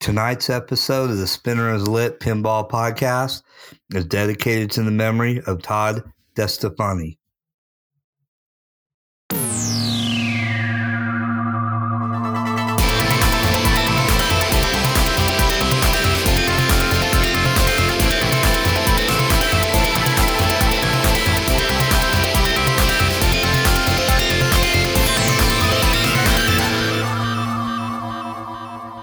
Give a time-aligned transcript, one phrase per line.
[0.00, 3.42] Tonight's episode of the Spinner is Lit Pinball Podcast
[3.94, 6.02] is dedicated to the memory of Todd
[6.34, 7.18] DeStefani.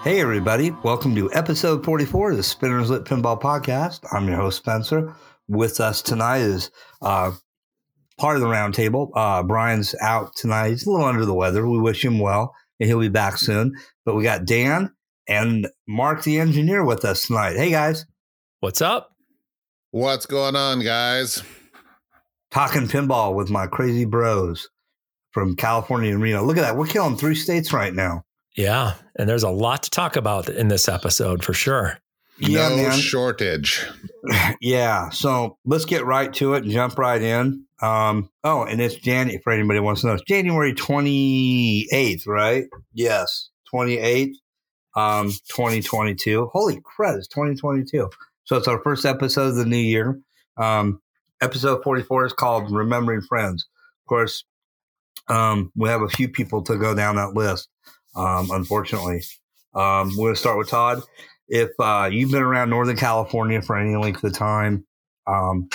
[0.08, 0.72] Hey, everybody.
[0.72, 4.06] Welcome to episode 44 of the Spinners Lit Pinball Podcast.
[4.14, 5.14] I'm your host, Spencer.
[5.50, 7.34] With us tonight is uh,
[8.18, 9.12] part of the roundtable.
[9.14, 10.70] Uh, Brian's out tonight.
[10.70, 11.68] He's a little under the weather.
[11.68, 13.76] We wish him well, and he'll be back soon.
[14.06, 14.94] But we got Dan
[15.28, 17.58] and Mark, the engineer, with us tonight.
[17.58, 18.06] Hey, guys.
[18.62, 19.14] What's up?
[19.92, 21.44] What's going on, guys?
[22.50, 24.70] Talking pinball with my crazy bros
[25.32, 26.46] from California and Reno.
[26.46, 26.78] Look at that.
[26.78, 28.24] We're killing three states right now.
[28.58, 32.00] Yeah, and there's a lot to talk about in this episode for sure.
[32.40, 33.00] Yeah, no man.
[33.00, 33.86] shortage.
[34.60, 37.64] Yeah, so let's get right to it and jump right in.
[37.82, 40.14] Um, oh, and it's January for anybody wants to know.
[40.16, 42.66] It's January 28th, right?
[42.94, 44.34] Yes, 28th,
[44.98, 46.50] um, 2022.
[46.52, 48.10] Holy crap, it's 2022.
[48.44, 50.20] So it's our first episode of the new year.
[50.58, 51.02] Um,
[51.42, 53.66] episode 44 is called Remembering Friends.
[54.04, 54.44] Of course,
[55.30, 57.70] um, we have a few people to go down that list
[58.18, 59.22] um, unfortunately.
[59.74, 61.02] Um, we're going to start with Todd.
[61.48, 64.86] If uh, you've been around Northern California for any length of time,
[65.28, 65.70] um,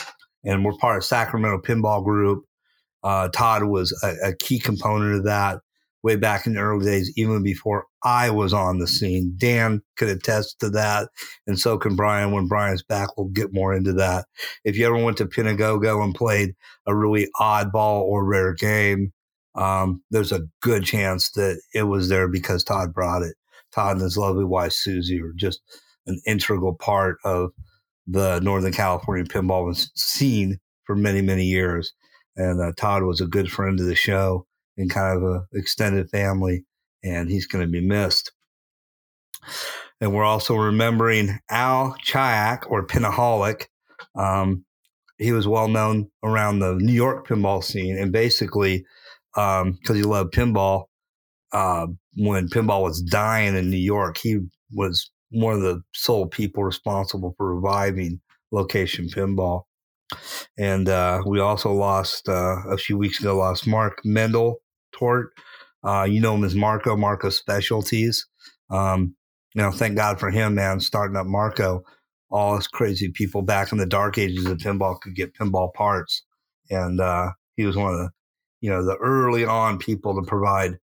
[0.44, 2.44] and we're part of Sacramento Pinball Group,
[3.02, 5.60] uh, Todd was a, a, key component of that
[6.02, 9.34] way back in the early days, even before I was on the scene.
[9.36, 11.08] Dan could attest to that,
[11.46, 12.32] and so can Brian.
[12.32, 14.26] When Brian's back, we'll get more into that.
[14.64, 16.54] If you ever went to Pinagogo and played
[16.86, 19.12] a really oddball or rare game,
[19.54, 23.36] um, there's a good chance that it was there because Todd brought it.
[23.72, 25.60] Todd and his lovely wife Susie were just
[26.06, 27.50] an integral part of
[28.06, 31.92] the Northern California pinball scene for many, many years.
[32.36, 34.46] And uh, Todd was a good friend of the show
[34.76, 36.64] and kind of a extended family,
[37.04, 38.32] and he's going to be missed.
[40.00, 43.66] And we're also remembering Al Chayak or Pinaholic.
[44.16, 44.64] Um,
[45.18, 48.84] he was well known around the New York pinball scene, and basically
[49.34, 50.84] because um, he loved pinball.
[51.52, 54.38] Uh, when pinball was dying in New York, he
[54.72, 58.20] was one of the sole people responsible for reviving
[58.50, 59.62] location pinball.
[60.58, 64.56] And uh, we also lost uh, a few weeks ago, lost Mark Mendel
[64.92, 65.30] Tort.
[65.84, 68.26] Uh, you know him as Marco, Marco Specialties.
[68.70, 69.14] Um,
[69.54, 71.82] you know, thank God for him, man, starting up Marco.
[72.30, 76.24] All us crazy people back in the dark ages of pinball could get pinball parts.
[76.70, 78.10] And uh, he was one of the
[78.62, 80.78] you know the early on people to provide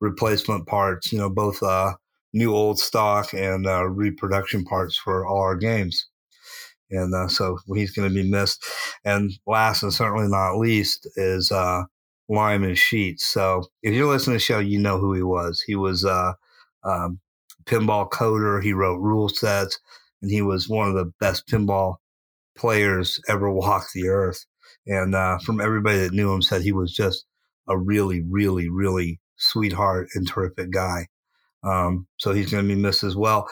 [0.00, 1.94] replacement parts you know both uh,
[2.34, 6.08] new old stock and uh, reproduction parts for all our games.
[6.90, 8.62] And uh, so he's going to be missed.
[9.04, 11.84] And last and certainly not least is uh,
[12.28, 13.26] Lyman Sheets.
[13.26, 15.62] So if you're listening to the show you know who he was.
[15.66, 16.32] He was uh,
[16.82, 17.20] um,
[17.64, 18.62] pinball coder.
[18.62, 19.78] He wrote rule sets
[20.20, 21.96] and he was one of the best pinball
[22.56, 24.44] players ever walk the earth
[24.86, 27.24] and uh, from everybody that knew him said he was just
[27.68, 31.06] a really, really, really sweetheart and terrific guy.
[31.62, 33.48] Um, so he's going to be missed as well.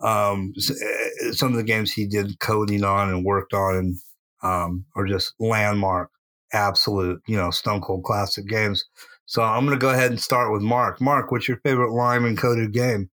[0.00, 3.96] Um, eh, some of the games he did coding on and worked on and
[4.42, 6.10] um, are just landmark,
[6.52, 8.84] absolute, you know, stone cold classic games.
[9.26, 11.00] So I'm going to go ahead and start with Mark.
[11.00, 13.10] Mark, what's your favorite Lyman coded game?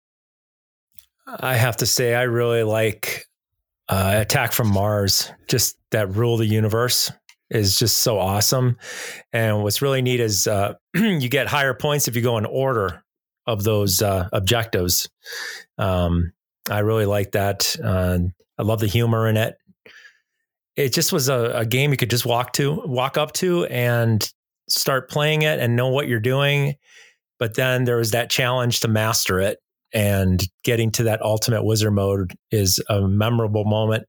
[1.27, 3.27] I have to say, I really like
[3.87, 5.31] uh, Attack from Mars.
[5.47, 7.11] Just that rule the universe
[7.49, 8.77] is just so awesome.
[9.33, 13.03] And what's really neat is uh, you get higher points if you go in order
[13.47, 15.09] of those uh, objectives.
[15.77, 16.33] Um,
[16.69, 17.75] I really like that.
[17.83, 18.19] Uh,
[18.57, 19.55] I love the humor in it.
[20.75, 24.25] It just was a, a, game you could just walk to, walk up to, and
[24.69, 26.75] start playing it and know what you're doing.
[27.37, 29.57] But then there was that challenge to master it,
[29.93, 34.05] and getting to that ultimate wizard mode is a memorable moment.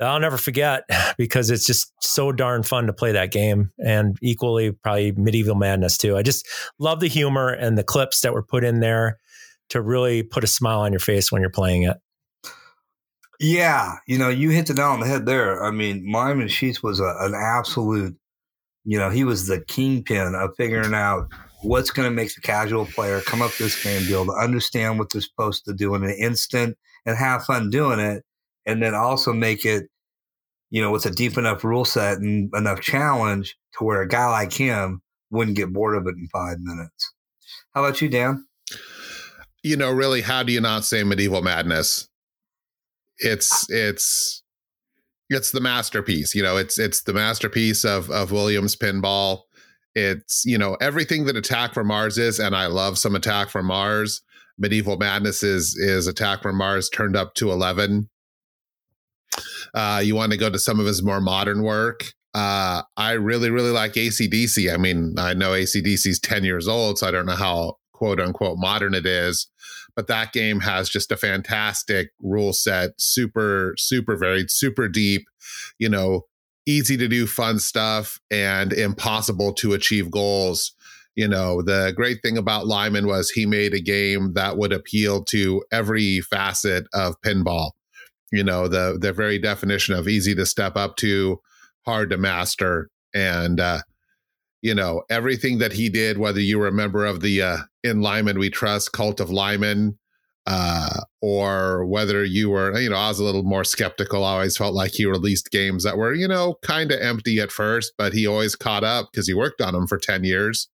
[0.00, 0.84] I'll never forget
[1.18, 5.96] because it's just so darn fun to play that game and equally probably medieval madness
[5.96, 6.16] too.
[6.16, 6.46] I just
[6.78, 9.18] love the humor and the clips that were put in there
[9.70, 11.96] to really put a smile on your face when you're playing it.
[13.40, 15.64] Yeah, you know, you hit the nail on the head there.
[15.64, 18.16] I mean, Lyman Sheets was a, an absolute,
[18.84, 21.28] you know, he was the kingpin of figuring out
[21.62, 24.98] what's going to make the casual player come up this game, be able to understand
[24.98, 26.76] what they're supposed to do in an instant
[27.06, 28.22] and have fun doing it
[28.66, 29.84] and then also make it,
[30.70, 34.26] you know, with a deep enough rule set and enough challenge to where a guy
[34.30, 37.12] like him wouldn't get bored of it in five minutes.
[37.74, 38.44] How about you, Dan?
[39.64, 42.06] you know, really, how do you not say medieval madness?
[43.18, 44.42] It's it's
[45.30, 46.34] it's the masterpiece.
[46.34, 49.40] You know, it's it's the masterpiece of of Williams pinball.
[49.94, 53.66] It's you know everything that Attack from Mars is, and I love some Attack from
[53.66, 54.20] Mars.
[54.58, 58.10] Medieval Madness is is Attack from Mars turned up to eleven.
[59.74, 62.12] Uh, you want to go to some of his more modern work.
[62.32, 64.72] Uh, I really, really like ACDC.
[64.72, 68.20] I mean, I know ACDC is 10 years old, so I don't know how quote
[68.20, 69.48] unquote modern it is,
[69.94, 75.26] but that game has just a fantastic rule set, super, super varied, super deep,
[75.78, 76.22] you know,
[76.66, 80.72] easy to do fun stuff and impossible to achieve goals.
[81.14, 85.22] You know, the great thing about Lyman was he made a game that would appeal
[85.26, 87.70] to every facet of pinball.
[88.34, 91.40] You know, the the very definition of easy to step up to,
[91.86, 93.80] hard to master, and uh,
[94.60, 96.18] you know everything that he did.
[96.18, 99.98] Whether you were a member of the uh, in Lyman We Trust cult of Lyman,
[100.46, 104.24] uh, or whether you were, you know, I was a little more skeptical.
[104.24, 107.50] I always felt like he released games that were, you know, kind of empty at
[107.50, 110.68] first, but he always caught up because he worked on them for 10 years.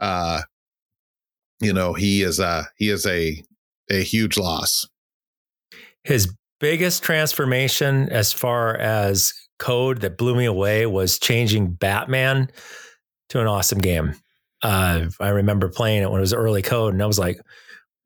[0.00, 0.42] Uh,
[1.60, 3.42] you know, he is a, he is a,
[3.90, 4.88] a huge loss.
[6.02, 6.34] His
[6.64, 12.50] biggest transformation as far as code that blew me away was changing Batman
[13.28, 14.14] to an awesome game.
[14.62, 17.38] Uh, I remember playing it when it was early code, and I was like,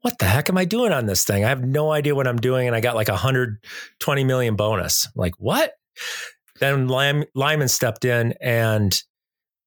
[0.01, 1.45] "What the heck am I doing on this thing?
[1.45, 3.63] I have no idea what I'm doing." And I got like hundred
[4.01, 5.07] twenty million bonus.
[5.07, 5.75] I'm like what?
[6.59, 9.01] Then Lyman stepped in, and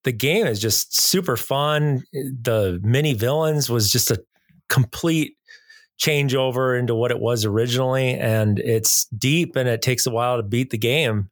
[0.04, 2.04] the game is just super fun.
[2.12, 4.22] The mini villains was just a
[4.68, 5.38] complete
[6.02, 10.42] changeover into what it was originally, and it's deep and it takes a while to
[10.42, 11.30] beat the game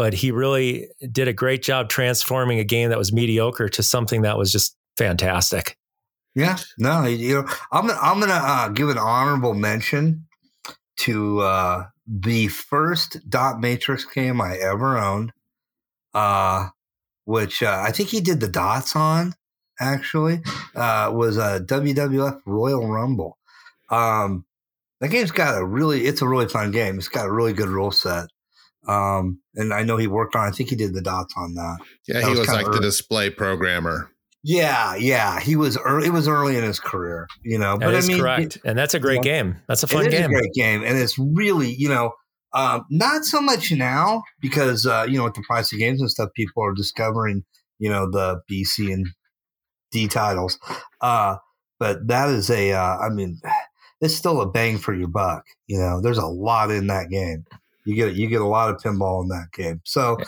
[0.00, 4.22] but he really did a great job transforming a game that was mediocre to something
[4.22, 5.76] that was just fantastic.
[6.34, 10.26] Yeah, no, you know, I'm I'm gonna uh, give an honorable mention
[11.00, 15.32] to uh, the first dot matrix game I ever owned,
[16.14, 16.68] uh,
[17.26, 19.34] which uh, I think he did the dots on.
[19.80, 20.40] Actually,
[20.74, 23.36] uh, was a WWF Royal Rumble.
[23.90, 24.44] Um,
[25.00, 26.98] that game's got a really, it's a really fun game.
[26.98, 28.26] It's got a really good rule set.
[28.86, 30.46] Um, and I know he worked on.
[30.46, 31.78] I think he did the dots on that.
[32.06, 32.76] Yeah, that he was, was like early.
[32.76, 34.10] the display programmer.
[34.42, 36.06] Yeah, yeah, he was early.
[36.06, 37.76] It was early in his career, you know.
[37.76, 39.56] That but I mean, correct, it, and that's a great you know, game.
[39.68, 40.24] That's a fun it game.
[40.24, 42.12] a great game, and it's really, you know,
[42.54, 46.10] um, not so much now because uh, you know with the price of games and
[46.10, 47.44] stuff, people are discovering,
[47.78, 49.06] you know, the BC and
[49.92, 50.58] D titles.
[51.02, 51.36] Uh,
[51.78, 53.40] but that is a, uh, I mean,
[54.00, 55.44] it's still a bang for your buck.
[55.66, 57.44] You know, there's a lot in that game.
[57.84, 59.80] You get you get a lot of pinball in that game.
[59.84, 60.18] So,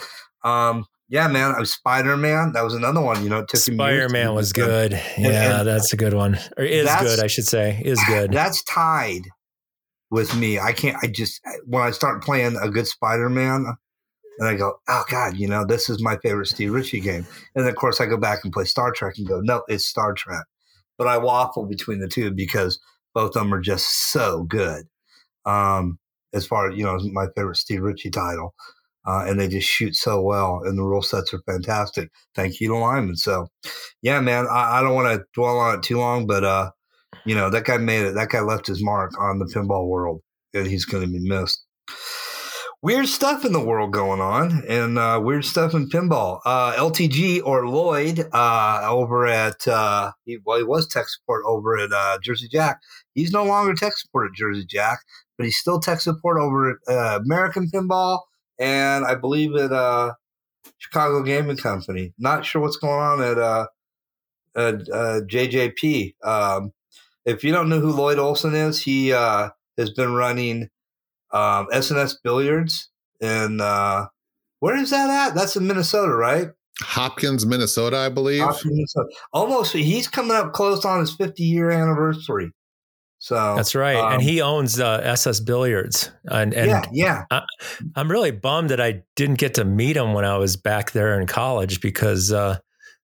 [0.44, 2.52] um, yeah, man, I Spider Man.
[2.52, 3.22] That was another one.
[3.22, 4.94] You know, Spider Man was good.
[4.94, 6.38] And, yeah, and that's a good one.
[6.56, 7.80] Or is good, I should say.
[7.84, 8.32] Is good.
[8.32, 9.22] That's tied
[10.10, 10.58] with me.
[10.58, 10.96] I can't.
[11.02, 13.66] I just when I start playing a good Spider Man,
[14.38, 17.26] and I go, oh God, you know, this is my favorite Steve Ritchie game.
[17.54, 19.84] And then, of course, I go back and play Star Trek and go, no, it's
[19.84, 20.44] Star Trek.
[20.98, 22.78] But I waffle between the two because
[23.14, 24.84] both of them are just so good.
[25.44, 25.98] Um,
[26.32, 28.54] as far as you know, my favorite Steve Ritchie title.
[29.04, 32.08] Uh, and they just shoot so well, and the rule sets are fantastic.
[32.36, 33.16] Thank you to Lyman.
[33.16, 33.48] So,
[34.00, 36.70] yeah, man, I, I don't want to dwell on it too long, but uh,
[37.26, 38.14] you know that guy made it.
[38.14, 40.20] That guy left his mark on the pinball world,
[40.54, 41.64] and he's going to be missed.
[42.84, 46.40] Weird stuff in the world going on, and uh, weird stuff in pinball.
[46.44, 51.78] Uh, LTG or Lloyd uh, over at uh, he, well, he was tech support over
[51.78, 52.80] at uh, Jersey Jack.
[53.14, 54.98] He's no longer tech support at Jersey Jack
[55.38, 58.20] but he's still tech support over at uh, American Pinball
[58.58, 59.70] and I believe at
[60.78, 62.12] Chicago Gaming Company.
[62.18, 63.68] Not sure what's going on
[64.56, 66.14] at, JJP.
[66.24, 66.72] Um,
[67.24, 70.68] if you don't know who Lloyd Olson is, he has been running
[71.32, 72.90] um, SNS Billiards.
[73.20, 74.06] And uh,
[74.60, 75.34] where is that at?
[75.34, 76.48] That's in Minnesota, right?
[76.80, 78.42] Hopkins, Minnesota, I believe.
[78.42, 79.08] Hopkins, Minnesota.
[79.32, 79.72] Almost.
[79.74, 82.52] He's coming up close on his 50 year anniversary.
[83.22, 87.24] So that's right, um, and he owns uh, SS Billiards, and, and yeah, yeah.
[87.30, 87.44] I,
[87.94, 91.20] am really bummed that I didn't get to meet him when I was back there
[91.20, 92.58] in college because uh,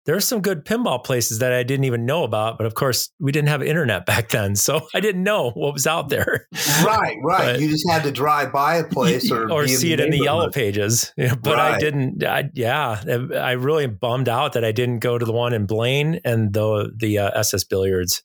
[0.05, 2.57] there are some good pinball places that I didn't even know about.
[2.57, 5.87] But of course, we didn't have internet back then, so I didn't know what was
[5.87, 6.47] out there.
[6.83, 7.53] Right, right.
[7.53, 10.19] But, you just had to drive by a place or or see it in the
[10.19, 11.13] yellow pages.
[11.17, 11.75] but right.
[11.75, 12.23] I didn't.
[12.23, 13.01] I, yeah,
[13.35, 16.91] I really bummed out that I didn't go to the one in Blaine and the
[16.95, 18.23] the uh, SS Billiards.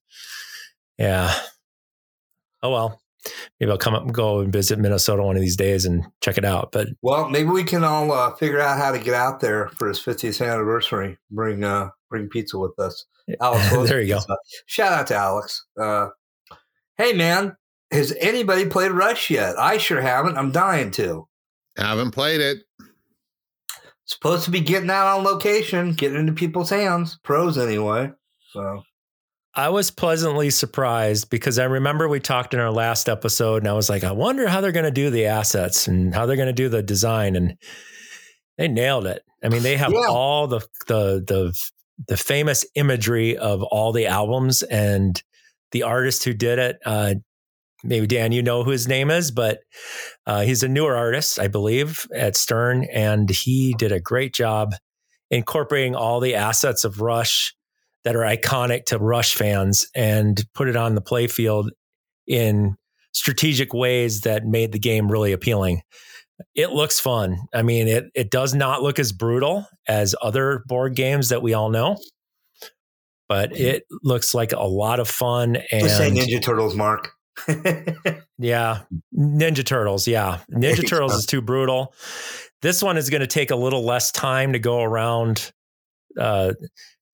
[0.98, 1.32] Yeah
[2.62, 3.00] oh well,
[3.58, 6.38] maybe I'll come up and go and visit Minnesota one of these days and check
[6.38, 6.72] it out.
[6.72, 9.88] But well, maybe we can all uh, figure out how to get out there for
[9.88, 11.18] his 50th anniversary.
[11.30, 13.04] Bring uh, bring pizza with us.
[13.40, 14.20] Alex, there you go.
[14.66, 15.66] Shout out to Alex.
[15.78, 16.08] Uh,
[16.98, 17.56] Hey, man,
[17.92, 19.56] has anybody played Rush yet?
[19.56, 20.36] I sure haven't.
[20.36, 21.28] I'm dying to.
[21.76, 22.64] Haven't played it.
[24.04, 28.10] Supposed to be getting out on location, getting into people's hands, pros anyway.
[28.50, 28.82] So
[29.58, 33.72] I was pleasantly surprised because I remember we talked in our last episode and I
[33.72, 36.46] was like, I wonder how they're going to do the assets and how they're going
[36.46, 37.34] to do the design.
[37.34, 37.56] And
[38.56, 39.24] they nailed it.
[39.42, 40.06] I mean, they have yeah.
[40.08, 41.58] all the, the, the,
[42.06, 45.20] the famous imagery of all the albums and
[45.72, 46.78] the artist who did it.
[46.86, 47.14] Uh,
[47.82, 49.58] maybe Dan, you know who his name is, but
[50.24, 54.76] uh, he's a newer artist, I believe, at Stern, and he did a great job
[55.32, 57.56] incorporating all the assets of Rush
[58.04, 61.68] that are iconic to Rush fans and put it on the playfield
[62.26, 62.76] in
[63.12, 65.82] strategic ways that made the game really appealing.
[66.54, 67.36] It looks fun.
[67.52, 71.52] I mean, it it does not look as brutal as other board games that we
[71.52, 71.96] all know,
[73.28, 75.56] but it looks like a lot of fun.
[75.72, 77.12] And Just say Ninja Turtles, Mark.
[78.38, 78.80] yeah,
[79.16, 80.06] Ninja Turtles.
[80.06, 81.92] Yeah, Ninja Turtles is too brutal.
[82.62, 85.52] This one is going to take a little less time to go around,
[86.18, 86.54] uh,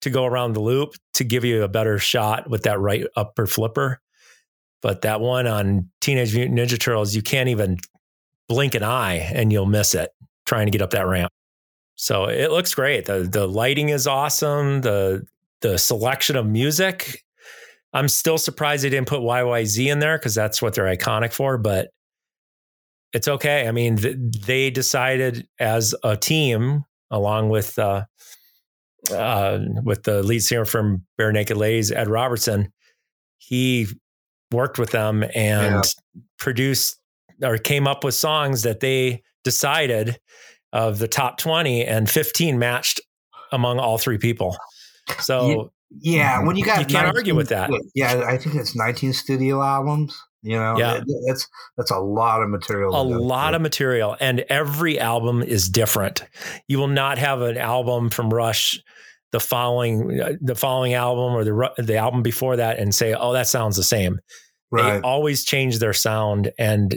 [0.05, 3.45] to go around the loop to give you a better shot with that right upper
[3.45, 4.01] flipper.
[4.81, 7.77] But that one on Teenage Mutant Ninja Turtles, you can't even
[8.47, 10.11] blink an eye and you'll miss it
[10.45, 11.31] trying to get up that ramp.
[11.95, 13.05] So it looks great.
[13.05, 14.81] The the lighting is awesome.
[14.81, 15.25] The
[15.61, 17.25] the selection of music
[17.95, 21.57] I'm still surprised they didn't put YYZ in there because that's what they're iconic for,
[21.57, 21.91] but
[23.13, 23.69] it's okay.
[23.69, 28.03] I mean, th- they decided as a team, along with uh,
[29.11, 32.71] uh, with the lead singer from Barenaked Ladies, Ed Robertson,
[33.37, 33.87] he
[34.51, 36.21] worked with them and yeah.
[36.39, 36.97] produced
[37.43, 40.17] or came up with songs that they decided
[40.73, 43.01] of the top 20 and 15 matched
[43.51, 44.57] among all three people.
[45.19, 47.69] So yeah, when you got you can't 19, argue with that.
[47.93, 50.19] Yeah, I think it's 19 studio albums.
[50.41, 52.95] You know, yeah, that's that's a lot of material.
[52.95, 56.23] A lot of material, and every album is different.
[56.67, 58.79] You will not have an album from Rush
[59.35, 63.33] the following uh, the following album or the the album before that and say, "Oh,
[63.33, 64.21] that sounds the same."
[64.71, 64.93] Right.
[64.93, 66.95] They always change their sound, and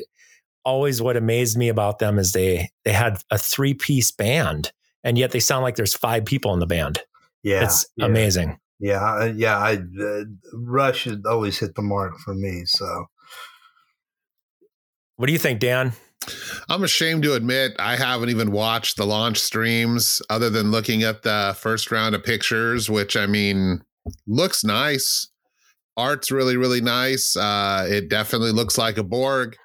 [0.65, 4.71] always what amazed me about them is they they had a three piece band,
[5.03, 7.01] and yet they sound like there's five people in the band.
[7.43, 8.07] Yeah, it's yeah.
[8.07, 8.61] amazing.
[8.79, 9.59] Yeah, yeah.
[9.59, 12.67] I uh, Rush always hit the mark for me.
[12.67, 13.07] So,
[15.17, 15.93] what do you think, Dan?
[16.69, 21.23] I'm ashamed to admit I haven't even watched the launch streams other than looking at
[21.23, 23.83] the first round of pictures, which I mean
[24.27, 25.29] looks nice.
[25.97, 27.37] Art's really, really nice.
[27.37, 29.57] Uh, it definitely looks like a Borg.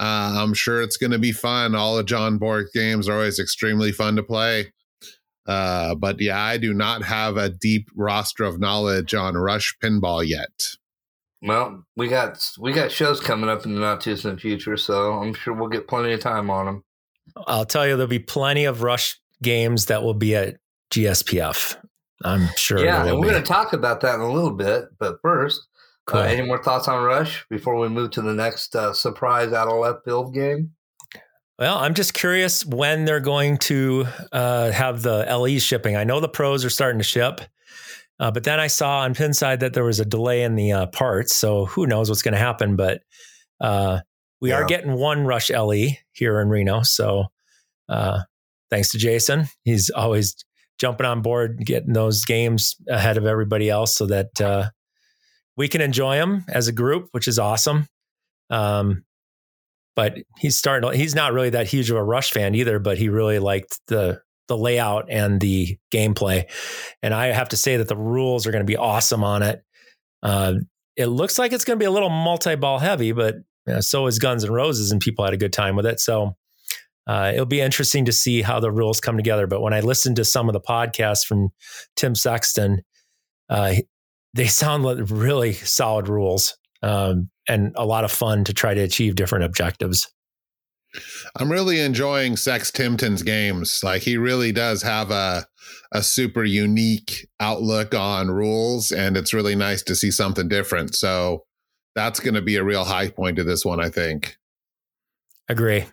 [0.00, 1.74] Uh, I'm sure it's going to be fun.
[1.74, 4.72] All the John Borg games are always extremely fun to play.
[5.46, 10.26] Uh, but yeah, I do not have a deep roster of knowledge on Rush Pinball
[10.26, 10.76] yet.
[11.42, 15.14] Well, we got we got shows coming up in the not too distant future, so
[15.14, 16.84] I'm sure we'll get plenty of time on them.
[17.46, 20.56] I'll tell you, there'll be plenty of Rush games that will be at
[20.90, 21.76] GSPF.
[22.24, 22.84] I'm sure.
[22.84, 24.86] Yeah, and we're going to talk about that in a little bit.
[24.98, 25.66] But first,
[26.08, 26.20] uh, cool.
[26.20, 29.68] uh, any more thoughts on Rush before we move to the next uh, surprise out
[29.68, 30.72] of left build game?
[31.58, 35.94] Well, I'm just curious when they're going to uh, have the LE shipping.
[35.94, 37.42] I know the pros are starting to ship,
[38.20, 40.86] uh, but then I saw on Pinside that there was a delay in the uh,
[40.86, 41.34] parts.
[41.34, 42.76] So who knows what's going to happen?
[42.76, 43.00] But
[43.60, 44.00] uh,
[44.42, 44.56] we yeah.
[44.56, 46.82] are getting one Rush LE here in Reno.
[46.82, 47.24] So
[47.88, 48.20] uh,
[48.68, 50.36] thanks to Jason, he's always
[50.78, 54.68] jumping on board, getting those games ahead of everybody else, so that uh,
[55.56, 57.86] we can enjoy them as a group, which is awesome.
[58.50, 59.04] Um,
[59.96, 60.92] but he's starting.
[60.92, 64.20] He's not really that huge of a Rush fan either, but he really liked the
[64.50, 66.44] the layout and the gameplay.
[67.02, 69.62] And I have to say that the rules are going to be awesome on it.
[70.22, 70.54] Uh,
[70.96, 73.80] it looks like it's going to be a little multi ball heavy, but you know,
[73.80, 76.00] so is Guns and Roses, and people had a good time with it.
[76.00, 76.36] So
[77.06, 79.46] uh, it'll be interesting to see how the rules come together.
[79.46, 81.50] But when I listened to some of the podcasts from
[81.96, 82.82] Tim Sexton,
[83.48, 83.74] uh,
[84.34, 86.56] they sound like really solid rules.
[86.82, 90.10] Um, and a lot of fun to try to achieve different objectives.
[91.36, 93.80] I'm really enjoying Sex Timton's games.
[93.82, 95.46] Like he really does have a
[95.92, 100.94] a super unique outlook on rules, and it's really nice to see something different.
[100.94, 101.44] So
[101.94, 104.36] that's going to be a real high point to this one, I think.
[105.48, 105.86] Agree.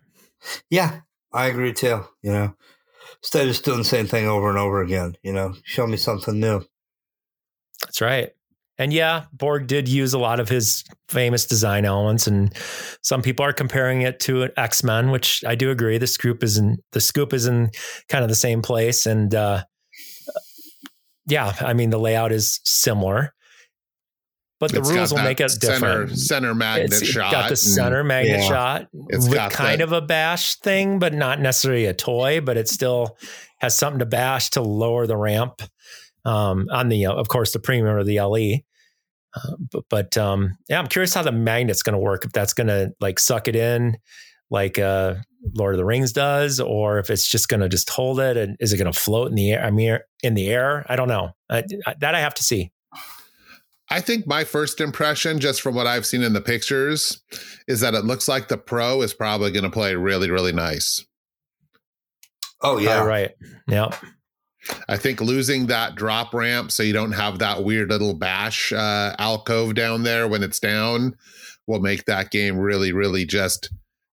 [0.69, 1.01] Yeah,
[1.33, 2.05] I agree too.
[2.21, 2.55] You know,
[3.23, 5.97] instead of just doing the same thing over and over again, you know, show me
[5.97, 6.63] something new.
[7.81, 8.31] That's right.
[8.79, 12.53] And yeah, Borg did use a lot of his famous design elements, and
[13.01, 15.97] some people are comparing it to X Men, which I do agree.
[15.97, 17.71] The scoop is in the scoop is in
[18.09, 19.63] kind of the same place, and uh,
[21.27, 23.33] yeah, I mean the layout is similar.
[24.59, 26.17] but the It's rules will make it different.
[26.17, 27.31] Center magnet It's shot.
[27.31, 28.47] got the and center magnet Yeah.
[28.47, 32.57] shot It's with kind the- of a bash thing, but not necessarily a toy, but
[32.57, 33.17] it still
[33.59, 35.61] has something to bash to lower the ramp
[36.25, 38.63] um, on the, of course, the premium or the LE.
[39.37, 42.25] Uh, but, but um, yeah, I'm curious how the magnet's going to work.
[42.25, 43.97] If that's going to like suck it in,
[44.49, 45.15] like uh,
[45.53, 48.57] Lord of the Rings does, or if it's just going to just hold it, and
[48.59, 49.63] is it going to float in the air?
[49.63, 51.31] I mean, in the air, I don't know.
[51.49, 52.71] I, I, that I have to see.
[53.89, 57.21] I think my first impression, just from what I've seen in the pictures,
[57.67, 61.05] is that it looks like the Pro is probably going to play really, really nice.
[62.61, 63.31] Oh yeah, All right.
[63.67, 63.95] Yep.
[64.89, 69.15] I think losing that drop ramp so you don't have that weird little bash uh,
[69.19, 71.15] alcove down there when it's down
[71.67, 73.69] will make that game really, really just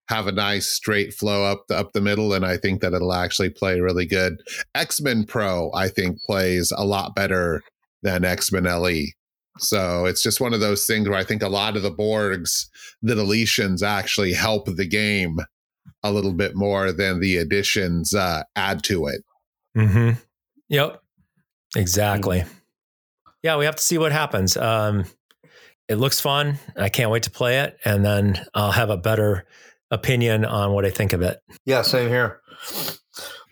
[0.08, 3.14] have a nice straight flow up the up the middle, and I think that it'll
[3.14, 4.36] actually play really good.
[4.74, 7.62] X Men Pro, I think, plays a lot better
[8.02, 9.06] than X Men LE.
[9.58, 12.66] So it's just one of those things where I think a lot of the Borgs,
[13.02, 15.38] the deletions actually help the game
[16.02, 19.22] a little bit more than the additions uh, add to it.
[19.76, 20.18] Mm-hmm.
[20.68, 21.00] Yep.
[21.76, 22.44] Exactly.
[23.42, 24.56] Yeah, we have to see what happens.
[24.56, 25.04] Um,
[25.88, 26.58] it looks fun.
[26.76, 29.46] I can't wait to play it, and then I'll have a better
[29.90, 31.40] opinion on what I think of it.
[31.66, 32.40] Yeah, same here.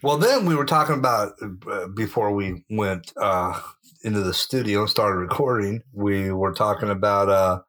[0.03, 1.35] Well, then we were talking about
[1.71, 3.61] uh, before we went uh,
[4.03, 5.83] into the studio and started recording.
[5.93, 7.61] We were talking about uh,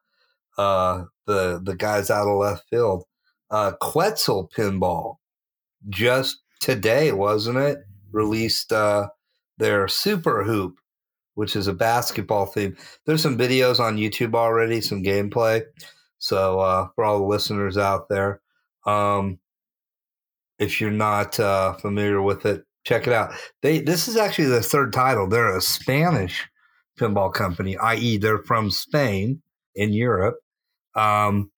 [0.60, 3.04] uh, the the guys out of left field.
[3.50, 5.16] Uh, Quetzal Pinball
[5.88, 7.78] just today, wasn't it?
[8.10, 9.08] Released uh,
[9.58, 10.78] their Super Hoop,
[11.34, 12.76] which is a basketball theme.
[13.06, 15.62] There's some videos on YouTube already, some gameplay.
[16.18, 18.40] So uh, for all the listeners out there,
[18.86, 19.38] um,
[20.58, 23.34] if you're not uh, familiar with it, check it out.
[23.62, 25.28] They this is actually the third title.
[25.28, 26.48] They're a Spanish
[26.98, 29.42] pinball company, i.e., they're from Spain
[29.74, 30.36] in Europe.
[30.94, 31.50] Um,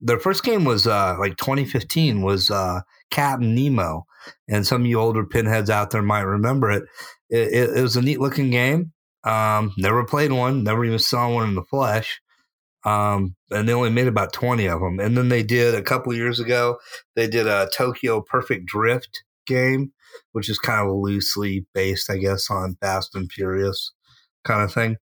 [0.00, 2.80] their first game was uh, like 2015 was uh,
[3.10, 4.04] Captain Nemo,
[4.48, 6.82] and some of you older pinheads out there might remember it.
[7.32, 8.92] It, it, it was a neat looking game.
[9.24, 12.20] Um, never played one, never even saw one in the flesh.
[12.84, 15.00] Um, and they only made about 20 of them.
[15.00, 16.78] And then they did a couple years ago,
[17.16, 19.92] they did a Tokyo Perfect Drift game,
[20.32, 23.92] which is kind of loosely based, I guess, on Fast and Furious
[24.44, 24.96] kind of thing.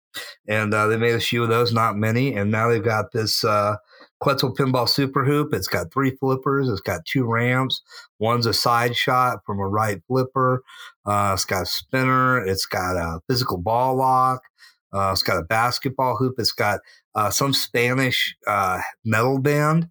[0.47, 2.35] And uh, they made a few of those, not many.
[2.35, 3.77] And now they've got this uh,
[4.21, 5.53] Quetzal Pinball Super Hoop.
[5.53, 7.83] It's got three flippers, it's got two ramps.
[8.19, 10.63] One's a side shot from a right flipper.
[11.07, 12.45] Uh, it's got a spinner.
[12.45, 14.43] It's got a physical ball lock.
[14.93, 16.35] Uh, it's got a basketball hoop.
[16.39, 16.81] It's got
[17.15, 19.89] uh, some Spanish uh, metal band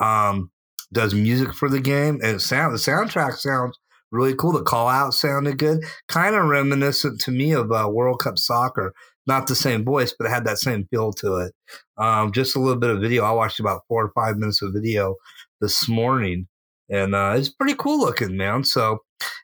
[0.00, 0.50] um,
[0.92, 3.78] does music for the game, and sound the soundtrack sounds
[4.10, 4.52] really cool.
[4.52, 8.94] The call out sounded good, kind of reminiscent to me of uh, World Cup soccer.
[9.26, 11.54] Not the same voice, but it had that same feel to it.
[11.96, 13.24] Um, just a little bit of video.
[13.24, 15.16] I watched about four or five minutes of video
[15.60, 16.48] this morning,
[16.90, 18.64] and uh, it's pretty cool looking, man.
[18.64, 18.98] So,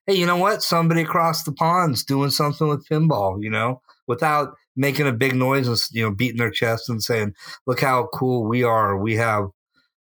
[0.07, 0.63] hey, you know what?
[0.63, 5.69] Somebody across the pond's doing something with pinball, you know, without making a big noise
[5.69, 7.35] and you know beating their chest and saying,
[7.67, 8.99] "Look how cool we are!
[8.99, 9.45] We have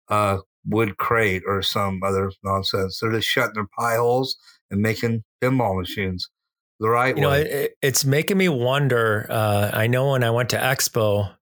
[0.08, 4.36] a wood crate or some other nonsense." They're just shutting their pie holes
[4.70, 6.28] and making pinball machines
[6.84, 9.26] the right You know, it, it's making me wonder.
[9.28, 11.34] Uh, I know when I went to Expo,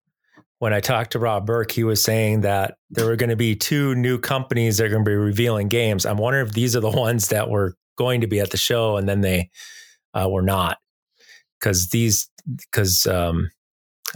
[0.59, 3.55] when I talked to Rob Berk, he was saying that there were going to be
[3.55, 6.05] two new companies that are going to be revealing games.
[6.05, 8.97] I'm wondering if these are the ones that were going to be at the show
[8.97, 9.49] and then they
[10.13, 10.77] uh, were not.
[11.59, 13.49] Because these, because um,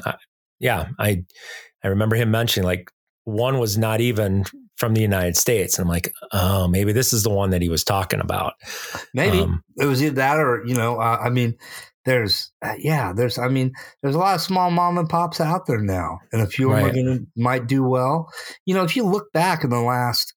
[0.05, 0.15] I,
[0.59, 1.23] yeah, I
[1.83, 2.91] I remember him mentioning like
[3.23, 4.45] one was not even
[4.77, 7.69] from the United States, and I'm like, oh, maybe this is the one that he
[7.69, 8.53] was talking about.
[9.13, 11.55] Maybe Um, it was either that or you know, uh, I mean,
[12.05, 15.65] there's uh, yeah, there's I mean, there's a lot of small mom and pops out
[15.65, 16.95] there now, and a few of them Right.
[16.95, 18.31] gonna might do well.
[18.65, 20.33] You know, if you look back in the last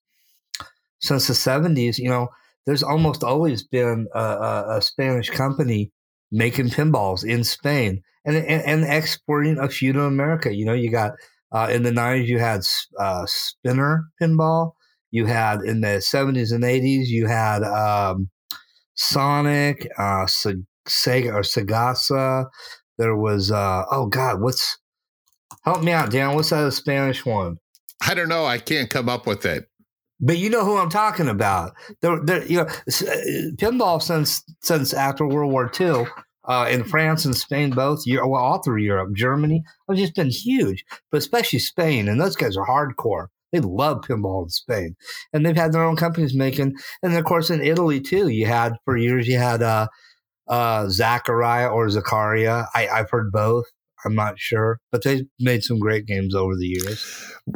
[0.99, 2.27] since the '70s, you know,
[2.65, 5.91] there's almost always been a, a, a Spanish company
[6.31, 10.53] making pinballs in Spain and, and and exporting a few to America.
[10.53, 11.13] You know, you got
[11.51, 12.61] uh, in the '90s, you had
[12.99, 14.73] uh, Spinner pinball.
[15.11, 18.29] You had in the '70s and '80s, you had um,
[18.95, 20.25] Sonic, uh,
[20.87, 22.47] Sega or Segasa.
[22.97, 24.77] There was uh, oh god, what's
[25.63, 26.35] help me out, Dan?
[26.35, 27.57] What's that Spanish one?
[28.05, 28.45] I don't know.
[28.45, 29.67] I can't come up with it.
[30.19, 31.73] But you know who I'm talking about.
[32.01, 36.05] There, there, you know, uh, pinball since since after World War II
[36.45, 40.83] uh, in France and Spain, both well, all through Europe, Germany, have just been huge.
[41.11, 43.27] But especially Spain, and those guys are hardcore.
[43.51, 44.95] They love pinball in Spain,
[45.33, 46.75] and they've had their own companies making.
[47.03, 49.87] And of course, in Italy too, you had for years you had uh,
[50.47, 52.67] uh, Zachariah or Zakaria.
[52.73, 53.65] I, I've heard both.
[54.05, 57.05] I'm not sure, but they made some great games over the years.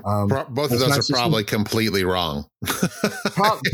[0.05, 2.45] Um, Pro- both of those are see- probably completely wrong.
[2.65, 2.87] pro-
[3.35, 3.59] pro-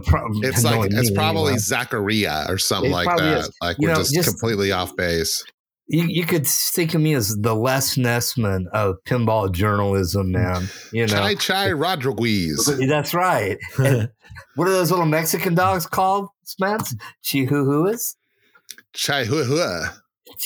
[0.00, 1.58] pro- it's like it's probably anyway.
[1.58, 3.38] Zacharia or something It like that.
[3.38, 3.50] is.
[3.62, 5.42] Like You we're know, just, just- completely off base.
[5.88, 10.68] you, you could think of me as the Les Nessman of pinball journalism, man.
[10.92, 12.66] You know, Chai Chai Rodriguez.
[12.88, 13.58] that's right.
[14.54, 16.94] What are those little Mexican dogs called, Spence?
[17.24, 18.14] Chihuahuas?
[18.92, 19.24] Chai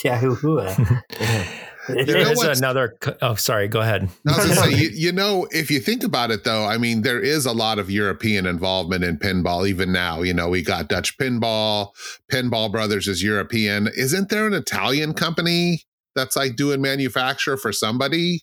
[0.02, 0.74] Hua Hua.
[0.74, 1.44] Chihuahua.
[1.88, 2.96] You know There's another.
[3.20, 3.66] Oh, sorry.
[3.66, 4.08] Go ahead.
[4.26, 4.62] I was No, no.
[4.62, 7.52] say, you, you know, if you think about it, though, I mean, there is a
[7.52, 10.22] lot of European involvement in pinball even now.
[10.22, 11.88] You know, we got Dutch Pinball,
[12.30, 13.88] Pinball Brothers is European.
[13.96, 15.82] Isn't there an Italian company
[16.14, 18.42] that's like doing manufacture for somebody?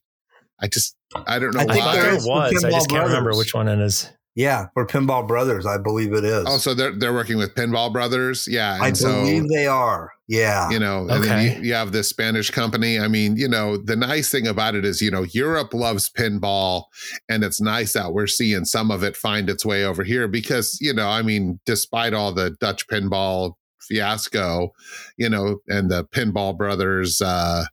[0.62, 2.64] I just, I don't know I I think there there is some was.
[2.64, 4.10] I Pinball just can't remember which one it is.
[4.36, 6.44] yeah, for Pinball Brothers, I believe it is.
[6.46, 8.76] Oh, so they're they're working with Pinball Brothers, yeah.
[8.76, 10.12] And I so believe they are.
[10.30, 10.70] Yeah.
[10.70, 11.56] you know, and then Okay.
[11.58, 13.00] you, you have this Spanish company.
[13.00, 16.84] I mean, you know, the nice thing about it is, you know, Europe loves pinball,
[17.28, 20.78] and it's nice that we're seeing some of it find its way over here because,
[20.80, 24.70] you know, I mean, despite all the Dutch pinball fiasco,
[25.18, 27.66] you know, and the Pinball Brothers uh,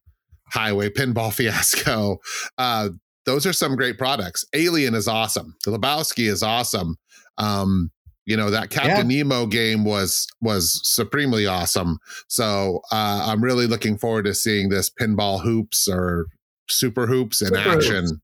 [0.55, 2.17] Heighway pinball fiasco,
[2.57, 2.89] uh,
[3.27, 4.47] those are some great products.
[4.55, 5.57] Alien is awesome.
[5.67, 6.97] The Lebowski is awesome.
[7.37, 7.91] Um,
[8.27, 11.99] you know that Captain Nemo game was was supremely awesome.
[12.29, 16.27] So uh, I'm really looking forward to seeing this pinball hoops or
[16.69, 18.05] super hoops in Super action.
[18.07, 18.21] Hoops.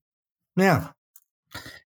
[0.57, 0.89] Yeah.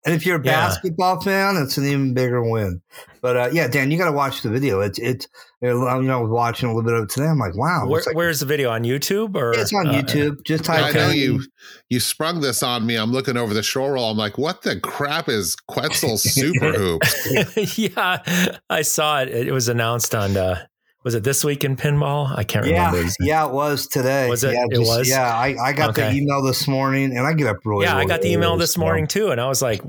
[0.05, 0.68] And if you're a Yeah.
[0.68, 2.81] basketball fan, it's an even bigger win.
[3.26, 4.78] But uh, yeah, Dan, you got to watch the video.
[4.82, 5.26] It's it's
[5.60, 7.26] you know I was watching a little bit of it today.
[7.26, 10.44] I'm like, wow, Where, like, where's the video on YouTube or it's on uh, YouTube.
[10.46, 11.42] Just Yeah, type I know in- you
[11.90, 12.94] you sprung this on me.
[12.94, 14.12] I'm looking over the shore roll.
[14.12, 17.02] I'm like, what the crap is Quetzal's super Hoop?
[17.76, 19.30] yeah, I saw it.
[19.30, 20.36] It was announced on.
[20.36, 20.64] Uh,
[21.02, 22.32] was it this week in pinball?
[22.32, 23.10] I can't Yeah, remember.
[23.18, 24.28] yeah, it was today.
[24.30, 24.52] Was it?
[24.54, 25.08] Yeah, It was?
[25.08, 26.10] Yeah, I, I got Okay.
[26.12, 27.86] the email this morning, and I get up really.
[27.86, 29.82] yeah, I got the email this so- morning too, and I was like,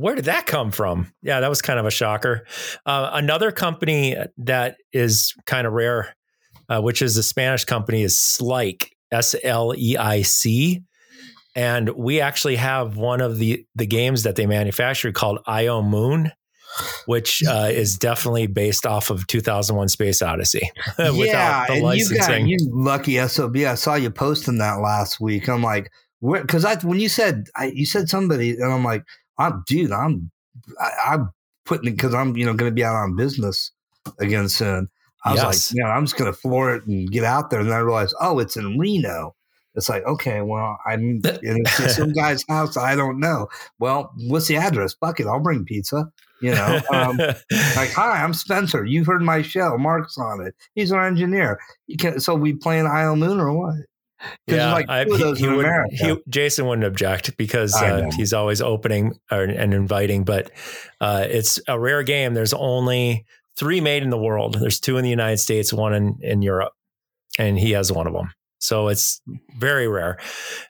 [0.00, 2.46] "Where did that come from?" Yeah, that was kind of a shocker.
[2.86, 6.16] Uh, another company that is kind of rare,
[6.68, 10.82] uh, which is a Spanish company, is Sleic, S L E I C,
[11.54, 16.32] and we actually have one of the the games that they manufactured called Io Moon.
[17.06, 22.40] Which uh, is definitely based off of 2001: Space Odyssey, yeah, the and you got
[22.42, 23.56] you lucky sob.
[23.56, 25.48] I saw you posting that last week.
[25.48, 25.90] I'm like,
[26.22, 29.02] because I when you said I, you said somebody, and I'm like,
[29.40, 30.30] I'm dude, I'm
[30.80, 31.30] I, I'm
[31.64, 33.72] putting it because I'm you know going to be out on business
[34.18, 34.88] again soon.
[35.24, 35.70] I was Yes.
[35.70, 37.76] like, you know, I'm just going to floor it and get out there, and then
[37.76, 39.34] I realized, oh, it's in Reno.
[39.74, 42.76] It's like, okay, well, I'm in some guy's house.
[42.76, 43.48] I don't know.
[43.78, 44.94] Well, what's the address?
[44.94, 46.10] Fuck it, I'll bring pizza.
[46.40, 48.84] You know, um, like, hi, I'm Spencer.
[48.86, 49.76] You've heard my show.
[49.76, 50.54] Mark's on it.
[50.74, 51.60] He's our engineer.
[51.86, 53.74] You can so we playing Io Moon or what?
[54.46, 59.18] Yeah, like I, he, he would, he, Jason wouldn't object because uh, he's always opening
[59.30, 60.24] or, and inviting.
[60.24, 60.50] But
[61.00, 62.34] uh, it's a rare game.
[62.34, 63.24] There's only
[63.56, 64.58] three made in the world.
[64.60, 66.72] There's two in the United States, one in, in Europe,
[67.38, 68.30] and he has one of them.
[68.58, 69.22] So it's
[69.58, 70.18] very rare.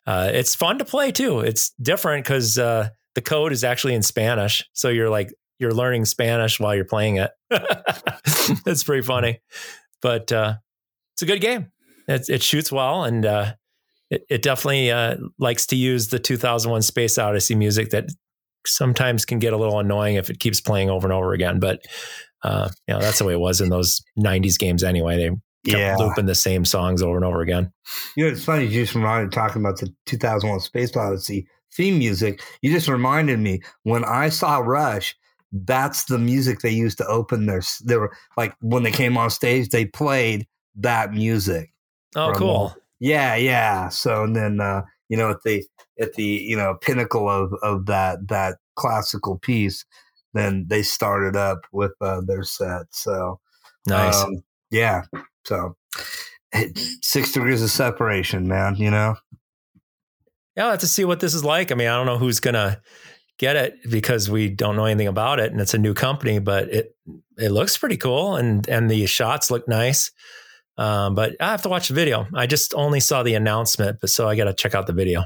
[0.06, 1.40] Uh, it's fun to play too.
[1.40, 4.64] It's different because uh, the code is actually in Spanish.
[4.72, 7.30] So you're like you're learning Spanish while you're playing it.
[8.66, 9.40] it's pretty funny,
[10.00, 10.54] but uh,
[11.14, 11.72] it's a good game.
[12.10, 13.52] It, it shoots well, and uh,
[14.10, 18.06] it, it definitely uh, likes to use the 2001 Space Odyssey music that
[18.66, 21.60] sometimes can get a little annoying if it keeps playing over and over again.
[21.60, 21.80] But
[22.42, 25.16] uh, you know that's the way it was in those 90s games anyway.
[25.16, 25.28] They
[25.70, 25.96] kept yeah.
[25.96, 27.72] looping the same songs over and over again.
[28.16, 28.64] You know, it's funny.
[28.64, 32.42] You just reminded talking about the 2001 Space Odyssey theme music.
[32.60, 35.14] You just reminded me when I saw Rush.
[35.52, 37.62] That's the music they used to open their.
[37.84, 40.46] They were like when they came on stage, they played
[40.76, 41.72] that music.
[42.16, 42.74] Oh, cool.
[42.98, 43.88] Yeah, yeah.
[43.88, 45.64] So and then uh, you know at the
[46.00, 49.84] at the you know pinnacle of of that that classical piece,
[50.34, 52.86] then they started up with uh, their set.
[52.90, 53.40] So
[53.86, 54.22] Nice.
[54.22, 55.02] um, yeah.
[55.44, 55.76] So
[57.02, 58.76] six degrees of separation, man.
[58.76, 59.16] You know.
[60.56, 61.72] yeah, I'll have to see what this is like.
[61.72, 62.80] I mean, I don't know who's gonna
[63.38, 66.38] get it because we don't know anything about it, and it's a new company.
[66.38, 66.96] But it
[67.38, 70.10] it looks pretty cool, and and the shots look nice.
[70.80, 72.26] Um, but I have to watch the video.
[72.34, 75.24] I just only saw the announcement, but so I got to check out the video.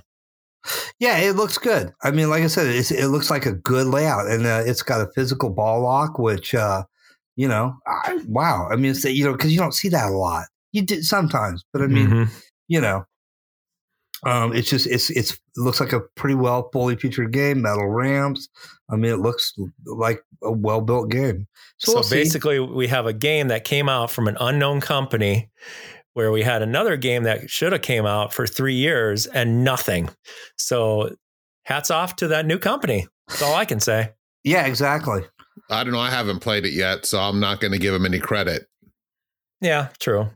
[0.98, 1.92] Yeah, it looks good.
[2.02, 4.82] I mean, like I said, it's, it looks like a good layout, and uh, it's
[4.82, 6.84] got a physical ball lock, which uh,
[7.36, 8.68] you know, I, wow.
[8.70, 10.46] I mean, it's you know because you don't see that a lot.
[10.72, 12.28] You did sometimes, but I mean, Mhm.
[12.68, 13.04] you know,
[14.26, 17.62] um, it's just it's it's it looks like a pretty well fully featured game.
[17.62, 18.48] Metal ramps.
[18.90, 19.52] I mean, it looks
[19.86, 21.46] like a well built game.
[21.78, 22.16] So, So, we'll see.
[22.16, 25.50] basically, we have a game that came out from an unknown company
[26.14, 30.08] where we had another game that should have came out for three years and nothing.
[30.56, 31.16] So
[31.64, 33.08] hats off to that new company.
[33.28, 34.12] That's all I can say.
[34.44, 35.22] Yeah, exactly.
[35.70, 35.98] I don't know.
[35.98, 38.66] I haven't played it yet, so I'm not going to give them any credit.
[39.60, 40.28] Yeah, true.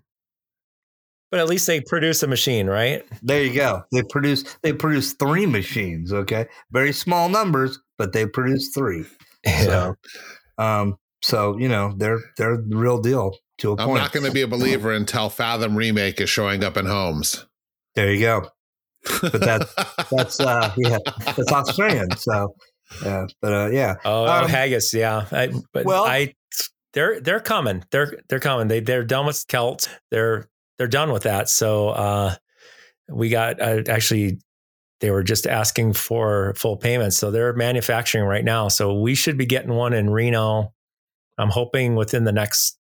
[1.30, 3.04] But at least they produce a machine, right?
[3.22, 3.82] There you go.
[3.92, 6.12] They produce they produce three machines.
[6.12, 9.04] Okay, very small numbers, but they produce three.
[9.46, 9.62] Yeah.
[9.64, 9.94] So,
[10.58, 14.02] um, so you know they're they're the real deal to a I'm point.
[14.02, 17.46] not going to be a believer until Fathom Remake is showing up in homes.
[17.94, 18.48] there you go.
[19.22, 20.98] But that that's uh yeah
[21.36, 22.10] that's Australian.
[22.16, 22.54] So
[23.04, 23.94] yeah, but uh yeah.
[24.04, 25.26] Oh, Um, haggis, yeah.
[25.30, 26.34] I, but well- I,
[26.94, 27.84] they're they're coming.
[27.92, 28.66] They're they're coming.
[28.68, 29.88] They they're done with Celt.
[30.10, 31.48] They're they're done with that.
[31.48, 32.34] So uh,
[33.08, 34.38] we got uh, actually
[35.00, 37.16] they were just asking for full payments.
[37.16, 38.68] So they're manufacturing right now.
[38.68, 40.72] So we should be getting one in Reno.
[41.38, 42.78] I'm hoping within the next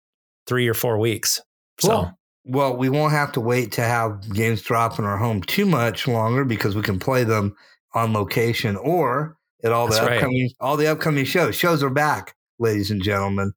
[0.47, 1.41] three or four weeks.
[1.79, 2.09] So
[2.45, 6.07] Well, we won't have to wait to have games drop in our home too much
[6.07, 7.55] longer because we can play them
[7.93, 10.17] on location or at all the That's right.
[10.17, 11.55] upcoming all the upcoming shows.
[11.55, 13.53] Shows are back, ladies and gentlemen.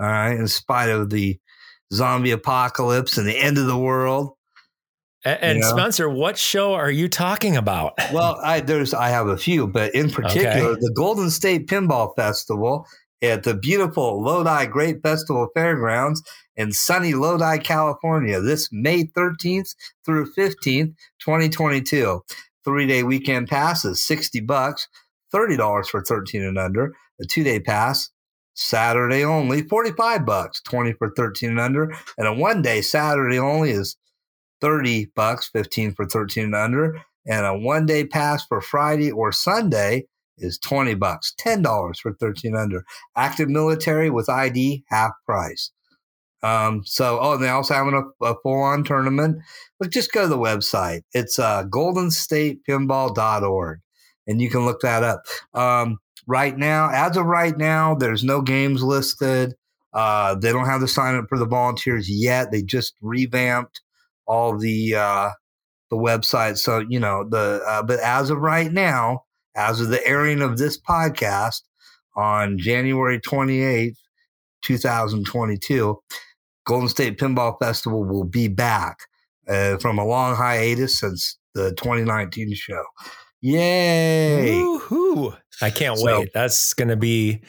[0.00, 1.38] All right, in spite of the
[1.92, 4.32] zombie apocalypse and the end of the world.
[5.24, 5.70] and, and Yeah.
[5.70, 7.94] Spencer, what show are you talking about?
[8.12, 10.80] Well, I there's I have a few, but in particular, Okay.
[10.80, 12.86] the Golden State Pinball Festival
[13.22, 16.22] at the beautiful Lodi Grape Festival Fairgrounds
[16.56, 22.20] in sunny Lodi, California, this May 13th through 15th, 2022.
[22.64, 24.88] Three day weekend passes, 60 bucks,
[25.34, 26.94] $30 for 13 and under.
[27.20, 28.10] A two day pass,
[28.54, 31.94] Saturday only, 45 bucks, 20 for 13 and under.
[32.16, 33.96] And a one day Saturday only is
[34.60, 39.32] 30 bucks, 15 for 13 and under and a one day pass for Friday or
[39.32, 40.06] Sunday
[40.38, 42.84] is 20 bucks, $10 for 13 under.
[43.16, 45.70] Active military with ID, half price.
[46.42, 49.38] Um, so, oh, and they also have a, a full on tournament.
[49.78, 51.02] But just go to the website.
[51.12, 53.80] It's uh, goldenstatepinball.org,
[54.26, 55.22] and you can look that up.
[55.54, 59.54] Um, right now, as of right now, there's no games listed.
[59.92, 62.50] Uh, they don't have the sign up for the volunteers yet.
[62.50, 63.80] They just revamped
[64.26, 65.30] all the uh,
[65.90, 66.58] the website.
[66.58, 69.24] So you know the uh, but as of right now,
[69.56, 71.62] as of the airing of this podcast
[72.16, 74.00] on January twenty eighth,
[74.62, 76.00] two thousand twenty two,
[76.66, 78.98] Golden State Pinball Festival will be back
[79.48, 82.82] uh, from a long hiatus since the twenty nineteen show.
[83.44, 84.52] Yay!
[84.54, 85.36] Woohoo!
[85.60, 86.30] I can't So- wait.
[86.32, 87.42] That's going to be.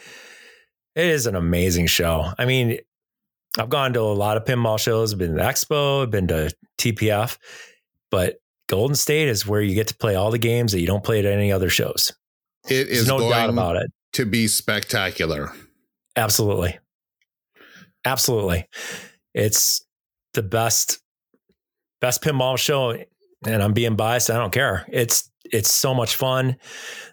[0.94, 2.32] It is an amazing show.
[2.38, 2.78] I mean,
[3.58, 5.12] I've gone to a lot of pinball shows.
[5.14, 6.02] I've been to Expo.
[6.02, 7.38] I've been to TPF,
[8.10, 8.36] but
[8.68, 11.18] Golden State is where you get to play all the games that you don't play
[11.18, 12.12] at any other shows.
[12.68, 13.90] It There's is no doubt about it.
[14.14, 15.50] to be spectacular.
[16.14, 16.78] Absolutely,
[18.04, 18.68] absolutely.
[19.34, 19.84] It's
[20.34, 21.00] the best,
[22.00, 22.90] best pinball show,
[23.46, 24.30] and I'm being biased.
[24.30, 24.84] I don't care.
[24.90, 26.56] It's it's so much fun.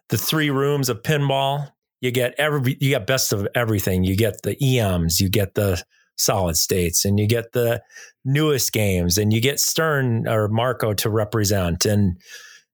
[0.09, 1.71] The three rooms of pinball.
[2.01, 4.03] You get every you get best of everything.
[4.03, 5.81] You get the EMs, you get the
[6.17, 7.81] solid states, and you get the
[8.25, 11.85] newest games, and you get Stern or Marco to represent.
[11.85, 12.17] And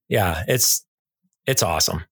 [0.08, 0.84] yeah, it's
[1.46, 2.04] it's awesome.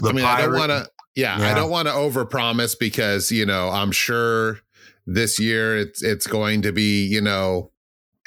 [0.00, 0.88] The I mean, I don't want to.
[1.14, 1.50] Yeah, Yeah.
[1.50, 4.60] I don't want to overpromise because you know I'm sure
[5.06, 7.70] this year it's it's going to be you know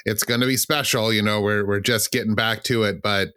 [0.05, 1.13] it's going to be special.
[1.13, 3.29] You know, we're we're just getting back to it, but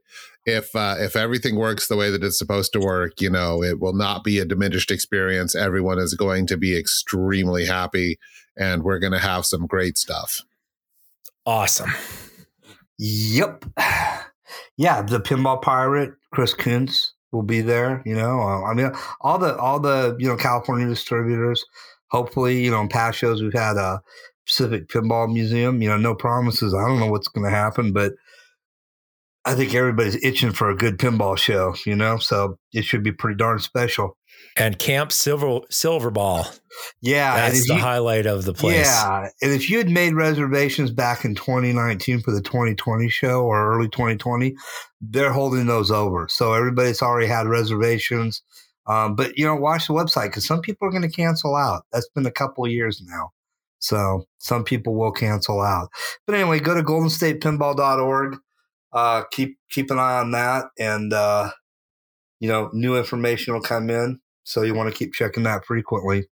[0.45, 3.81] if uh, if everything works the way that it's supposed to work, you know, it
[3.81, 5.55] will not be a diminished experience.
[5.55, 8.19] Everyone is going to be extremely happy,
[8.57, 10.43] and we're going to have some great stuff.
[11.47, 11.91] Awesome.
[12.99, 13.65] Yep.
[14.77, 18.03] Yeah, the pinball pirate Chris Kuntz will be there.
[18.07, 21.65] You know, uh, I mean, all the all the you know California distributors.
[22.11, 24.03] Hopefully, you know, in past shows we've had a
[24.47, 25.83] Pacific Pinball Museum.
[25.83, 26.75] You know, no promises.
[26.75, 28.15] I don't know what's going to happen, but
[29.45, 31.75] I think everybody's itching for a good pinball show.
[31.87, 34.17] You know, so it should be pretty darn special.
[34.57, 36.47] And Camp Silver Silver Ball.
[37.01, 38.87] Yeah, That's the you- highlight of the place.
[38.87, 43.75] Yeah, and if you had made reservations back in 2019 for the 2020 show or
[43.75, 44.55] early 2020,
[45.01, 46.29] they're holding those over.
[46.29, 48.43] So everybody's already had reservations.
[48.87, 51.85] Um, but you know, watch the website because some people are going to cancel out.
[51.93, 53.31] That's been a couple of years now.
[53.79, 55.89] So some people will cancel out.
[56.27, 58.37] But anyway, go to goldenstatepinball.org.
[58.93, 61.51] Uh, keep keep an eye on that, and uh,
[62.41, 64.21] you know, new information will come in.
[64.45, 66.27] So you want to keep checking that frequently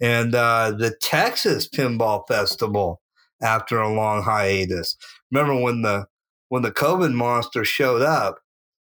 [0.00, 3.00] and uh, the Texas Pinball Festival
[3.42, 4.96] after a long hiatus.
[5.30, 6.06] Remember when the
[6.48, 8.38] when the COVID monster showed up?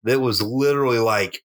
[0.07, 1.43] It was literally like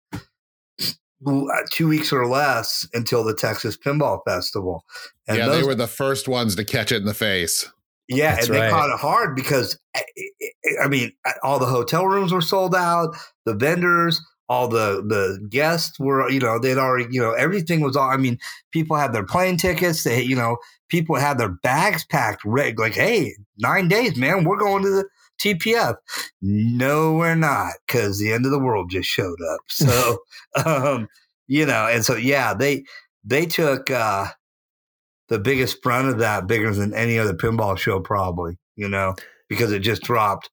[1.70, 4.84] two weeks or less until the Texas Pinball Festival.
[5.28, 7.68] yeah, those- they were the first ones to catch it in the face.
[8.08, 8.70] Yeah, That's and they right.
[8.70, 10.02] caught it hard because I-
[10.82, 11.12] I mean,
[11.42, 13.14] all the hotel rooms were sold out,
[13.44, 17.96] the vendors, all the the guests were, you know, they'd already, you know, everything was
[17.96, 18.10] all.
[18.10, 18.38] I mean,
[18.72, 20.02] people had their plane tickets.
[20.04, 24.58] They, you know, people had their bags packed, ready, like, hey, nine days, man, we're
[24.58, 25.08] going to the
[25.40, 25.96] TPF.
[26.42, 29.60] No, we're not, because the end of the world just showed up.
[29.68, 30.18] So,
[30.66, 31.08] um,
[31.46, 32.84] you know, and so yeah, they
[33.24, 34.26] they took uh
[35.28, 39.14] the biggest brunt of that, bigger than any other pinball show, probably, you know,
[39.48, 40.50] because it just dropped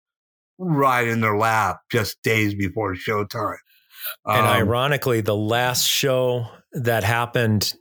[0.57, 3.57] right in their lap just days before showtime.
[4.25, 7.73] And Um, ironically, the last show that happened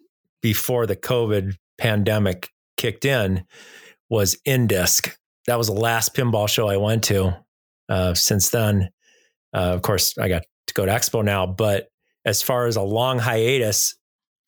[0.42, 3.44] before the COVID pandemic kicked in
[4.08, 5.14] was Indisc.
[5.46, 7.36] That was the last pinball show I went to.
[7.88, 8.90] Uh, since then,
[9.54, 11.46] uh, of course, I got to go to Expo now.
[11.46, 11.88] But
[12.24, 13.94] as far as a long hiatus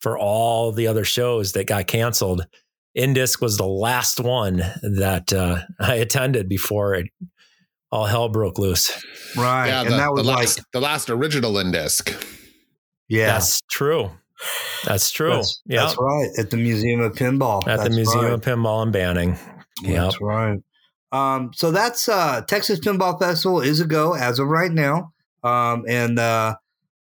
[0.03, 2.45] for all the other shows that got canceled,
[2.95, 7.07] Indisc was the last one that uh, I attended before it
[7.89, 8.91] all hell broke loose.
[9.37, 9.67] right.
[9.67, 12.13] yeah, and the, that was the like, last the last original Indisc.
[13.07, 14.11] yeah, That's true.
[14.83, 15.35] That's true.
[15.35, 15.85] that's, yeah.
[15.85, 16.29] that's right.
[16.37, 17.65] At the Museum of Pinball.
[17.65, 18.33] At the Museum right.
[18.33, 19.37] of Pinball and Banning.
[19.83, 19.95] Yep.
[19.95, 20.59] That's right.
[21.13, 25.13] Um, so that's uh, Texas Pinball Festival is a go as of right now.
[25.43, 26.55] Um, and uh,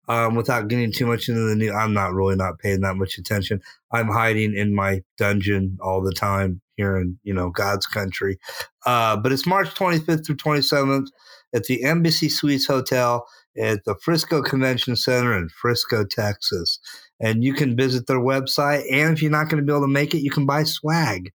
[0.09, 3.19] um, without getting too much into the new, I'm not really not paying that much
[3.19, 3.61] attention.
[3.93, 8.39] I'm hiding in my dungeon all the time here in you know God's country.
[8.87, 11.07] Uh, but it's March 25th through 27th
[11.55, 13.27] at the Embassy Suites Hotel
[13.59, 16.79] at the Frisco Convention Center in Frisco, Texas.
[17.21, 18.83] And you can visit their website.
[18.91, 21.33] And if you're not going to be able to make it, you can buy swag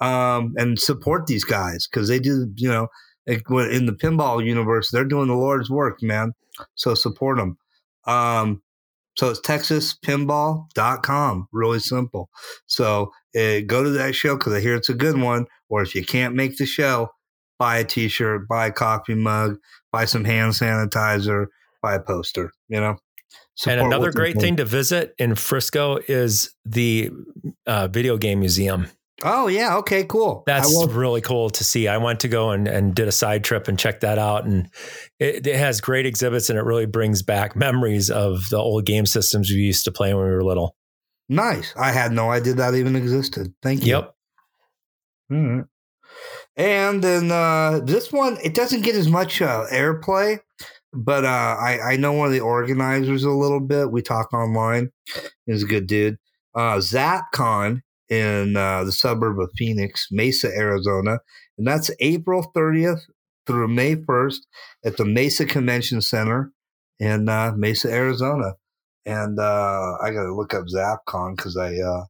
[0.00, 2.88] um, and support these guys because they do, you know,
[3.26, 6.32] in the pinball universe, they're doing the Lord's work, man.
[6.76, 7.58] So support them.
[8.06, 8.62] Um,
[9.16, 11.48] so it's texaspinball.com.
[11.52, 12.28] Really simple.
[12.66, 15.46] So uh, go to that show because I hear it's a good one.
[15.68, 17.10] Or if you can't make the show,
[17.58, 19.56] buy a t shirt, buy a coffee mug,
[19.90, 21.46] buy some hand sanitizer,
[21.82, 22.98] buy a poster, you know.
[23.66, 27.10] And another great thing to visit in Frisco is the
[27.66, 28.88] uh, video game museum.
[29.24, 29.76] Oh, yeah.
[29.78, 30.42] Okay, cool.
[30.46, 31.88] That's will- really cool to see.
[31.88, 34.44] I went to go and, and did a side trip and checked that out.
[34.44, 34.68] And
[35.18, 39.06] it, it has great exhibits and it really brings back memories of the old game
[39.06, 40.76] systems we used to play when we were little.
[41.30, 41.72] nice.
[41.76, 43.54] I had no idea that even existed.
[43.62, 43.94] Thank you.
[43.94, 44.14] Yep.
[45.30, 45.64] Right.
[46.56, 50.40] And then uh, this one, it doesn't get as much uh, airplay,
[50.92, 53.90] but uh, I, I know one of the organizers a little bit.
[53.90, 54.90] We talk online.
[55.46, 56.16] He's a good dude.
[56.54, 61.18] Uh, ZapCon in uh, the suburb of Phoenix, Mesa, Arizona.
[61.58, 63.00] And that's April 30th
[63.46, 64.38] through May 1st
[64.84, 66.52] at the Mesa Convention Center
[66.98, 68.54] in uh, Mesa, Arizona.
[69.04, 71.76] And uh, I got to look up ZapCon because I.
[71.76, 72.04] Uh,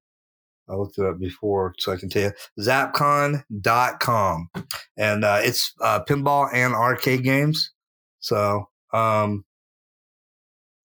[0.68, 2.32] I looked it up before so I can tell you.
[2.59, 4.50] Zapcon.com.
[4.96, 7.72] And uh, it's uh, pinball and arcade games.
[8.18, 9.44] So, um,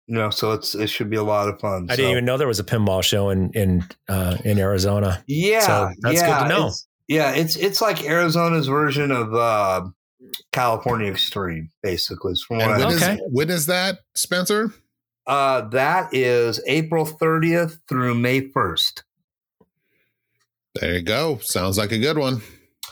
[0.08, 1.86] you know, so it's it should be a lot of fun.
[1.90, 5.22] I didn't even know there was a pinball show in in uh, in Arizona.
[5.28, 6.66] Yeah, So that's good to know.
[6.68, 9.82] It's, yeah, it's it's like Arizona's version of uh,
[10.52, 12.34] California Extreme, basically.
[12.46, 13.18] From what And I when is Okay.
[13.30, 14.72] when is that, Spencer?
[15.26, 19.02] uh, that is April 30th through May 1st.
[20.74, 21.38] There you go.
[21.42, 22.40] Sounds like a good one.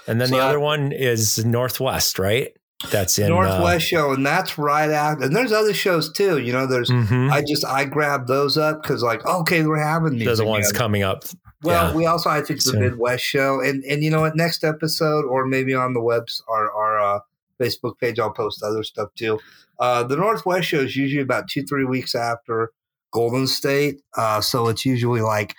[0.07, 2.55] And then So the I- other one is Northwest, right?
[2.91, 5.25] That's in Northwest show, and that's right after.
[5.25, 6.39] And there's other shows too.
[6.39, 7.33] You know, there's Uh, mhm.
[7.33, 10.27] I just I grabbed those up because like okay we're having these.
[10.27, 11.25] They're the ones coming up.
[11.63, 11.97] Well, yeah.
[11.97, 12.81] we also I think the Soon.
[12.81, 16.71] Midwest show, and and you know what, next episode or maybe on the webs our
[16.71, 17.21] our uh,
[17.61, 19.41] Facebook page, I'll post other stuff too.
[19.81, 22.73] Uh, the Northwest show is usually about two three weeks after
[23.11, 25.55] Golden State, uh, so it's usually like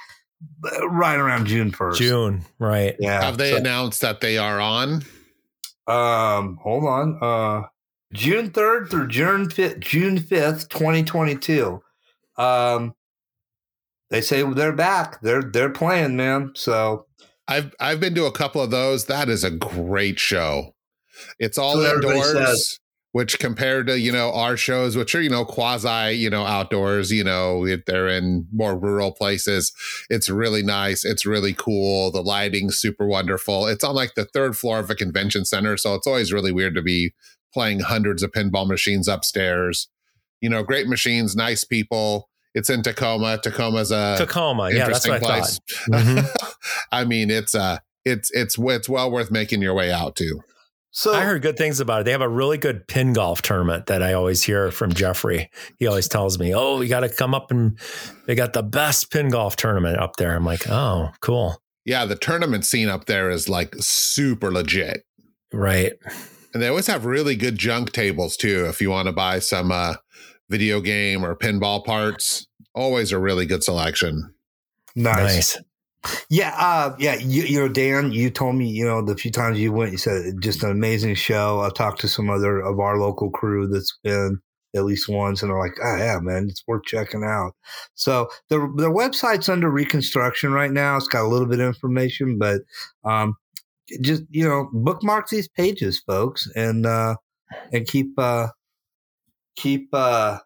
[0.72, 2.00] uh, right around June first.
[2.00, 2.96] June, right?
[3.00, 3.24] yeah.
[3.24, 5.04] Have they So- announced that they are on?
[5.88, 7.18] Um, hold on.
[7.22, 7.68] Uh,
[8.14, 11.82] June third through June fifth, June fifth, twenty twenty two.
[12.38, 12.94] Um,
[14.10, 15.22] they say they're back.
[15.22, 16.52] They're they're playing, man.
[16.56, 17.06] So
[17.48, 19.06] I've I've been to a couple of those.
[19.06, 20.74] That is a great show.
[21.40, 22.80] It's all everybody indoors, says.
[23.12, 27.12] Which compared to you know our shows, which are you know quasi you know outdoors.
[27.12, 29.72] You know if they're in more rural places.
[30.10, 31.04] It's really nice.
[31.06, 32.12] It's really cool.
[32.12, 33.68] The lighting's super wonderful.
[33.68, 36.76] It's on like the third floor of a convention center, so it's always really weird
[36.76, 37.14] to be
[37.54, 39.88] playing hundreds of pinball machines upstairs.
[40.42, 42.30] You know, great machines, nice people.
[42.54, 43.40] It's in Tacoma.
[43.42, 44.70] Tacoma's a Tacoma.
[44.72, 45.60] Yeah, that's what I thought.
[45.90, 46.28] Mhm.
[46.92, 50.42] I mean, it's uh it's it's it's well worth making your way out to.
[50.98, 52.04] So I heard good things about it.
[52.06, 55.52] They have a really good pin golf tournament that I always hear from Jeffrey.
[55.78, 57.78] He always tells me, "Oh, you got to come up and
[58.26, 62.16] they got the best pin golf tournament up there." I'm like, "Oh, cool." Yeah, the
[62.16, 65.06] tournament scene up there is like super legit.
[65.54, 65.94] Right.
[66.56, 68.66] And they always have really good junk tables too.
[68.66, 69.98] If you want to buy some uh,
[70.50, 74.34] video game or pinball parts, always a really good selection.
[74.96, 75.56] Nice.
[75.56, 75.58] nice.
[76.30, 77.16] Yeah, uh, yeah.
[77.16, 79.98] You, you, know, Dan, you told me, you know, the few times you went, you
[79.98, 81.62] said just an amazing show.
[81.62, 84.40] I talked to some other of our local crew that's been
[84.76, 87.54] at least once, and they're like, "Oh yeah, man, it's worth checking out."
[87.96, 90.98] So the the website's under reconstruction right now.
[90.98, 92.62] It's got a little bit of information, but
[93.04, 93.36] um,
[94.02, 97.16] just you know, bookmark these pages, folks, and uh,
[97.74, 98.48] and keep uh,
[99.56, 100.40] keep uh,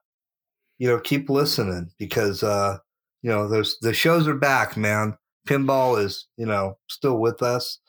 [0.78, 2.78] you know keep listening because uh,
[3.22, 5.18] you know there's the shows are back, man.
[5.48, 7.80] Pinball is you know still with us.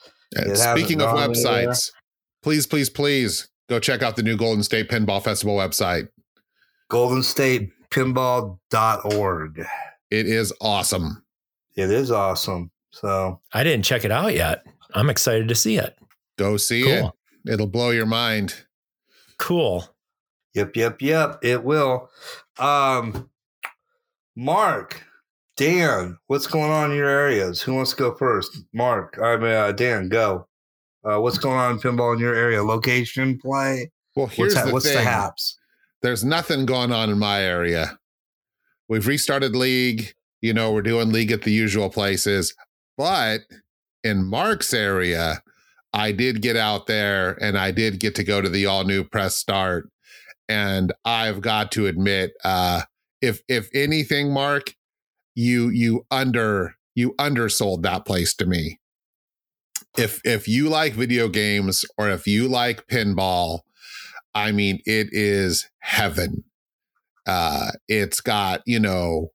[0.53, 1.75] speaking of websites, anywhere.
[2.41, 6.07] please, please, please go check out the new Golden State Pinball Festival website.
[6.91, 9.65] GoldenStatePinball.org.
[10.11, 11.23] It is awesome.
[11.75, 12.69] It is awesome.
[12.91, 14.63] So I didn't check it out yet.
[14.93, 15.97] I'm excited to see it.
[16.37, 17.15] Go see cool.
[17.45, 17.53] it.
[17.53, 18.65] It'll blow your mind.
[19.37, 19.87] Cool.
[20.53, 21.39] Yep, yep, yep.
[21.41, 22.09] It will.
[22.59, 23.29] Um,
[24.35, 25.03] Mark,
[25.55, 27.61] Dan, what's going on in your areas?
[27.61, 28.57] Who wants to go first?
[28.73, 30.47] Mark, I mean, uh, Dan, go.
[31.03, 32.63] Uh, what's going on in pinball in your area?
[32.63, 33.91] Location, play.
[34.15, 34.97] Well, here's what's, the what's thing.
[34.97, 35.57] the haps?
[36.01, 37.97] There's nothing going on in my area.
[38.89, 40.13] We've restarted league.
[40.41, 42.53] You know, we're doing league at the usual places,
[42.97, 43.41] but
[44.03, 45.41] in Mark's area,
[45.93, 49.05] I did get out there and I did get to go to the all new
[49.05, 49.89] press start.
[50.49, 52.81] And I've got to admit, uh,
[53.21, 54.75] if if anything, Mark,
[55.35, 58.79] you you under you undersold that place to me.
[59.97, 63.61] If if you like video games or if you like pinball,
[64.35, 66.45] I mean it is heaven.
[67.27, 69.32] Uh it's got, you know,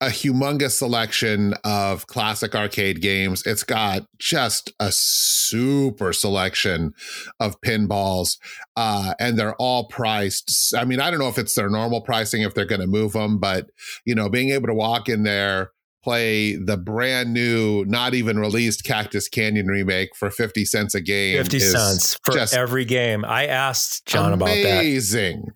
[0.00, 3.42] a humongous selection of classic arcade games.
[3.46, 6.92] It's got just a super selection
[7.40, 8.38] of pinballs,
[8.76, 10.74] uh, and they're all priced.
[10.76, 13.12] I mean, I don't know if it's their normal pricing if they're going to move
[13.12, 13.70] them, but
[14.04, 15.72] you know, being able to walk in there.
[16.04, 21.36] Play the brand new, not even released Cactus Canyon remake for 50 cents a game.
[21.38, 23.24] 50 cents for every game.
[23.24, 24.62] I asked John amazing.
[24.62, 24.80] about that.
[24.82, 25.46] Amazing.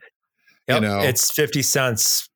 [0.67, 2.30] Yep, you know, it's 50 cents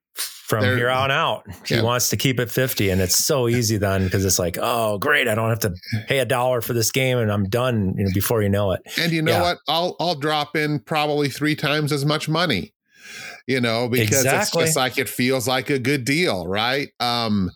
[0.44, 1.46] from They're, here on out.
[1.66, 1.82] He yeah.
[1.82, 5.26] wants to keep it 50 and it's so easy then because it's like, oh, great,
[5.26, 5.74] I don't have to
[6.06, 8.82] pay a dollar for this game and I'm done you know, before you know it.
[8.98, 9.40] And you know yeah.
[9.40, 9.58] what?
[9.68, 12.74] I'll I'll drop in probably 3 times as much money.
[13.46, 14.64] You know, because exactly.
[14.64, 16.88] it's just like it feels like a good deal, right?
[17.00, 17.50] Um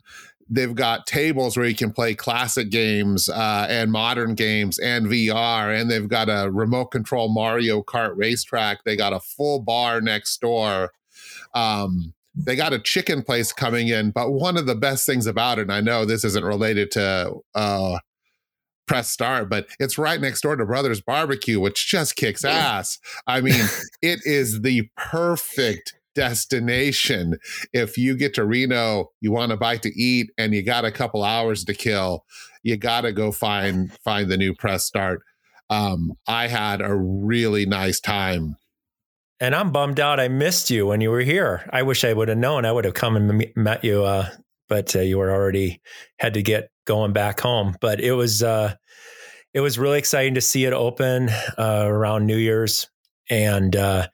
[0.49, 5.79] they've got tables where you can play classic games uh, and modern games and VR,
[5.79, 8.83] and they've got a remote control Mario Kart racetrack.
[8.83, 10.91] They got a full bar next door.
[11.53, 12.15] Um,
[12.45, 15.63] they got a chicken place coming in, but one of the best things about it,
[15.63, 17.99] and I know this isn't related to uh,
[18.87, 22.97] press start, but it's right next door to Brothers Barbecue, which just kicks ass.
[23.27, 23.65] I mean,
[24.01, 27.37] it is the perfect destination.
[27.73, 30.91] If you get to Reno, you want a bite to eat, and you got a
[30.91, 32.25] couple hours to kill,
[32.63, 35.21] you got to go find find the new press start.
[35.69, 38.57] Um, I had a really nice time
[39.39, 40.19] and I'm bummed out.
[40.19, 41.67] I missed you when you were here.
[41.71, 42.65] I wish I would have known.
[42.65, 44.29] I would have come and met you, uh,
[44.67, 45.81] but uh, you were already
[46.19, 47.75] had to get going back home.
[47.79, 48.75] But it was uh,
[49.53, 52.89] it was really exciting to see it open uh, around New Year's,
[53.29, 54.07] and uh,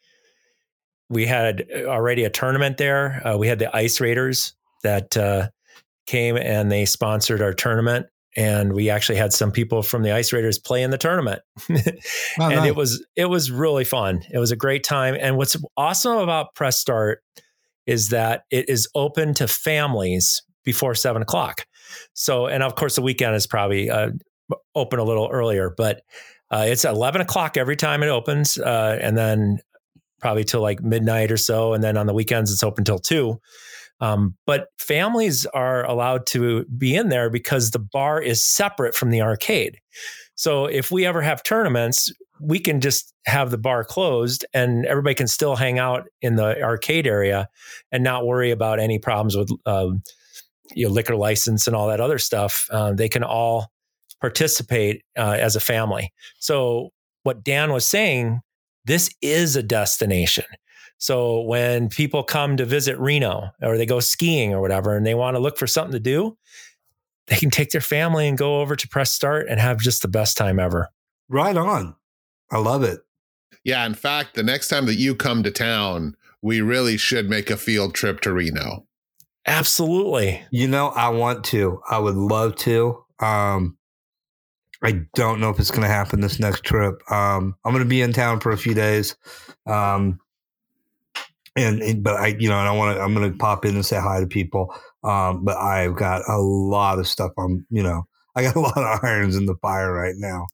[1.09, 3.26] we had already a tournament there.
[3.28, 4.53] Uh, we had the Ice Raiders
[4.84, 5.51] that
[6.05, 8.05] came and they sponsored our tournament
[8.36, 11.41] and we actually had some people from the Ice Raiders play in the tournament.
[11.69, 11.75] oh,
[12.39, 12.67] and nice.
[12.67, 14.23] it was it was really fun.
[14.29, 15.15] It was a great time.
[15.19, 17.23] And what's awesome about Press Start
[17.86, 21.65] is that it is open to families before seven o'clock.
[22.13, 24.09] So, and of course, the weekend is probably uh,
[24.73, 26.01] open a little earlier, but
[26.51, 29.59] uh, it's eleven o'clock every time it opens, uh, and then
[30.19, 33.39] probably till like midnight or so, and then on the weekends it's open till two.
[34.02, 39.10] Um, but families are allowed to be in there because the bar is separate from
[39.10, 39.80] the arcade.
[40.36, 45.16] So if we ever have tournaments, we can just have the bar closed and everybody
[45.16, 47.48] can still hang out in the arcade area
[47.91, 50.04] and not worry about any problems with um,
[50.74, 52.68] you know, liquor license and all that other stuff.
[52.72, 53.72] Uh, they can all
[54.20, 56.12] participate uh, as a family.
[56.39, 56.89] So
[57.24, 58.41] what Dan was saying,
[58.84, 60.46] this is a destination.
[60.98, 65.16] So when people come to visit Reno or they go skiing or whatever and they
[65.16, 66.38] want to look for something to do,
[67.28, 70.08] they can take their family and go over to Press Start and have just the
[70.08, 70.89] best time ever.
[71.28, 71.96] Right on.
[72.52, 73.00] I love it.
[73.64, 73.86] Yeah.
[73.86, 77.58] In fact, the next time that you come to town, we really should make a
[77.58, 78.86] field trip to Reno.
[79.48, 80.43] Absolutely.
[80.52, 81.82] You know, I want to.
[81.89, 83.04] I would love to.
[83.20, 83.78] Um,
[84.84, 87.02] I don't know if it's going to happen this next trip.
[87.12, 89.16] Um, I'm going to be in town for a few days.
[89.66, 90.20] Um,
[91.56, 93.76] and, and but I, you know, and I want to, I'm going to pop in
[93.76, 94.76] and say hi to people.
[95.03, 97.32] Um, but I've got a lot of stuff.
[97.38, 100.47] I'm, you know, I got a lot of irons in the fire right now.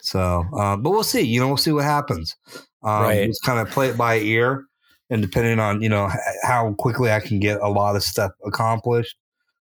[0.00, 1.22] So, uh, but we'll see.
[1.22, 2.36] You know, we'll see what happens.
[2.82, 3.26] Um, Right.
[3.26, 4.64] Just kind of play it by ear,
[5.10, 6.08] and depending on you know
[6.42, 9.16] how quickly I can get a lot of stuff accomplished.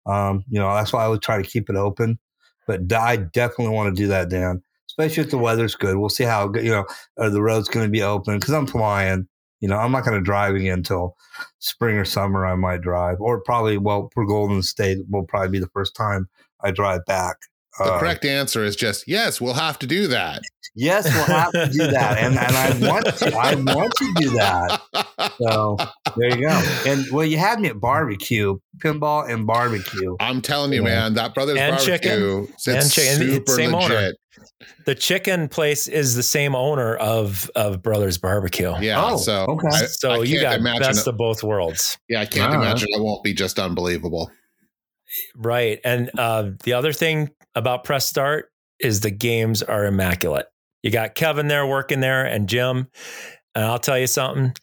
[0.07, 2.19] Um, you know, that's why I would try to keep it open.
[2.67, 4.63] But I definitely want to do that, Dan.
[4.89, 5.97] Especially if the weather's good.
[5.97, 6.65] We'll see how good.
[6.65, 6.87] You know,
[7.19, 8.39] are the roads going to be open?
[8.39, 9.27] Because I'm flying.
[9.63, 11.17] You know, I'm not going to drive again until
[11.61, 12.45] spring or summer.
[12.45, 16.29] I might drive, or probably well for Golden State will probably be the first time
[16.63, 17.37] I drive back.
[17.79, 19.41] The Uh, correct answer is just yes.
[19.41, 20.43] We'll have to do that.
[20.75, 23.37] Yes, we'll have to do that, and and I want to.
[23.37, 24.81] I want to do that.
[25.39, 25.77] So
[26.17, 26.63] there you go.
[26.87, 30.17] And well, you had me at barbecue, pinball and barbecue.
[30.21, 31.01] I'm telling you, Yeah.
[31.01, 33.23] man, that brothers And barbecue, it's And chicken.
[33.23, 33.95] It's super same owner.
[33.95, 34.17] legit.
[34.87, 38.73] The chicken place is the same owner of of Brothers Barbecue.
[38.81, 39.69] Yeah, Oh, so okay.
[39.69, 41.99] I- So I you got imagine best it- of both worlds.
[42.09, 42.67] yeah, I can't All right.
[42.67, 44.31] imagine it won't be just unbelievable.
[45.37, 45.81] Right.
[45.85, 48.51] And uh, the other thing about Press Start
[48.81, 50.47] is the games are immaculate.
[50.83, 52.89] You got Kevin there working there and Jim.
[53.55, 54.55] And I'll tell you something,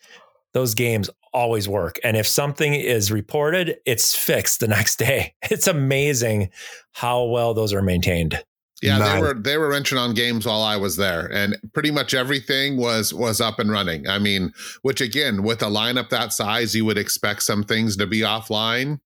[0.54, 2.00] those games always work.
[2.04, 5.36] And if something is reported, it's fixed the next day.
[5.50, 6.50] It's amazing
[6.94, 8.44] how well those are maintained.
[8.82, 9.14] Yeah, Nice.
[9.14, 12.78] they were they were wrenching on games while I was there, and pretty much everything
[12.78, 14.08] was was up and running.
[14.08, 18.08] I mean, which again, with a lineup that size, you would expect some things to
[18.08, 19.02] be offline.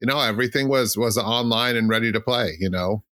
[0.00, 2.56] You know, everything was was online and ready to play.
[2.60, 3.02] You know,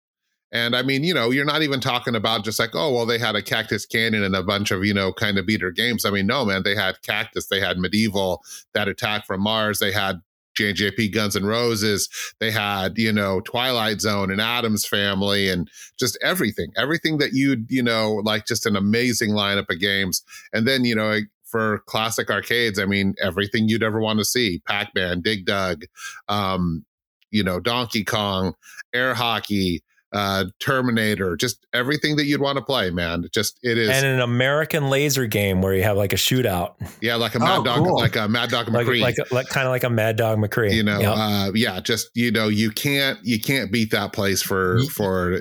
[0.54, 3.18] and I mean, you know, you're not even talking about just like, oh, well, they
[3.18, 6.04] had a Cactus Canyon and a bunch of you know kind of beater games.
[6.04, 8.40] I mean, no, man, they had Cactus, they had Medieval,
[8.72, 10.20] that Attack from Mars, they had
[10.56, 12.08] JJP Guns and Roses,
[12.38, 15.68] they had you know Twilight Zone and Addams Family and
[15.98, 20.22] just everything, everything that you'd, you know, like just an amazing lineup of games.
[20.52, 21.18] And then, you know,
[21.54, 25.84] for classic arcades, I mean, everything you'd ever want to see Pac Man, Dig Dug,
[26.28, 26.84] um,
[27.30, 28.54] you know, Donkey Kong,
[28.92, 33.26] air hockey, uh, Terminator, just everything that you'd want to play, man.
[33.32, 37.14] Just it is, And an American laser game where you have like a shootout, yeah,
[37.14, 37.98] like a Mad Oh, Dog, cool.
[38.00, 39.00] like a Mad Dog McCree.
[39.00, 40.72] like like kind of like a Mad Dog McCree.
[40.74, 41.14] you know, Yep.
[41.16, 45.40] uh, yeah, just you know, you can't you can't beat that place for for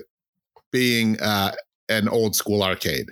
[0.71, 1.53] being uh,
[1.89, 3.07] an old school arcade.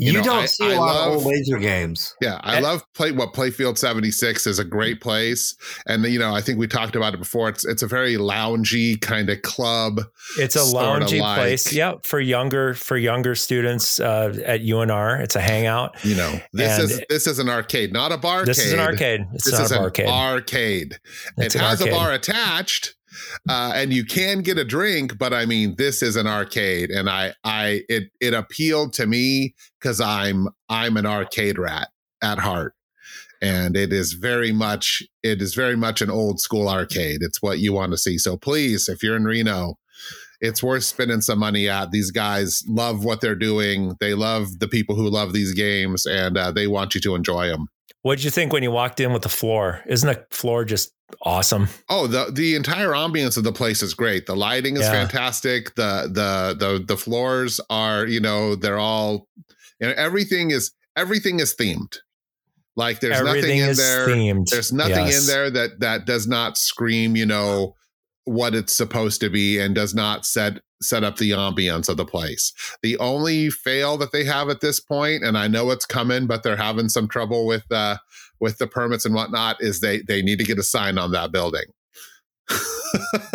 [0.00, 2.14] You, You know, don't I- see a I lot love- of old laser games.
[2.22, 5.54] Yeah, I And- love play what Playfield 76 is a great place.
[5.86, 7.50] And you know, I think we talked about it before.
[7.50, 10.00] It's it's a very loungy kind of club.
[10.38, 11.70] It's a sorta loungy like- place.
[11.70, 15.20] Yeah, for younger for younger students uh, at UNR.
[15.20, 16.02] It's a hangout.
[16.02, 18.46] You know, this And- is this is an arcade, not a bar.
[18.46, 19.20] This is an arcade.
[19.34, 20.08] It's This not is a an barcade.
[20.08, 20.98] arcade.
[21.36, 21.92] It's it an has arcade.
[21.92, 22.94] a bar attached.
[23.48, 27.08] Uh, and you can get a drink, but I mean, this is an arcade, and
[27.08, 31.88] I, I, it, it appealed to me because I'm, I'm an arcade rat
[32.22, 32.74] at heart,
[33.42, 37.20] and it is very much, it is very much an old school arcade.
[37.22, 38.18] It's what you want to see.
[38.18, 39.78] So please, if you're in Reno,
[40.40, 41.90] it's worth spending some money at.
[41.90, 43.96] These guys love what they're doing.
[44.00, 47.48] They love the people who love these games, and uh, they want you to enjoy
[47.48, 47.66] them.
[48.02, 49.82] What did you think when you walked in with the floor?
[49.86, 50.92] Isn't the floor just
[51.22, 51.68] awesome?
[51.88, 54.26] Oh, the the entire ambience of the place is great.
[54.26, 54.92] The lighting is Yeah.
[54.92, 55.74] fantastic.
[55.74, 59.26] The the the the floors are, you know, they're all
[59.80, 61.98] you know, everything is everything is themed.
[62.76, 64.06] Like there's Everything nothing in there.
[64.08, 64.48] themed.
[64.48, 65.20] There's nothing Yes.
[65.22, 67.74] in there that that does not scream, you know,
[68.24, 72.04] what it's supposed to be and does not set set up the ambience of the
[72.04, 72.52] place.
[72.82, 76.42] The only fail that they have at this point, and I know it's coming, but
[76.42, 77.96] they're having some trouble with uh
[78.40, 81.32] with the permits and whatnot, is they they need to get a sign on that
[81.32, 81.64] building.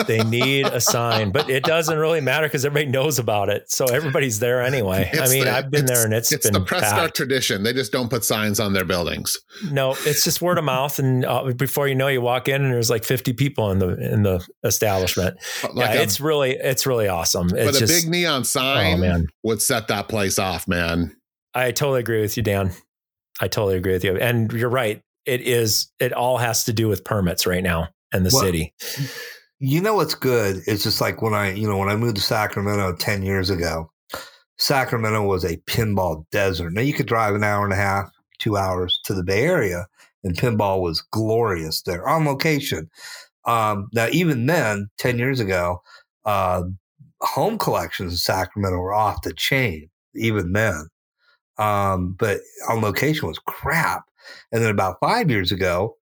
[0.08, 3.72] They need a sign, but it doesn't really matter because everybody knows about it.
[3.72, 5.10] So everybody's there anyway.
[5.14, 7.64] I mean, the- I've been there and it's, it's been the press start tradition.
[7.64, 9.38] They just don't put signs on their buildings.
[9.72, 12.74] No, it's just word of mouth, and uh, before you know, you walk in and
[12.74, 15.38] there's like 50 people in the in the establishment.
[15.74, 17.48] Like yeah, a, it's really it's really awesome.
[17.48, 21.16] but a just big neon oh sign man, would set that place off, man.
[21.54, 22.72] I totally agree with you, Dan.
[23.40, 25.02] I totally agree with you, and you're right.
[25.26, 25.92] It is.
[26.00, 28.74] It all has to do with permits right now in the Well, city.
[29.60, 30.62] You know what's good?
[30.68, 33.90] It's just like when I, you know, when I moved to Sacramento 10 years ago,
[34.58, 36.74] Sacramento was a pinball desert.
[36.74, 39.88] Now you could drive an hour and a half, two hours to the Bay Area,
[40.24, 42.90] and pinball was glorious there on location.
[43.46, 45.82] Um, now, even then, 10 years ago,
[46.26, 46.64] uh,
[47.22, 50.88] home collections in Sacramento were off the chain, even then.
[51.58, 54.04] Um, but on location was crap.
[54.52, 55.96] And then about five years ago,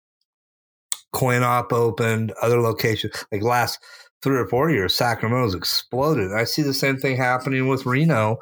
[1.14, 3.80] Coin Op opened, other locations like last
[4.22, 6.32] three or four years, Sacramento's exploded.
[6.34, 8.38] I see the same thing happening with Reno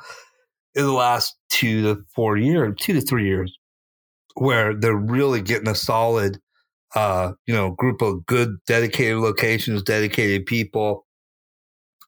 [0.75, 3.57] in the last two to four years, two to three years,
[4.35, 6.39] where they're really getting a solid,
[6.95, 11.05] uh, you know, group of good, dedicated locations, dedicated people,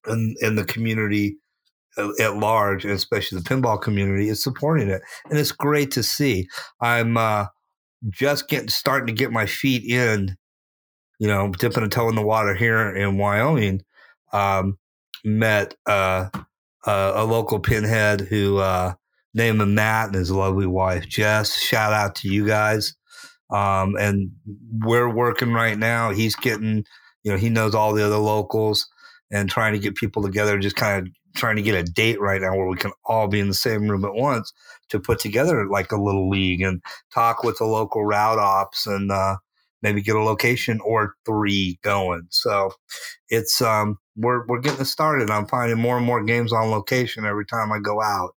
[0.07, 1.37] in in the community
[2.19, 6.47] at large, and especially the pinball community, is supporting it, and it's great to see.
[6.81, 7.45] I'm uh,
[8.09, 10.35] just getting starting to get my feet in,
[11.19, 13.83] you know, dipping a toe in the water here in Wyoming.
[14.31, 14.77] Um,
[15.23, 16.29] met uh,
[16.85, 18.93] uh, a local pinhead who uh,
[19.33, 21.57] named him Matt and his lovely wife Jess.
[21.57, 22.95] Shout out to you guys.
[23.49, 24.31] Um, and
[24.79, 26.11] we're working right now.
[26.11, 26.85] He's getting,
[27.23, 28.87] you know, he knows all the other locals
[29.31, 32.41] and trying to get people together, just kind of trying to get a date right
[32.41, 34.53] now where we can all be in the same room at once
[34.89, 36.81] to put together like a little league and
[37.13, 39.35] talk with the local route ops and uh,
[39.83, 42.25] maybe get a location or three going.
[42.31, 42.71] So
[43.29, 45.29] it's um we're we're getting started.
[45.29, 48.31] I'm finding more and more games on location every time I go out,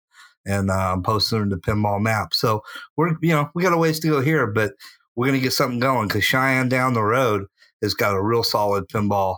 [0.45, 2.33] and uh, posting them to Pinball Map.
[2.33, 2.63] So
[2.97, 4.73] we're you know we got a ways to go here, but
[5.15, 7.45] we're gonna get something going because Cheyenne down the road
[7.83, 9.37] has got a real solid pinball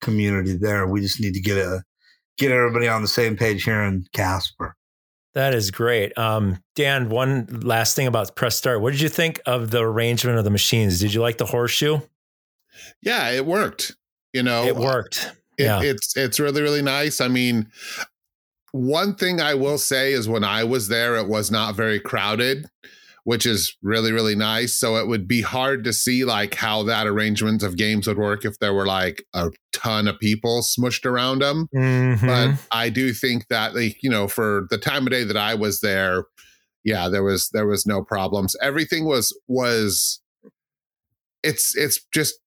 [0.00, 0.86] community there.
[0.86, 1.82] We just need to get a
[2.38, 4.75] get everybody on the same page here in Casper.
[5.36, 6.16] That is great.
[6.16, 8.80] Um, Dan, one last thing about press start.
[8.80, 10.98] What did you think of the arrangement of the machines?
[10.98, 11.98] Did you like the horseshoe?
[13.02, 13.94] Yeah, it worked.
[14.32, 15.36] You know, it worked.
[15.58, 15.82] It, yeah.
[15.82, 17.20] It's it's really really nice.
[17.20, 17.70] I mean,
[18.72, 22.70] one thing I will say is when I was there, it was not very crowded
[23.26, 24.78] which is really really nice.
[24.78, 28.44] So it would be hard to see like how that arrangement of games would work
[28.44, 32.26] if there were like a ton of people smushed around them mm-hmm.
[32.26, 35.54] but i do think that like you know for the time of day that i
[35.54, 36.24] was there
[36.86, 38.56] yeah there was there was no problems.
[38.62, 40.22] Everything was was
[41.42, 42.38] it's it's just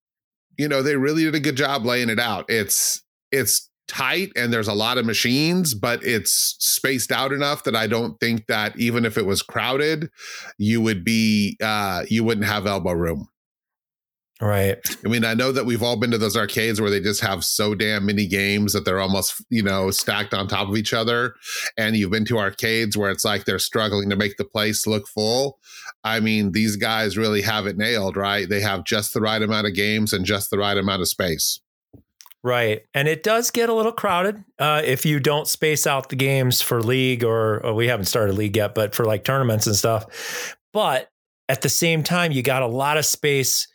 [0.58, 2.46] you know they really did a good job laying it out.
[2.48, 7.76] It's it's tight and there's a lot of machines, but it's spaced out enough that
[7.76, 10.10] I don't think that even if it was crowded,
[10.58, 13.28] you would be uh you wouldn't have elbow room.
[14.42, 14.78] Right.
[15.04, 17.44] I mean, I know that we've all been to those arcades where they just have
[17.44, 21.36] so damn many games that they're almost, you know, stacked on top of each other.
[21.78, 25.10] And you've been to arcades where it's like they're struggling to make the place look
[25.10, 25.60] full.
[26.06, 28.48] I mean, these guys really have it nailed, right?
[28.48, 31.60] They have just the right amount of games and just the right amount of space.
[32.42, 32.84] Right.
[32.94, 36.62] And it does get a little crowded uh, if you don't space out the games
[36.62, 40.56] for league or, or, we haven't started league yet, but for like tournaments and stuff.
[40.72, 41.10] But
[41.50, 43.68] at the same time, you got a lot of space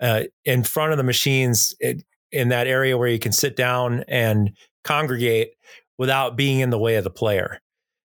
[0.00, 2.02] uh, in front of the machines in,
[2.32, 5.50] in that area where you can sit down and congregate
[5.98, 7.60] without being in the way of the player.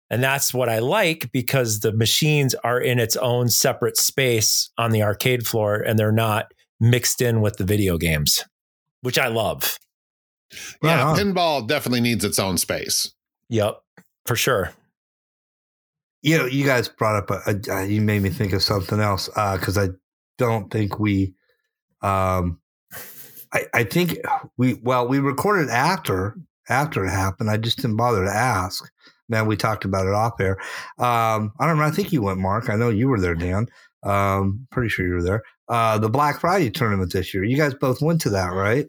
[0.09, 4.91] And that's what I like because the machines are in its own separate space on
[4.91, 8.43] the arcade floor and they're not mixed in with the video games,
[9.01, 9.77] which I love.
[10.81, 13.13] Yeah, pinball definitely needs its own space.
[13.49, 13.81] Yep,
[14.25, 14.71] for sure.
[16.21, 19.27] You know, you guys brought up a, a you made me think of something else
[19.27, 19.87] because uh, I
[20.37, 21.33] don't think we,
[22.01, 22.59] um,
[23.53, 24.17] I, I think
[24.57, 26.35] we well we recorded after
[26.69, 27.49] after it happened.
[27.49, 28.89] I just didn't bother to ask.
[29.29, 30.57] Man, we talked about it off air.
[30.97, 31.83] Um, I don't know.
[31.83, 32.69] I think you went, Mark.
[32.69, 33.67] I know you were there, Dan.
[34.03, 35.43] Um, pretty sure you were there.
[35.67, 37.43] Uh, the Black Friday tournament this year.
[37.43, 38.87] You guys both went to that, right?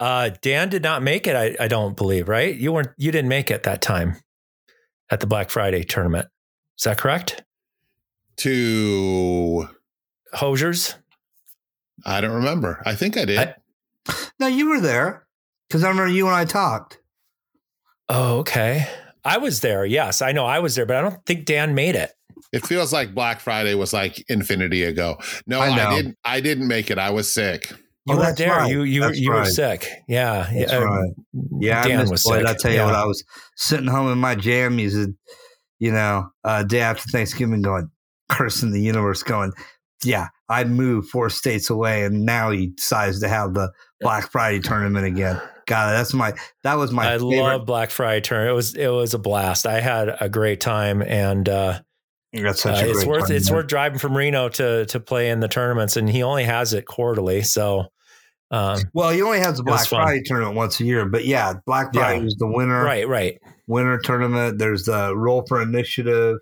[0.00, 1.36] Uh, Dan did not make it.
[1.36, 2.28] I, I don't believe.
[2.28, 2.54] Right?
[2.54, 2.90] You weren't.
[2.96, 4.16] You didn't make it that time
[5.10, 6.28] at the Black Friday tournament.
[6.78, 7.44] Is that correct?
[8.38, 9.68] To
[10.32, 10.96] Hosier's.
[12.04, 12.82] I don't remember.
[12.84, 13.38] I think I did.
[13.38, 13.54] I,
[14.38, 15.26] no, you were there
[15.68, 16.98] because I remember you and I talked.
[18.08, 18.88] Oh, okay.
[19.24, 19.86] I was there.
[19.86, 22.12] Yes, I know I was there, but I don't think Dan made it.
[22.52, 25.18] It feels like Black Friday was like infinity ago.
[25.46, 26.18] No, I, I didn't.
[26.24, 26.98] I didn't make it.
[26.98, 27.72] I was sick.
[28.06, 28.50] You oh, were there.
[28.50, 28.70] Right.
[28.70, 29.40] You you that's you right.
[29.40, 29.88] were sick.
[30.06, 30.48] Yeah.
[30.52, 30.78] That's yeah.
[30.78, 31.10] right.
[31.58, 32.44] Yeah, Dan I was sick.
[32.44, 32.86] I tell you yeah.
[32.86, 33.24] what, I was
[33.56, 35.14] sitting home in my jammies, and,
[35.78, 37.90] you know, uh, day after Thanksgiving, going
[38.28, 39.52] cursing the universe, going,
[40.04, 44.60] yeah, I moved four states away, and now he decides to have the Black Friday
[44.60, 45.40] tournament again.
[45.66, 47.14] God, that's my that was my.
[47.14, 47.36] I favorite.
[47.36, 48.52] love Black Friday tournament.
[48.52, 49.66] It was it was a blast.
[49.66, 51.80] I had a great time, and uh,
[52.34, 55.48] that's such uh, it's worth it's worth driving from Reno to to play in the
[55.48, 57.40] tournaments, and he only has it quarterly.
[57.40, 57.86] So
[58.54, 61.92] um, well, he only has the Black Friday tournament once a year, but yeah, Black
[61.92, 62.26] Friday yeah.
[62.26, 62.84] is the winner.
[62.84, 63.40] Right, right.
[63.66, 64.58] Winner tournament.
[64.58, 66.36] There's the Roll for Initiative,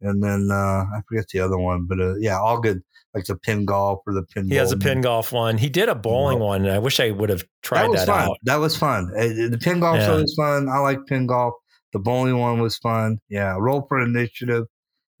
[0.00, 2.82] and then uh, I forget the other one, but uh, yeah, all good.
[3.14, 4.48] Like the pin golf or the pin.
[4.48, 5.56] He has a pin golf one.
[5.56, 6.46] He did a bowling no.
[6.46, 6.68] one.
[6.68, 8.28] I wish I would have tried that, that fun.
[8.30, 8.38] out.
[8.42, 9.06] That was fun.
[9.12, 10.10] The pin golf yeah.
[10.10, 10.68] always fun.
[10.68, 11.54] I like pin golf.
[11.92, 13.18] The bowling one was fun.
[13.28, 14.64] Yeah, Roll for Initiative.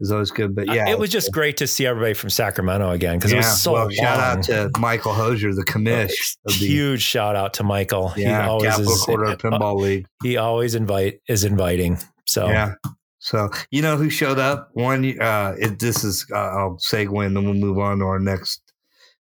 [0.00, 0.54] Is always good.
[0.54, 3.38] But yeah, it was just great to see everybody from Sacramento again because yeah.
[3.38, 6.36] it was so well, Shout out to Michael Hosier, the commish.
[6.48, 8.12] Huge shout out to Michael.
[8.16, 10.06] Yeah, he always Capital is, Quarter uh, Pinball League.
[10.22, 11.98] He always invite is inviting.
[12.26, 12.74] So yeah.
[13.18, 14.70] So you know who showed up?
[14.74, 15.18] One.
[15.20, 18.60] Uh, it, this is uh, I'll segue and then we'll move on to our next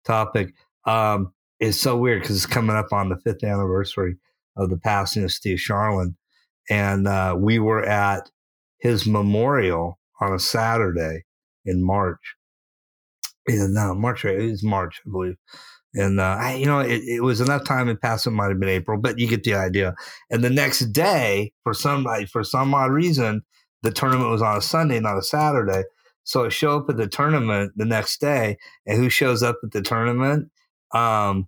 [0.05, 0.53] topic.
[0.85, 4.15] Um, it's so weird because it's coming up on the fifth anniversary
[4.55, 6.15] of the passing of Steve Sharlin,
[6.69, 8.29] and uh, we were at
[8.79, 11.23] his memorial on a Saturday
[11.65, 12.35] in March.
[13.47, 15.35] In uh, March, it was March, I believe.
[15.95, 18.27] And uh, I, you know, it, it, was enough time had passed.
[18.27, 19.95] It might have been April, but you get the idea.
[20.29, 23.41] And the next day, for some for some odd reason,
[23.81, 25.83] the tournament was on a Sunday, not a Saturday.
[26.23, 29.71] So I show up at the tournament the next day, and who shows up at
[29.71, 30.51] the tournament?
[30.93, 31.47] Um,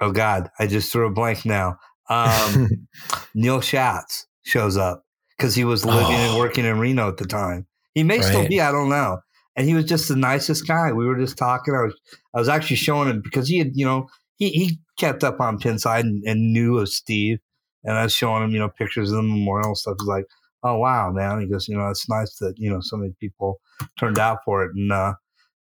[0.00, 1.78] oh God, I just threw a blank now.
[2.08, 2.86] Um,
[3.34, 5.03] Neil Shatz shows up
[5.36, 6.30] because he was living oh.
[6.30, 7.66] and working in Reno at the time.
[7.94, 8.24] He may right.
[8.24, 9.18] still be, I don't know.
[9.56, 10.92] And he was just the nicest guy.
[10.92, 11.74] We were just talking.
[11.74, 11.94] I was
[12.34, 15.58] I was actually showing him because he had, you know, he, he kept up on
[15.58, 17.38] Pinside and, and knew of Steve.
[17.84, 19.96] And I was showing him, you know, pictures of the memorial stuff.
[20.00, 20.24] He's like,
[20.64, 21.40] oh wow, man.
[21.40, 23.60] He goes, you know, it's nice that, you know, so many people
[23.98, 24.74] turned out for it.
[24.74, 25.14] And uh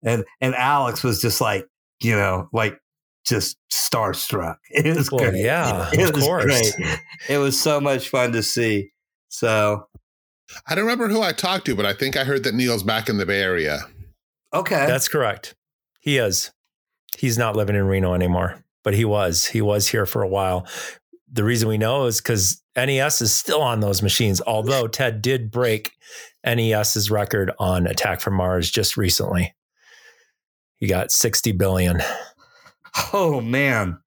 [0.03, 1.67] and and Alex was just like,
[2.01, 2.79] you know, like
[3.25, 4.57] just starstruck.
[4.69, 5.43] It was well, great.
[5.43, 6.45] Yeah, it was course.
[6.45, 6.99] great.
[7.29, 8.91] It was so much fun to see.
[9.31, 9.87] So
[10.67, 13.07] I don't remember who I talked to, but I think I heard that Neil's back
[13.07, 13.79] in the Bay Area.
[14.53, 14.85] Okay.
[14.85, 15.55] That's correct.
[16.01, 16.51] He is.
[17.17, 19.45] He's not living in Reno anymore, but he was.
[19.45, 20.67] He was here for a while.
[21.31, 25.49] The reason we know is because NES is still on those machines, although Ted did
[25.49, 25.93] break
[26.45, 29.55] NES's record on Attack from Mars just recently.
[30.75, 32.01] He got 60 billion.
[33.13, 33.99] Oh, man.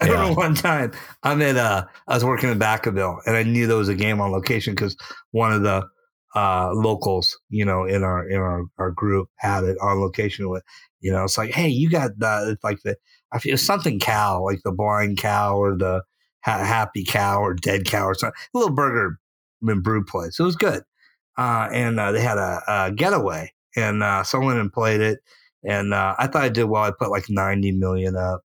[0.02, 0.12] I yeah.
[0.12, 0.92] remember one time
[1.22, 4.20] I'm at uh I was working in Vacaville and I knew there was a game
[4.20, 4.96] on location because
[5.32, 5.86] one of the
[6.34, 10.62] uh locals, you know, in our in our, our group had it on location with
[11.00, 12.96] you know, it's like, hey, you got the it's like the
[13.32, 16.02] I feel something cow, like the blind cow or the
[16.44, 18.38] ha- happy cow or dead cow or something.
[18.54, 19.18] A little burger
[19.62, 20.38] and brew place.
[20.38, 20.82] It was good.
[21.38, 25.20] Uh, and uh, they had a, a getaway and uh, someone and played it.
[25.64, 26.82] And uh, I thought I did well.
[26.82, 28.42] I put like 90 million up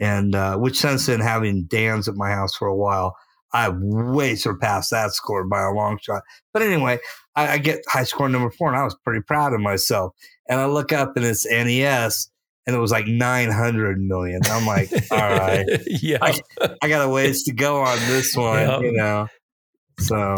[0.00, 3.14] and uh, which since then having Dan's at my house for a while,
[3.52, 6.22] I way surpassed that score by a long shot.
[6.52, 6.98] But anyway,
[7.36, 10.14] I, I, get high score number four, and I was pretty proud of myself.
[10.48, 12.30] And I look up, and it's NES,
[12.66, 14.40] and it was like nine hundred million.
[14.46, 16.40] I'm like, all right, yeah, I,
[16.82, 18.80] I, got a ways to go on this one, yeah.
[18.80, 19.28] you know.
[19.98, 20.36] So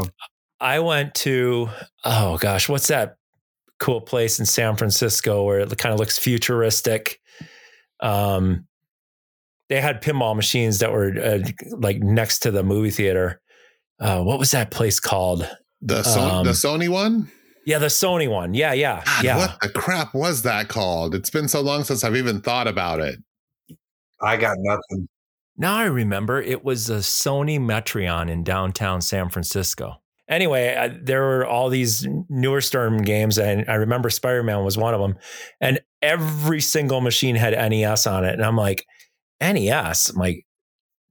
[0.61, 1.69] I went to
[2.05, 3.17] oh gosh, what's that
[3.79, 7.21] cool place in San Francisco where it kind of looks futuristic?
[8.01, 8.67] Um,
[9.73, 11.39] they had pinball machines that were uh,
[11.79, 13.41] like next to the movie theater.
[13.99, 15.49] Uh, what was that place called?
[15.81, 17.31] The so- um, the Sony one.
[17.64, 18.55] Yeah, the Sony one.
[18.55, 19.37] Yeah, yeah, God, yeah.
[19.39, 21.14] What the crap was that called?
[21.14, 23.20] It's been so long since I've even thought about it.
[24.20, 25.09] I got nothing.
[25.57, 30.03] Now I remember it was a Sony Metreon in downtown San Francisco.
[30.29, 34.77] Anyway, I, there were all these newer Stern games, and I remember Spider Man was
[34.77, 35.16] one of them.
[35.61, 38.85] And every single machine had NES on it, and I'm like,
[39.43, 40.11] NES.
[40.11, 40.47] I'm like,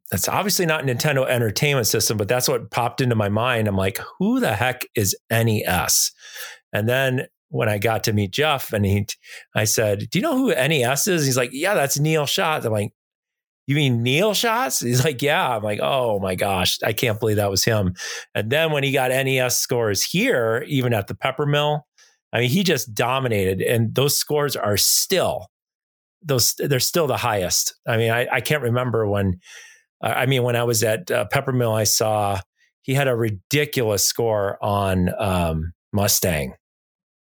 [0.10, 3.68] that's obviously not Nintendo Entertainment System, but that's what popped into my mind.
[3.68, 6.12] I'm like, who the heck is NES?
[6.74, 9.06] And then when I got to meet Jeff and he,
[9.56, 11.26] I said, do you know who NES is?
[11.26, 12.66] He's like, yeah, that's Neil Shatz.
[12.66, 12.92] I'm like,
[13.68, 14.84] you mean Neil Shatz?
[14.84, 15.56] He's like, yeah.
[15.56, 17.94] I'm like, oh my gosh, I can't believe that was him.
[18.36, 21.82] And then when he got NES scores here, even at the Peppermill,
[22.34, 23.62] I mean, he just dominated.
[23.62, 25.51] And those scores are still
[26.24, 27.76] those they're still the highest.
[27.88, 29.40] I mean, I, I can't remember when.
[30.04, 32.40] Uh, I mean, when I was at uh, Peppermill, I saw
[32.82, 36.56] he had a ridiculous score on um, Mustang.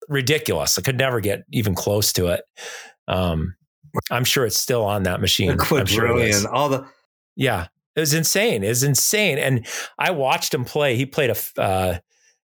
[0.09, 0.79] Ridiculous.
[0.79, 2.43] I could never get even close to it.
[3.09, 3.55] Um,
[4.11, 5.51] I'm sure it's still on that machine.
[5.51, 6.49] I'm sure.
[6.53, 6.87] All the
[7.37, 7.67] yeah,
[7.97, 8.63] it was insane.
[8.63, 9.67] It was insane, and
[9.99, 10.97] I watched him play.
[10.97, 11.61] He played a.
[11.61, 11.99] Uh,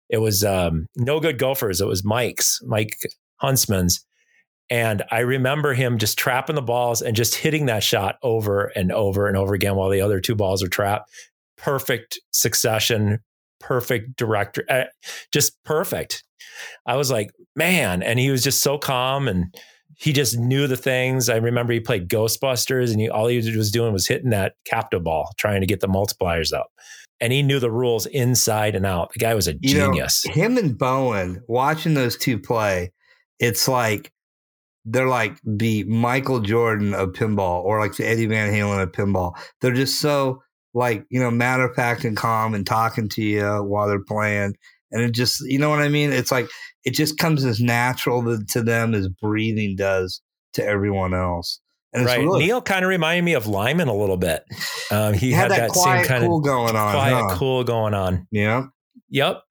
[0.09, 1.81] it was um, no good Gofers.
[1.81, 2.95] It was Mike's Mike
[3.37, 4.05] Huntsman's,
[4.69, 8.91] and I remember him just trapping the balls and just hitting that shot over and
[8.91, 11.09] over and over again while the other two balls are trapped.
[11.57, 13.19] Perfect succession,
[13.59, 14.85] perfect director, uh,
[15.31, 16.23] just perfect.
[16.85, 18.03] I was like, man.
[18.03, 19.53] And he was just so calm and
[19.95, 21.29] he just knew the things.
[21.29, 25.03] I remember he played Ghostbusters and he, all he was doing was hitting that captive
[25.03, 26.71] ball, trying to get the multipliers up.
[27.19, 29.11] And he knew the rules inside and out.
[29.13, 30.25] The guy was a you genius.
[30.25, 32.91] Know, him and Bowen, watching those two play,
[33.39, 34.11] it's like
[34.89, 39.33] they're like the Michael Jordan of pinball or like the Eddie Van Halen of pinball.
[39.61, 40.41] They're just so
[40.73, 44.55] like, you know, matter of fact and calm and talking to you while they're playing.
[44.91, 46.11] and it just you know what I mean.
[46.13, 46.47] It's like
[46.83, 50.21] it just comes as natural to, them as breathing does
[50.53, 51.59] to everyone else.
[51.93, 54.43] And right, really, Neil kind of reminded me of Lyman a little bit.
[54.91, 57.35] Um, he had, had, that, that same kind cool of going on, quiet, huh?
[57.37, 58.27] cool going on.
[58.31, 58.67] Yeah.
[59.09, 59.41] Yep.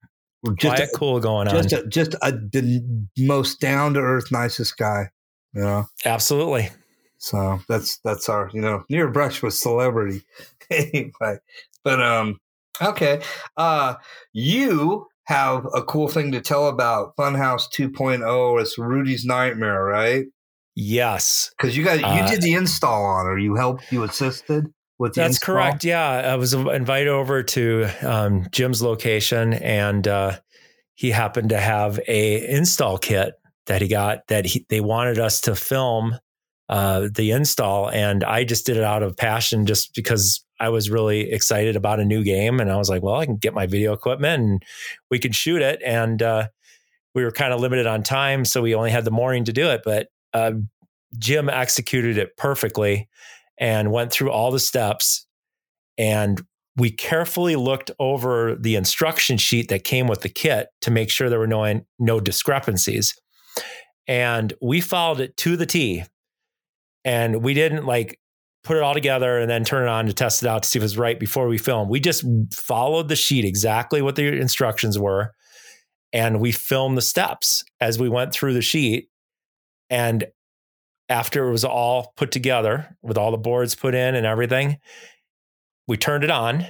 [0.55, 1.79] Just quiet, a, cool going just on.
[1.79, 2.81] A, just a, the
[3.17, 5.09] most down to earth, nicest guy.
[5.53, 5.85] You know.
[6.05, 6.69] Absolutely.
[7.17, 10.23] So that's that's our you know near brush with celebrity
[10.69, 11.39] anyway.
[11.83, 12.39] But um,
[12.81, 13.21] okay.
[13.55, 13.95] Uh,
[14.33, 18.61] you have a cool thing to tell about Funhouse 2.0.
[18.61, 20.25] It's Rudy's Nightmare, right?
[20.75, 24.71] Yes, because you got you uh, did the install on, or you helped, you assisted
[24.99, 25.21] with the.
[25.21, 25.55] That's install?
[25.55, 25.83] correct.
[25.83, 30.37] Yeah, I was invited over to um, Jim's location, and uh,
[30.93, 33.33] he happened to have a install kit
[33.67, 36.17] that he got that he, they wanted us to film
[36.69, 40.89] uh, the install, and I just did it out of passion, just because I was
[40.89, 43.67] really excited about a new game, and I was like, well, I can get my
[43.67, 44.63] video equipment and
[45.11, 46.47] we can shoot it, and uh,
[47.13, 49.69] we were kind of limited on time, so we only had the morning to do
[49.69, 50.51] it, but uh,
[51.17, 53.07] Jim executed it perfectly
[53.57, 55.25] and went through all the steps.
[55.97, 56.41] And
[56.75, 61.29] we carefully looked over the instruction sheet that came with the kit to make sure
[61.29, 63.15] there were no, no discrepancies.
[64.07, 66.03] And we followed it to the T.
[67.03, 68.19] And we didn't like
[68.63, 70.77] put it all together and then turn it on to test it out to see
[70.77, 71.89] if it was right before we filmed.
[71.89, 75.33] We just followed the sheet exactly what the instructions were.
[76.11, 79.09] And we filmed the steps as we went through the sheet.
[79.89, 80.25] And
[81.07, 84.79] after it was all put together with all the boards put in and everything,
[85.87, 86.67] we turned it on.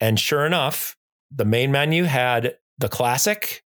[0.00, 0.96] And sure enough,
[1.30, 3.62] the main menu had the classic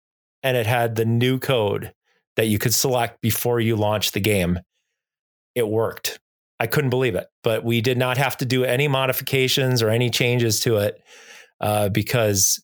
[0.42, 1.92] and it had the new code
[2.36, 4.58] that you could select before you launch the game.
[5.54, 6.18] It worked.
[6.60, 10.10] I couldn't believe it, but we did not have to do any modifications or any
[10.10, 11.02] changes to it
[11.60, 12.62] uh, because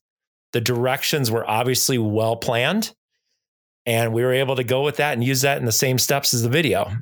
[0.52, 2.92] the directions were obviously well planned
[3.86, 6.34] and we were able to go with that and use that in the same steps
[6.34, 6.92] as the video.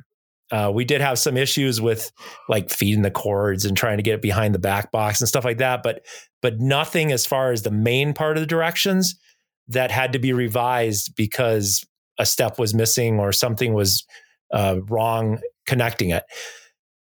[0.51, 2.11] Uh, we did have some issues with
[2.47, 5.45] like feeding the cords and trying to get it behind the back box and stuff
[5.45, 6.03] like that, but
[6.41, 9.15] but nothing as far as the main part of the directions
[9.67, 11.85] that had to be revised because
[12.19, 14.05] a step was missing or something was
[14.53, 16.23] uh, wrong connecting it.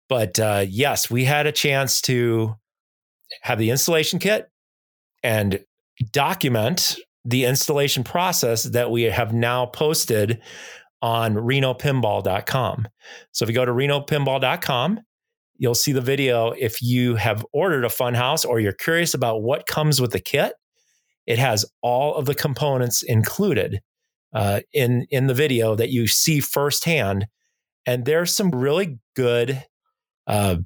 [0.08, 2.54] But uh, yes, we had a chance to
[3.42, 4.48] have the installation kit
[5.22, 5.64] and
[6.12, 10.40] document the installation process that we have now posted
[11.02, 12.86] on renopinball.com.
[13.32, 15.00] So if you go to renopinball.com,
[15.58, 16.52] you'll see the video.
[16.52, 20.52] If you have ordered a funhouse or you're curious about what comes with the kit,
[21.26, 23.80] it has all of the components included
[24.36, 27.26] uh, in in the video that you see firsthand.
[27.86, 29.64] And there's some really good
[30.26, 30.56] uh,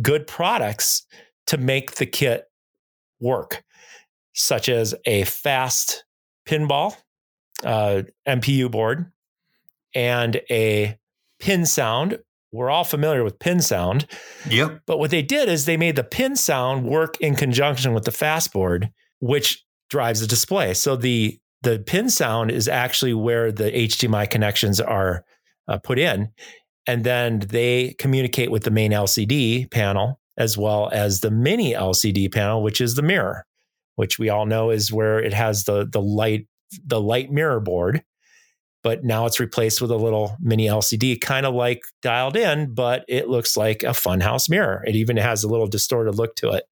[0.00, 1.06] good products
[1.48, 2.44] to make the kit
[3.20, 3.62] work,
[4.32, 6.04] such as a fast
[6.48, 6.96] pinball
[7.64, 9.12] uh, MPU board
[9.94, 10.98] and a
[11.38, 12.18] pin sound.
[12.50, 14.06] We're all familiar with pin sound.
[14.48, 14.82] Yep.
[14.86, 18.10] But what they did is they made the pin sound work in conjunction with the
[18.10, 18.90] fast board,
[19.20, 20.72] which drives the display.
[20.72, 25.24] So the the pin sound is actually where the HDMI connections are
[25.68, 26.30] uh, put in,
[26.86, 32.32] and then they communicate with the main LCD panel as well as the mini LCD
[32.32, 33.44] panel, which is the mirror,
[33.96, 36.46] which we all know is where it has the the light
[36.84, 38.02] the light mirror board
[38.82, 43.04] but now it's replaced with a little mini LCD, kind of like dialed in, but
[43.08, 44.82] it looks like a funhouse mirror.
[44.86, 46.64] It even has a little distorted look to it.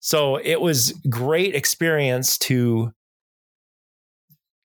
[0.00, 2.92] So it was great experience to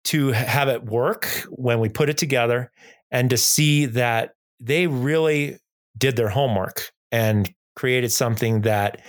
[0.06, 2.72] to have it work when we put it together
[3.12, 5.58] and to see that they really
[5.98, 9.02] did their homework and created something that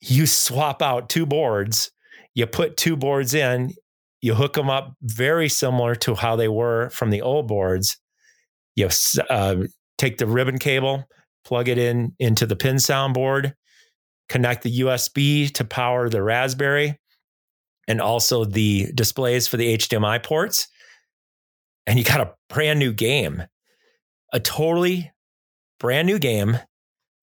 [0.00, 1.90] you swap out two boards,
[2.34, 3.72] you put two boards in,
[4.20, 7.98] you hook them up very similar to how they were from the old boards.
[8.76, 8.88] You
[9.28, 9.56] uh,
[9.98, 11.04] take the ribbon cable,
[11.44, 13.54] plug it in into the pin sound board,
[14.28, 16.98] connect the USB to power the Raspberry,
[17.90, 20.68] and also the displays for the HDMI ports.
[21.88, 23.42] And you got a brand new game,
[24.32, 25.10] a totally
[25.80, 26.60] brand new game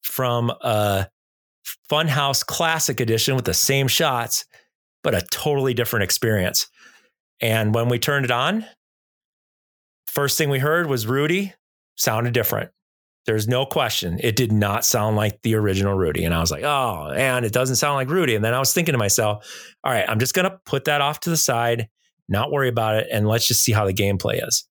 [0.04, 1.08] from a
[1.90, 4.44] Funhouse Classic Edition with the same shots,
[5.04, 6.68] but a totally different experience.
[7.40, 8.66] And when we turned it on,
[10.08, 11.54] first thing we heard was Rudy
[11.96, 12.72] sounded different.
[13.28, 14.18] There's no question.
[14.24, 16.24] It did not sound like the original Rudy.
[16.26, 18.34] And I was like, oh, and it doesn't sound like Rudy.
[18.34, 19.46] And then I was thinking to myself,
[19.84, 21.90] all right, I'm just going to put that off to the side,
[22.28, 24.68] not worry about it, and let's just see how the gameplay is.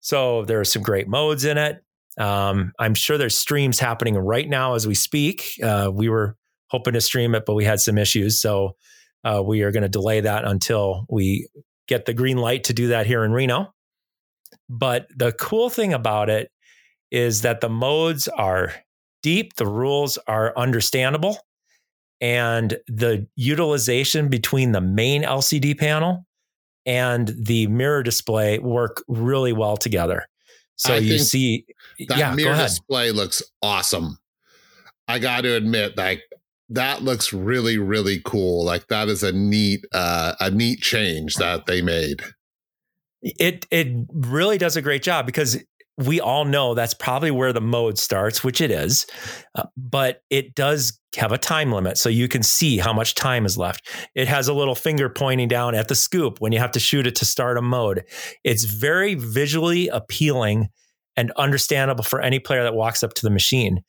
[0.00, 1.82] So there are some great modes in it.
[2.18, 5.52] Um, I'm sure there's streams happening right now as we speak.
[5.62, 6.36] Uh, we were
[6.70, 8.40] hoping to stream it, but we had some issues.
[8.40, 8.76] So
[9.24, 11.48] Uh, we are going to delay that until we
[11.88, 13.74] get the green light to do that here in Reno.
[14.68, 16.50] But the cool thing about it
[17.10, 18.72] is that the modes are
[19.22, 21.38] deep, the rules are understandable,
[22.20, 26.26] and the utilization between the main LCD panel
[26.86, 30.26] and the mirror display work really well together.
[30.76, 31.66] So I you see,
[32.08, 34.18] That yeah, mirror display looks awesome.
[35.06, 36.22] I got to admit, like
[36.70, 38.64] that looks really, really cool.
[38.64, 42.22] Like that is a neat, uh, a neat change that they made.
[43.22, 45.58] It it really does a great job because
[45.98, 49.04] we all know that's probably where the mode starts, which it is,
[49.56, 53.44] uh, but it does have a time limit, so you can see how much time
[53.44, 53.88] is left.
[54.14, 57.06] It has a little finger pointing down at the scoop when you have to shoot
[57.06, 58.04] it to start a mode.
[58.44, 60.68] It's very visually appealing
[61.16, 63.82] and understandable for any player that walks up to the machine.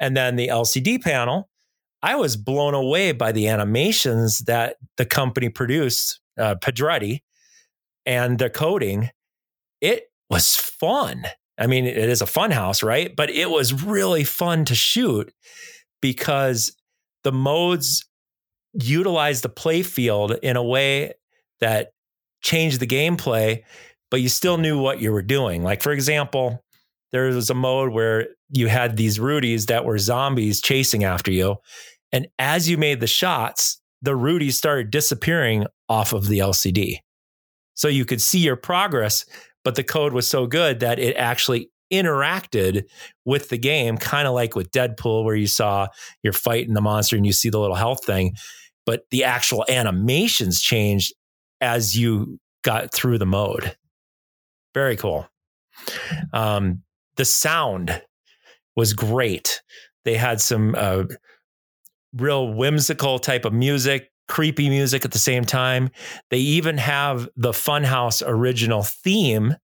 [0.00, 1.48] And then the LCD panel,
[2.02, 7.20] I was blown away by the animations that the company produced, uh, Pedretti,
[8.04, 9.10] and the coding.
[9.80, 11.26] It was fun.
[11.58, 13.14] I mean, it is a fun house, right?
[13.14, 15.32] But it was really fun to shoot
[16.02, 16.76] because
[17.22, 18.04] the modes
[18.72, 21.14] utilize the play field in a way
[21.60, 21.90] that
[22.42, 23.62] changed the gameplay,
[24.10, 25.62] but you still knew what you were doing.
[25.62, 26.62] Like, for example,
[27.12, 31.56] there was a mode where you had these Rudies that were zombies chasing after you.
[32.12, 36.98] And as you made the shots, the Rudies started disappearing off of the LCD.
[37.74, 39.24] So you could see your progress,
[39.64, 42.84] but the code was so good that it actually interacted
[43.24, 45.88] with the game, kind of like with Deadpool, where you saw
[46.22, 48.34] you're fighting the monster and you see the little health thing.
[48.86, 51.14] But the actual animations changed
[51.60, 53.76] as you got through the mode.
[54.74, 55.26] Very cool.
[56.32, 56.82] Um,
[57.16, 58.02] the sound
[58.76, 59.62] was great.
[60.04, 61.04] They had some uh,
[62.14, 65.90] real whimsical type of music, creepy music at the same time.
[66.30, 69.56] They even have the Funhouse original theme,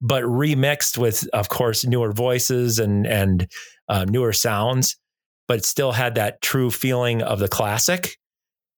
[0.00, 3.50] but remixed with, of course, newer voices and and
[3.88, 4.96] uh, newer sounds,
[5.48, 8.16] but still had that true feeling of the classic.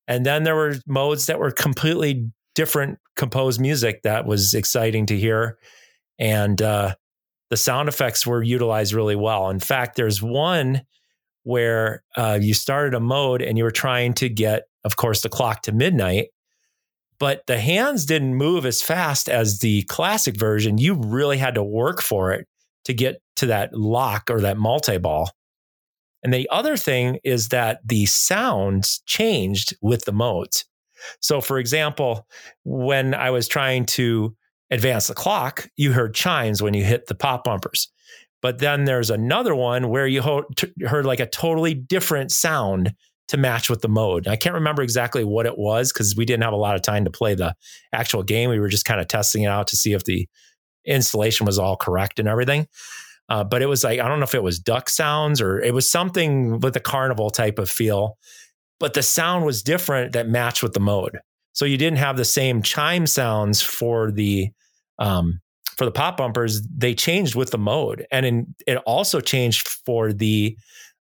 [0.07, 5.17] And then there were modes that were completely different composed music that was exciting to
[5.17, 5.57] hear.
[6.17, 6.95] And uh,
[7.49, 9.49] the sound effects were utilized really well.
[9.49, 10.81] In fact, there's one
[11.43, 15.29] where uh, you started a mode and you were trying to get, of course, the
[15.29, 16.29] clock to midnight,
[17.19, 20.77] but the hands didn't move as fast as the classic version.
[20.77, 22.47] You really had to work for it
[22.85, 25.29] to get to that lock or that multi ball.
[26.23, 30.63] And the other thing is that the sounds changed with the modes.
[31.19, 32.25] So, for example,
[32.63, 34.35] when I was trying to
[34.71, 37.91] advance the clock, you heard chimes when you hit the pop bumpers.
[38.41, 42.93] But then there's another one where you heard like a totally different sound
[43.27, 44.27] to match with the mode.
[44.27, 47.05] I can't remember exactly what it was because we didn't have a lot of time
[47.05, 47.55] to play the
[47.91, 48.49] actual game.
[48.49, 50.27] We were just kind of testing it out to see if the
[50.85, 52.67] installation was all correct and everything.
[53.29, 55.73] Uh, but it was like, I don't know if it was duck sounds or it
[55.73, 58.17] was something with a carnival type of feel,
[58.79, 61.19] but the sound was different that matched with the mode.
[61.53, 64.51] So you didn't have the same chime sounds for the
[64.99, 65.41] um,
[65.75, 66.61] for the pop bumpers.
[66.61, 70.55] They changed with the mode, and in, it also changed for the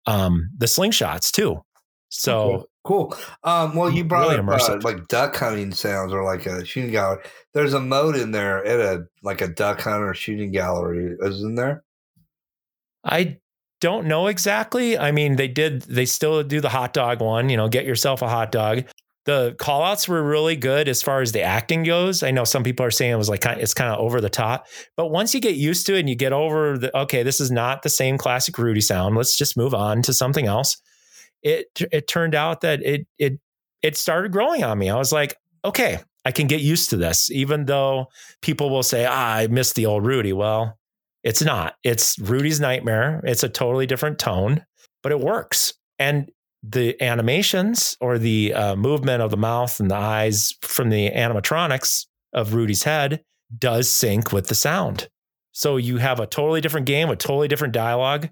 [0.06, 1.62] um, the slingshots too.
[2.14, 3.16] So cool.
[3.42, 6.90] Um, well, you brought Really up uh, like duck hunting sounds or like a shooting
[6.90, 7.24] gallery.
[7.54, 11.84] There's a mode in there at a like a duck hunter shooting gallery, isn't there?
[13.02, 13.38] I
[13.80, 14.98] don't know exactly.
[14.98, 18.20] I mean, they did, they still do the hot dog one, you know, get yourself
[18.20, 18.84] a hot dog.
[19.24, 22.22] The call outs were really good as far as the acting goes.
[22.22, 24.66] I know some people are saying it was like, it's kind of over the top,
[24.96, 27.50] but once you get used to it and you get over the, okay, this is
[27.50, 29.16] not the same classic Rudy sound.
[29.16, 30.76] Let's just move on to something else.
[31.42, 33.40] It, it turned out that it, it,
[33.82, 34.90] it started growing on me.
[34.90, 38.06] I was like, okay, I can get used to this, even though
[38.42, 40.32] people will say, ah, I miss the old Rudy.
[40.32, 40.78] Well,
[41.24, 41.74] it's not.
[41.82, 43.20] It's Rudy's Nightmare.
[43.24, 44.64] It's a totally different tone,
[45.02, 45.74] but it works.
[45.98, 46.30] And
[46.62, 52.06] the animations or the uh, movement of the mouth and the eyes from the animatronics
[52.32, 53.24] of Rudy's head
[53.58, 55.08] does sync with the sound.
[55.52, 58.30] So you have a totally different game with totally different dialogue.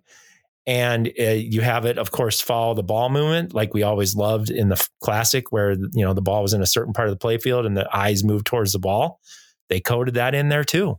[0.67, 4.51] And uh, you have it, of course, follow the ball movement like we always loved
[4.51, 7.27] in the classic, where you know the ball was in a certain part of the
[7.27, 9.21] playfield and the eyes moved towards the ball.
[9.69, 10.99] They coded that in there too.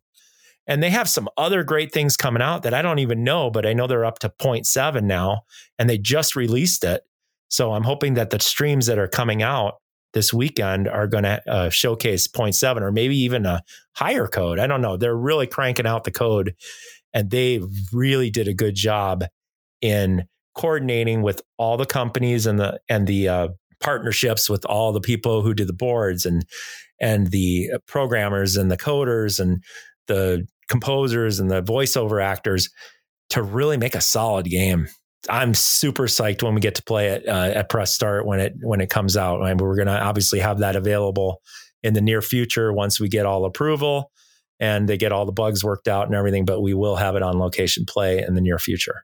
[0.67, 3.65] And they have some other great things coming out that I don't even know, but
[3.65, 5.41] I know they're up to 0.7 now
[5.77, 7.03] and they just released it.
[7.49, 9.75] So I'm hoping that the streams that are coming out
[10.13, 14.59] this weekend are going to uh, showcase 0.7 or maybe even a higher code.
[14.59, 14.97] I don't know.
[14.97, 16.55] They're really cranking out the code
[17.13, 19.25] and they really did a good job
[19.81, 20.23] in
[20.55, 23.47] coordinating with all the companies and the and the uh,
[23.81, 26.45] partnerships with all the people who do the boards and
[26.99, 29.63] and the programmers and the coders and
[30.07, 32.69] the composers and the voiceover actors
[33.29, 34.87] to really make a solid game.
[35.29, 38.53] I'm super psyched when we get to play it uh, at press start when it
[38.61, 39.41] when it comes out.
[39.41, 41.41] And we're going to obviously have that available
[41.83, 44.11] in the near future once we get all approval
[44.59, 46.45] and they get all the bugs worked out and everything.
[46.45, 49.03] But we will have it on location play in the near future.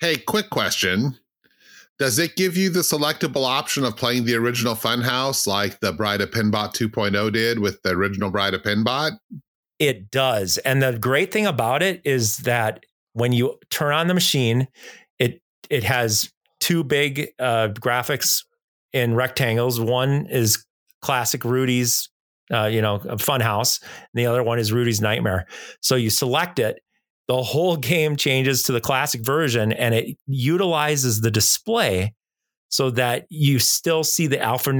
[0.00, 1.18] Hey, quick question.
[1.98, 6.22] Does it give you the selectable option of playing the original Funhouse like the Bride
[6.22, 9.12] of Pinbot 2.0 did with the original Bride of Pinbot?
[9.78, 10.56] It does.
[10.58, 14.68] And the great thing about it is that when you turn on the machine,
[15.18, 18.44] it it has two big uh, graphics
[18.94, 19.78] in rectangles.
[19.78, 20.64] One is
[21.02, 22.08] classic Rudy's,
[22.50, 25.46] uh, you know, Funhouse, and the other one is Rudy's Nightmare.
[25.82, 26.80] So you select it,
[27.30, 32.12] the whole game changes to the classic version and it utilizes the display
[32.70, 34.72] so that you still see the alpha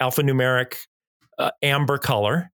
[0.00, 0.78] alphanumeric
[1.38, 2.50] uh, amber color,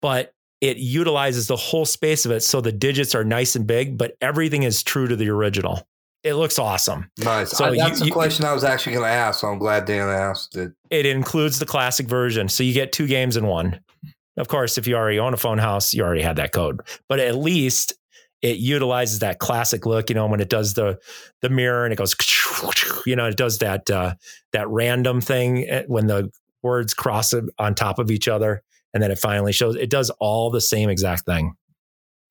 [0.00, 3.98] but it utilizes the whole space of it so the digits are nice and big,
[3.98, 5.84] but everything is true to the original.
[6.22, 7.10] It looks awesome.
[7.18, 7.50] Nice.
[7.50, 9.40] So I, that's you, the question I was actually going to ask.
[9.40, 10.70] So I'm glad Dan asked it.
[10.90, 13.80] It includes the classic version, so you get two games in one.
[14.36, 16.82] Of course, if you already own a Funhouse, you already had that code.
[17.08, 17.94] But at least
[18.42, 20.98] it utilizes that classic look, you know, when it does the
[21.42, 22.14] the mirror and it goes,
[23.06, 24.14] you know, it does that uh,
[24.52, 26.30] that random thing eh, when the
[26.62, 28.62] words cross on top of each other,
[28.94, 29.76] and then it finally shows.
[29.76, 31.54] It does all the same exact thing.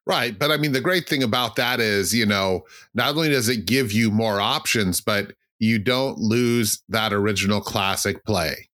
[0.05, 2.63] Right, but I mean, the great thing about that is, you know,
[2.95, 8.25] not only does it give you more options, but you don't lose that original classic
[8.25, 8.69] play.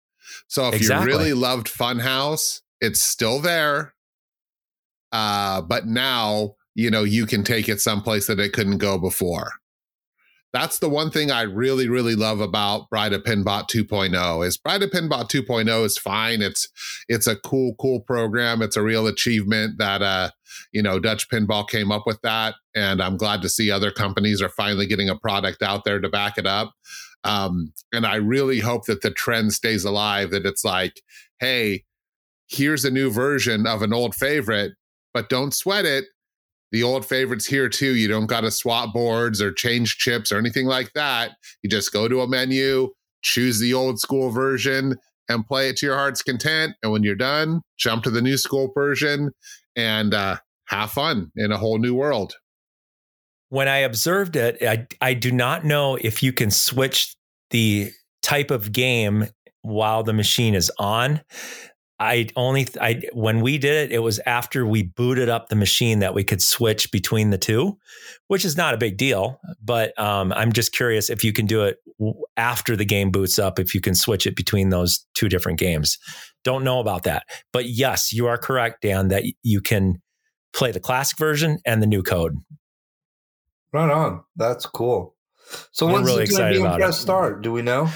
[0.48, 1.12] So if exactly.
[1.12, 3.94] you really loved Funhouse, it's still there.
[5.12, 9.52] Uh, but now you know, you can take it someplace that it couldn't go before.
[10.52, 14.82] That's the one thing I really, really love about Bride of Pinbot 2.0 is Bride
[14.82, 16.42] of Pinbot 2.0 is fine.
[16.42, 16.68] It's
[17.08, 18.62] it's a cool, cool program.
[18.62, 20.30] It's a real achievement that uh,
[20.72, 22.54] you know, Dutch Pinball came up with that.
[22.74, 26.08] And I'm glad to see other companies are finally getting a product out there to
[26.08, 26.72] back it up.
[27.22, 31.02] Um, and I really hope that the trend stays alive, that it's like,
[31.38, 31.84] hey,
[32.48, 34.72] here's a new version of an old favorite,
[35.12, 36.06] but don't sweat it
[36.72, 37.96] the old favorites here too.
[37.96, 41.32] You don't got to swap boards or change chips or anything like that.
[41.62, 42.90] You just go to a menu,
[43.22, 44.96] choose the old school version,
[45.28, 46.74] and play it to your heart's content.
[46.82, 49.30] And when you're done, jump to the new school version
[49.76, 52.34] and uh, have fun in a whole new world.
[53.48, 57.16] When I observed it, I, I do not know if you can switch
[57.50, 57.90] the
[58.22, 59.26] type of game
[59.62, 61.20] while the machine is on.
[62.01, 65.98] I only I when we did it, it was after we booted up the machine
[65.98, 67.76] that we could switch between the two,
[68.28, 69.38] which is not a big deal.
[69.62, 71.76] But um, I'm just curious if you can do it
[72.38, 75.98] after the game boots up, if you can switch it between those two different games.
[76.42, 80.01] Don't know about that, but yes, you are correct, Dan, that you can
[80.55, 82.34] play the classic version and the new code.
[83.74, 84.24] Right on.
[84.36, 85.14] That's cool.
[85.70, 86.92] So I'm when's really excited about it.
[86.94, 87.42] Start?
[87.42, 87.90] Do we know?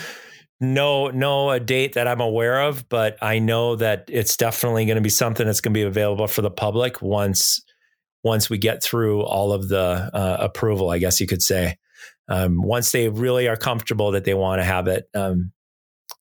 [0.61, 4.97] No no a date that I'm aware of, but I know that it's definitely going
[4.97, 7.63] to be something that's going to be available for the public once
[8.23, 10.91] once we get through all of the uh, approval.
[10.91, 11.77] I guess you could say
[12.29, 15.05] um, once they really are comfortable that they want to have it.
[15.15, 15.53] Um,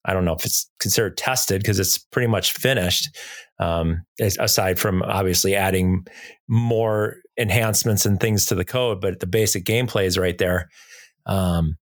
[0.05, 3.17] I don't know if it's considered tested because it's pretty much finished.
[3.59, 6.05] Um, aside from obviously adding
[6.49, 10.69] more enhancements and things to the code, but the basic gameplay is right there.
[11.25, 11.77] Um,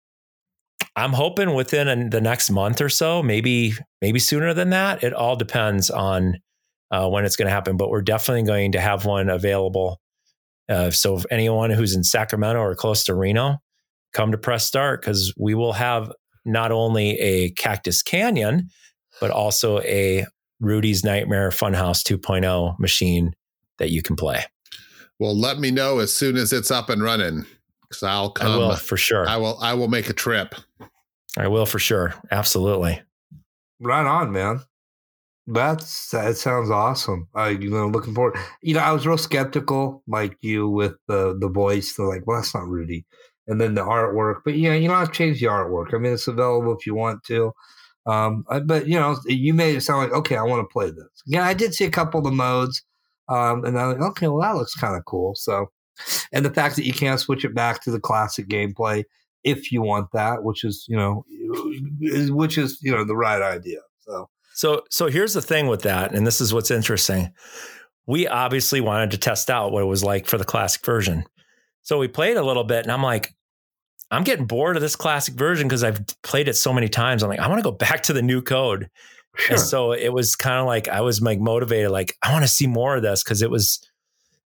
[0.96, 5.04] I'm hoping within the next month or so, maybe maybe sooner than that.
[5.04, 6.40] It all depends on
[6.92, 10.02] uh, when it's going to happen, but we're definitely going to have one available.
[10.68, 13.58] Uh, so if anyone who's in Sacramento or close to Reno,
[14.14, 16.12] come to Press Start because we will have
[16.44, 18.70] not only a Cactus Canyon,
[19.20, 20.26] but also a
[20.60, 23.34] Rudy's Nightmare Funhouse 2.0 machine
[23.78, 24.44] that you can play.
[25.20, 27.46] Well, let me know as soon as it's up and running
[27.92, 28.52] because I'll come.
[28.52, 29.28] I will for sure.
[29.28, 29.58] I will.
[29.62, 30.56] I will make a trip.
[31.38, 32.14] I will for sure.
[32.32, 33.02] Absolutely.
[33.80, 34.62] Right on, man.
[35.48, 37.28] That's that sounds awesome.
[37.36, 38.38] I you know looking forward.
[38.62, 41.96] You know, I was real skeptical, like you, with the the voice.
[41.96, 43.06] They're like, well, that's not Rudy.
[43.48, 45.94] And then the artwork, but yeah, you know, I've changed the artwork.
[45.94, 47.52] I mean, it's available if you want to.
[48.06, 51.24] Um, but you know, you made it sound like okay, I want to play this.
[51.26, 52.84] Yeah, I did see a couple of the modes,
[53.28, 55.36] um, and I'm like, okay, well, that looks kind of cool.
[55.36, 55.72] So
[56.32, 59.04] and the fact that you can't switch it back to the classic gameplay
[59.44, 61.26] if you want that, which is you know,
[62.34, 63.80] which is you know the right idea.
[64.00, 67.34] So so so here's the thing with that, and this is what's interesting.
[68.08, 71.24] We obviously wanted to test out what it was like for the classic version.
[71.84, 73.34] So we played a little bit, and I'm like,
[74.12, 77.24] I'm getting bored of this classic version because I've played it so many times.
[77.24, 78.90] I'm like, I want to go back to the new code.
[79.38, 79.56] Sure.
[79.56, 82.50] And so it was kind of like I was like motivated, like I want to
[82.50, 83.80] see more of this because it was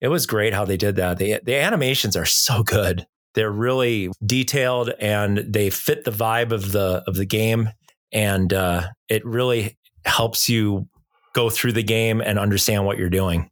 [0.00, 1.18] it was great how they did that.
[1.18, 3.06] The the animations are so good.
[3.34, 7.70] They're really detailed and they fit the vibe of the of the game,
[8.12, 10.88] and uh, it really helps you
[11.34, 13.50] go through the game and understand what you're doing.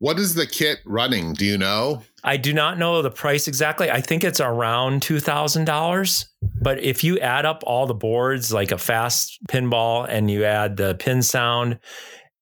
[0.00, 1.32] What is the kit running?
[1.32, 2.02] Do you know?
[2.24, 3.90] I do not know the price exactly.
[3.90, 6.26] I think it's around two thousand dollars.
[6.60, 10.76] But if you add up all the boards, like a fast pinball, and you add
[10.76, 11.78] the PinSound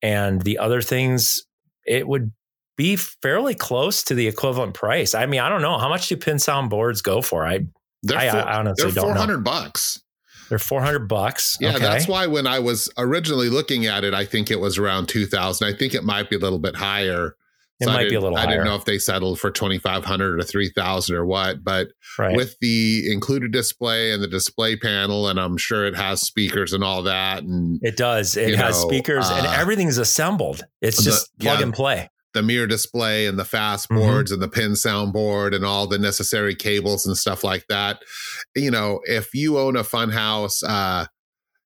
[0.03, 1.45] and the other things,
[1.87, 2.33] it would
[2.77, 5.15] be fairly close to the equivalent price.
[5.15, 7.47] I mean, I don't know how much do PinSound boards go for.
[7.47, 7.61] I
[8.03, 9.41] They're I, four, I honestly they're don't four know.
[9.41, 10.01] bucks.
[10.49, 11.57] They're four hundred bucks.
[11.61, 11.79] Yeah, okay.
[11.79, 15.25] that's why when I was originally looking at it, I think it was around two
[15.27, 15.67] thousand.
[15.67, 17.37] I think it might be a little bit higher.
[17.81, 18.51] it So I might be a little I higher.
[18.51, 21.89] didn't know if they settled for twenty five hundred or three thousand or what, but
[22.19, 22.37] right.
[22.37, 26.85] with the included display and the display panel, and I'm sure it has speakers and
[26.85, 28.37] all that, and it does.
[28.37, 30.65] It has know, speakers and uh, everything's assembled.
[30.83, 31.65] It's the- just plug yeah.
[31.65, 32.11] and play.
[32.35, 33.97] The mirror display and the fast Mhm.
[33.97, 38.03] boards and the pin soundboard and all the necessary cables and stuff like that.
[38.55, 41.07] You know, if you own a funhouse, uh,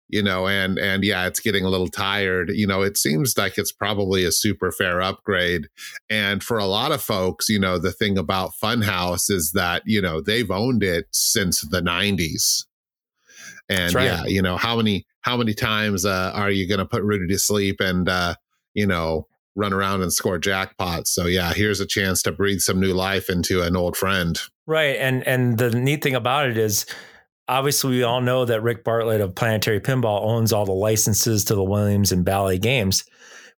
[0.09, 2.51] you know, and and yeah, it's getting a little tired.
[2.51, 5.68] You know, it seems like it's probably a super fair upgrade.
[6.09, 10.01] And for a lot of folks, you know, the thing about Funhouse is that you
[10.01, 12.66] know they've owned it since the '90s.
[13.68, 14.05] And right.
[14.05, 17.26] yeah, you know how many how many times uh, are you going to put Rudy
[17.26, 18.36] to sleep and uh,
[18.74, 19.26] you know
[19.57, 21.09] run around and score jackpots?
[21.09, 24.41] So yeah, here's a chance to breathe some new life into an old friend.
[24.66, 24.97] Right.
[24.97, 26.87] And and the neat thing about it is
[27.49, 31.55] obviously we all know that Rick Bartlett of Planetary Pinball owns all the licenses to
[31.55, 33.05] the Williams and Bally games.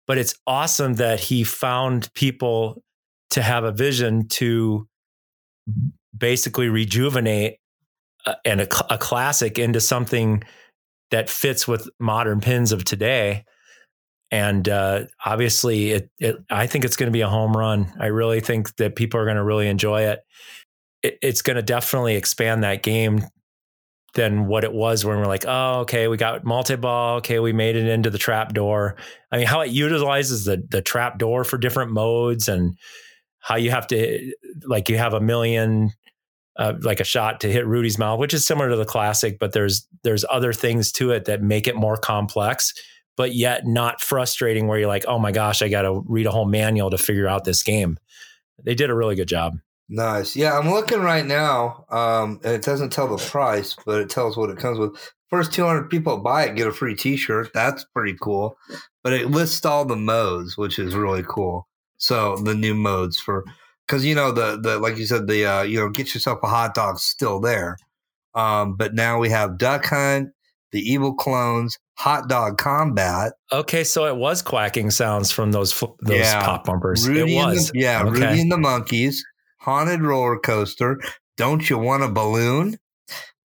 [0.06, 2.82] But it's awesome that he found people
[3.32, 4.88] to have a vision to
[6.18, 7.58] basically rejuvenate
[8.46, 10.44] and a, a classic into something
[11.12, 13.46] that fits with modern pins of today.
[14.30, 17.94] And uh, obviously, it, it, I think it's going to be a home run.
[18.00, 20.20] I really think that people are going to really enjoy it
[21.04, 23.24] it, it's going to definitely expand that game
[24.14, 27.18] than what it was when we're like, oh, okay, we got multi-ball.
[27.18, 28.96] Okay, we made it into the trap door.
[29.32, 32.76] I mean, how it utilizes the the trap door for different modes and
[33.40, 34.34] how you have to
[34.66, 35.92] like you have a million
[36.58, 39.54] uh, like a shot to hit Rudy's mouth, which is similar to the classic, but
[39.54, 42.74] there's there's other things to it that make it more complex,
[43.18, 46.32] but yet not frustrating where you're like, oh my gosh, I got to read a
[46.32, 47.98] whole manual to figure out this game.
[48.64, 49.58] They did a really good job.
[49.90, 50.36] Nice.
[50.36, 51.86] Yeah, I'm looking right now.
[51.90, 54.96] Um, and it doesn't tell the price, but it tells what it comes with.
[55.30, 57.52] First 200 people buy it get a free T-shirt.
[57.54, 58.58] That's pretty cool.
[59.04, 61.68] But it lists all the modes, which is really cool.
[61.98, 63.44] So the new modes for
[63.88, 66.48] because you know the the like you said the uh, you know get yourself a
[66.48, 67.78] hot dog's still there.
[68.36, 70.30] Um, but now we have Duck Hunt,
[70.72, 76.20] the Evil Clones, Hot Dog Combat, Okay, so it was quacking sounds from those those
[76.20, 76.44] Yeah.
[76.44, 77.08] pop bumpers.
[77.08, 77.72] Rudy it was.
[77.72, 78.10] the, yeah, Okay.
[78.12, 79.24] Rudy and the Monkeys,
[79.62, 81.00] Haunted Roller Coaster,
[81.38, 82.78] Don't You Want a Balloon,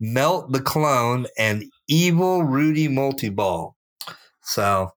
[0.00, 3.74] Melt the Clone, and Evil Rudy Multi Ball.
[4.42, 4.90] So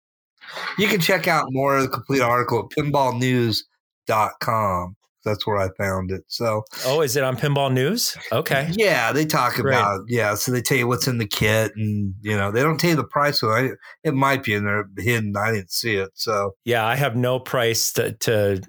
[0.78, 4.96] you can check out more of the complete article at pinballnews.com.
[5.26, 6.24] That's where I found it.
[6.28, 8.16] So oh, is it on Pinball News?
[8.32, 8.70] Okay.
[8.78, 9.74] yeah, they talk Great.
[9.76, 10.36] about yeah.
[10.36, 12.96] So they tell you what's in the kit, and you know they don't tell you
[12.96, 13.40] the price.
[13.42, 13.72] So I,
[14.04, 15.36] it might be in there hidden.
[15.36, 16.12] I didn't see it.
[16.14, 18.62] So Yeah, I have no price to to,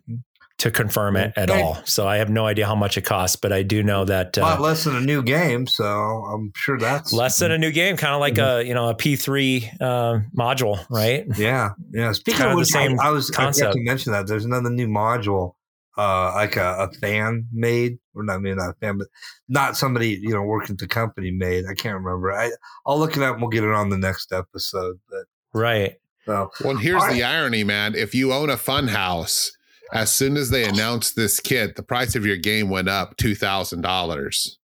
[0.59, 1.61] to confirm it at Okay.
[1.61, 1.79] all.
[1.85, 4.41] So I have no idea how much it costs, but I do know that a
[4.41, 5.67] lot uh, less than a new game.
[5.67, 8.89] So I'm sure that's less than a new game, kind of like a you know
[8.89, 11.27] a P three uh, module, right?
[11.37, 12.13] Yeah, yeah.
[12.13, 13.73] Speaking kind of of the which, same I, I was I forgot concept.
[13.75, 15.53] to mention that there's another new module,
[15.97, 19.09] uh, like a, a fan made, or not maybe not a fan, but
[19.49, 21.65] not somebody you know working at the company made.
[21.71, 22.33] I can't remember.
[22.33, 22.51] I
[22.87, 23.35] I'll look it up.
[23.35, 24.99] and We'll get it on the next episode.
[25.09, 25.25] But
[25.55, 25.95] Right.
[26.27, 27.95] so Well, here's All the irony, man.
[27.95, 29.51] If you own a fun house,
[29.93, 33.35] as soon as they announced this kit, the price of your game went up two
[33.35, 34.59] thousand dollars.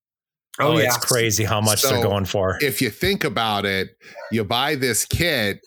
[0.60, 2.58] Oh, oh, yeah, it's crazy how much So- they're going for.
[2.60, 3.96] If you think about it,
[4.30, 5.60] you buy this kit,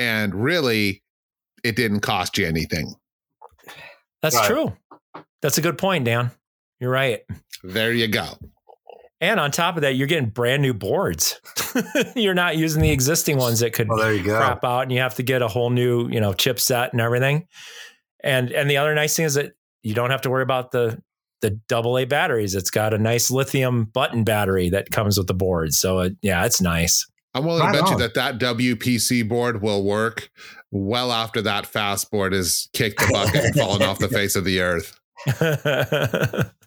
[0.00, 1.04] and really,
[1.62, 2.92] it didn't cost you anything.
[4.22, 4.48] That's Right.
[4.48, 4.76] true.
[5.46, 6.32] That's a good point, Dan.
[6.80, 7.20] You're right.
[7.62, 8.26] There you go.
[9.20, 11.40] And on top of that, you're getting brand new boards.
[12.16, 14.36] you're not using the existing ones that could Well, there you go.
[14.36, 17.46] crap out and you have to get a whole new, you know, chipset and everything.
[18.24, 19.52] And and the other nice thing is that
[19.84, 21.00] you don't have to worry about the
[21.42, 22.56] the double A batteries.
[22.56, 25.74] It's got a nice lithium button battery that comes with the board.
[25.74, 27.06] So it, yeah, it's nice.
[27.34, 30.28] I'm willing Right to bet you that that WPC board will work
[30.72, 34.44] well after that fast board is kicked the bucket and fallen off the face of
[34.44, 34.98] the earth.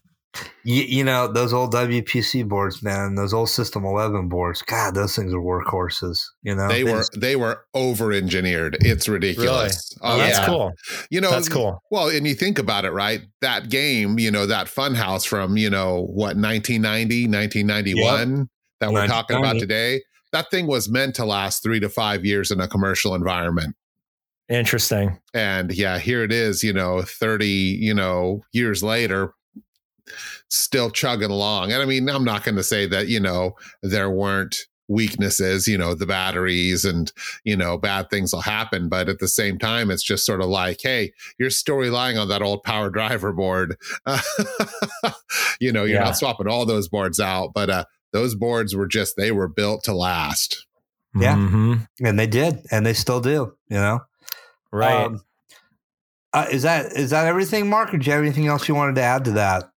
[0.63, 3.15] You, you know those old WPC boards, man.
[3.15, 4.61] Those old System 11 boards.
[4.61, 6.19] God, those things are workhorses.
[6.43, 8.77] You know they, were they were over engineered.
[8.81, 9.97] It's ridiculous.
[10.01, 10.13] Really?
[10.13, 10.71] Oh, that's cool.
[11.09, 11.81] You know, that's cool.
[11.89, 13.21] Well, and you think about it, right?
[13.41, 18.47] That game, you know, that Funhouse from you know what 1990, 1991 yep.
[18.81, 20.01] that we're talking about today.
[20.31, 23.75] That thing was meant to last three to five years in a commercial environment.
[24.49, 25.19] Interesting.
[25.33, 29.35] And yeah, here it is, you know, 30, you know, years later,
[30.49, 31.71] still chugging along.
[31.71, 35.77] And I mean, I'm not going to say that, you know, there weren't weaknesses, you
[35.77, 37.11] know, the batteries and,
[37.43, 38.89] you know, bad things will happen.
[38.89, 42.27] But at the same time, it's just sort of like, hey, you're still relying on
[42.29, 43.77] that old power driver board.
[45.59, 46.05] you know, you're yeah.
[46.05, 49.83] not swapping all those boards out, but uh, those boards were just, they were built
[49.83, 50.65] to last.
[51.15, 51.35] Yeah.
[51.35, 52.05] Mm-hmm.
[52.05, 52.65] And they did.
[52.71, 54.01] And they still do, you know?
[54.71, 55.05] Right.
[55.05, 55.21] Um,
[56.31, 57.93] uh, is that is that everything, Mark?
[57.93, 59.71] Or do you have anything else you wanted to add to that?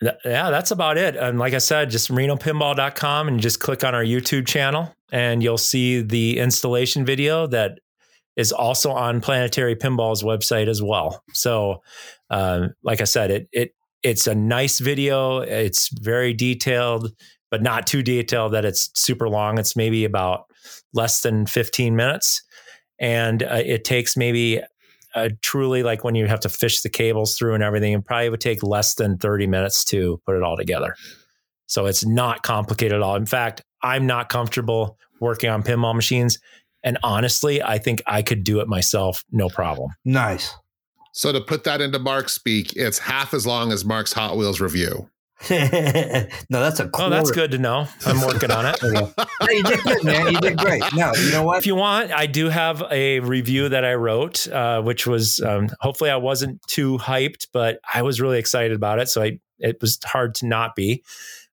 [0.00, 1.16] yeah, that's about it.
[1.16, 5.58] And like I said, just renopinball.com and just click on our YouTube channel and you'll
[5.58, 7.80] see the installation video that
[8.36, 11.22] is also on Planetary Pinball's website as well.
[11.34, 11.82] So,
[12.30, 15.40] um, like I said, it it it's a nice video.
[15.40, 17.12] It's very detailed,
[17.50, 19.58] but not too detailed that it's super long.
[19.58, 20.46] It's maybe about
[20.94, 22.42] less than 15 minutes.
[23.00, 24.60] And uh, it takes maybe
[25.14, 28.28] uh, truly like when you have to fish the cables through and everything, it probably
[28.30, 30.94] would take less than 30 minutes to put it all together.
[31.66, 33.16] So it's not complicated at all.
[33.16, 36.38] In fact, I'm not comfortable working on pinball machines.
[36.82, 39.90] And honestly, I think I could do it myself, no problem.
[40.04, 40.54] Nice.
[41.12, 44.60] So to put that into Mark's speak, it's half as long as Mark's Hot Wheels
[44.60, 45.10] review.
[45.50, 46.88] no, that's a.
[46.88, 47.06] Quarter.
[47.06, 47.86] Oh, that's good to know.
[48.04, 48.78] I'm working on it.
[48.82, 50.32] no, you did good, man.
[50.32, 50.82] You did great.
[50.94, 51.58] No, you know what?
[51.58, 55.70] If you want, I do have a review that I wrote, uh, which was um,
[55.80, 59.08] hopefully I wasn't too hyped, but I was really excited about it.
[59.08, 61.02] So I, it was hard to not be.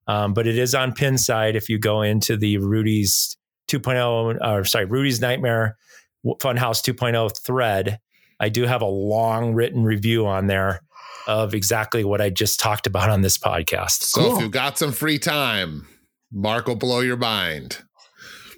[0.07, 3.37] Um, but it is on Pinside If you go into the Rudy's
[3.69, 5.77] 2.0, or sorry, Rudy's Nightmare
[6.25, 7.99] Funhouse 2.0 thread,
[8.39, 10.81] I do have a long written review on there
[11.27, 14.01] of exactly what I just talked about on this podcast.
[14.03, 14.35] So cool.
[14.35, 15.87] if you've got some free time,
[16.31, 17.83] Mark will blow your mind.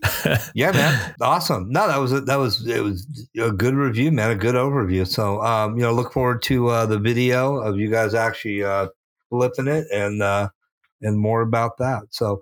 [0.56, 1.70] yeah, man, awesome.
[1.70, 5.06] No, that was a, that was it was a good review, man, a good overview.
[5.06, 8.88] So, um, you know, look forward to uh, the video of you guys actually uh,
[9.30, 10.50] flipping it and uh,
[11.02, 12.04] and more about that.
[12.12, 12.41] So,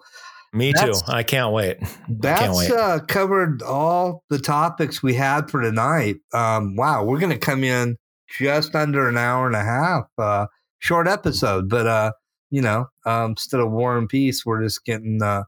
[0.54, 0.94] me too.
[1.08, 1.78] I can't wait.
[2.08, 2.72] That's can't wait.
[2.72, 6.18] Uh, covered all the topics we had for tonight.
[6.34, 7.98] Um, wow, we're going to come in
[8.28, 10.06] just under an hour and a half.
[10.18, 10.48] Uh,
[10.80, 12.12] short episode, but uh,
[12.50, 15.44] you know, um, instead of War and Peace, we're just getting uh,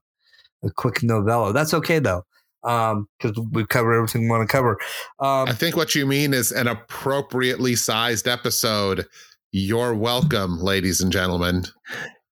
[0.64, 1.54] a quick novella.
[1.54, 2.26] That's okay though,
[2.64, 4.78] Um because um, we cover everything we want to cover.
[5.20, 9.08] Um, I think what you mean is an appropriately sized episode.
[9.52, 11.66] You're welcome, ladies and gentlemen.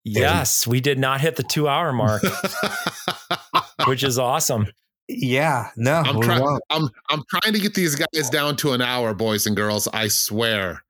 [0.04, 2.24] Yes, we did not hit the two hour mark,
[3.88, 4.68] which is awesome.
[5.08, 6.60] Yeah, no, I'm trying.
[6.70, 9.88] I'm I'm trying to get these guys down to an hour, boys and girls.
[9.88, 10.84] I swear.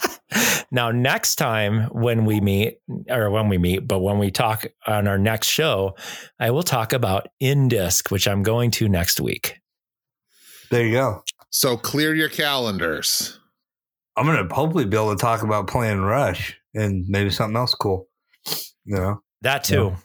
[0.70, 2.78] now, next time when we meet,
[3.10, 5.96] or when we meet, but when we talk on our next show,
[6.40, 9.60] I will talk about Indisc, which I'm going to next week.
[10.70, 11.22] There you go.
[11.50, 13.38] So clear your calendars.
[14.16, 17.74] I'm going to hopefully be able to talk about playing Rush and maybe something else
[17.74, 18.08] cool.
[18.84, 19.92] You know, that too.
[19.92, 19.96] Yeah.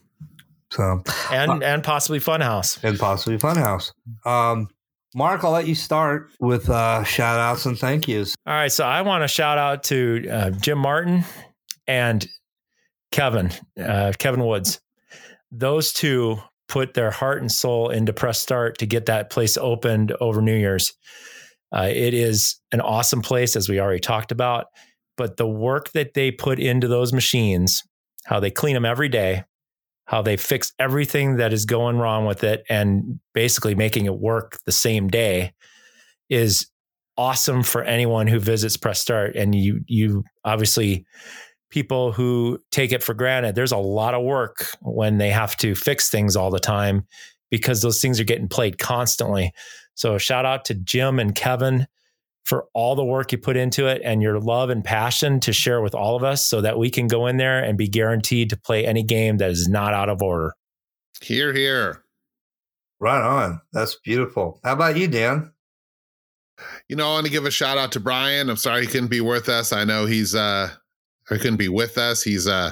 [0.71, 3.93] So and uh, and possibly Funhouse and possibly Funhouse.
[4.25, 4.67] Um,
[5.15, 8.35] Mark, I'll let you start with uh, shout outs and thank yous.
[8.45, 11.23] All right, so I want to shout out to uh, Jim Martin
[11.87, 12.27] and
[13.11, 14.81] Kevin, uh, Kevin Woods.
[15.51, 16.37] Those two
[16.67, 20.55] put their heart and soul into Press Start to get that place opened over New
[20.55, 20.93] Year's.
[21.75, 24.67] Uh, it is an awesome place, as we already talked about.
[25.15, 27.81] But the work that they put into those machines,
[28.25, 29.45] how they clean them every day,
[30.07, 34.57] how they fix everything that is going wrong with it and basically making it work
[34.65, 35.53] the same day
[36.29, 36.67] is
[37.17, 39.35] awesome for anyone who visits press start.
[39.35, 41.05] And you you obviously
[41.69, 45.75] people who take it for granted there's a lot of work when they have to
[45.75, 47.05] fix things all the time
[47.51, 49.51] because those things are getting played constantly.
[49.95, 51.85] So shout out to Jim and Kevin
[52.47, 55.81] for all the work you put into it and your love and passion to share
[55.81, 58.55] with all of us so that we can go in there and be guaranteed to
[58.55, 60.53] play any game that is not out of order.
[61.21, 62.03] Here, here.
[63.01, 63.59] Right on.
[63.73, 64.61] That's beautiful.
[64.63, 65.51] How about you, Dan?
[66.87, 68.49] You know, I want to give a shout out to Brian.
[68.49, 69.73] I'm sorry he couldn't be with us.
[69.73, 70.69] I know he's uh
[71.27, 72.23] he couldn't be with us.
[72.23, 72.71] He's uh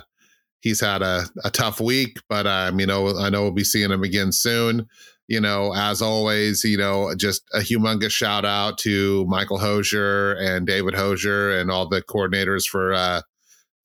[0.62, 3.92] he's had a, a tough week, but um, you know, I know we'll be seeing
[3.92, 4.88] him again soon
[5.28, 10.68] you know, as always, you know, just a humongous shout out to Michael Hosier and
[10.68, 13.22] David Hosier and all the coordinators for uh,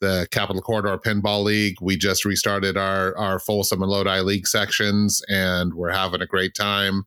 [0.01, 1.77] the Capital Corridor Pinball League.
[1.81, 6.55] We just restarted our our Folsom and Lodi League sections, and we're having a great
[6.55, 7.05] time.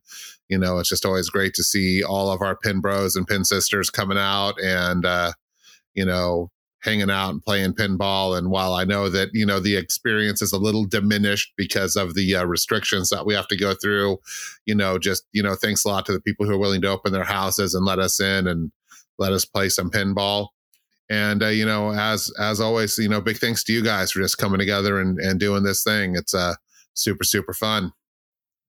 [0.48, 3.44] You know, it's just always great to see all of our pin bros and pin
[3.44, 5.32] sisters coming out and uh,
[5.94, 6.50] you know
[6.84, 8.36] hanging out and playing pinball.
[8.36, 12.14] And while I know that you know the experience is a little diminished because of
[12.14, 14.18] the uh, restrictions that we have to go through,
[14.66, 16.88] you know, just you know, thanks a lot to the people who are willing to
[16.88, 18.70] open their houses and let us in and
[19.18, 20.48] let us play some pinball.
[21.10, 24.20] And uh, you know, as as always, you know, big thanks to you guys for
[24.20, 26.14] just coming together and and doing this thing.
[26.16, 26.54] It's uh
[26.92, 27.92] super super fun.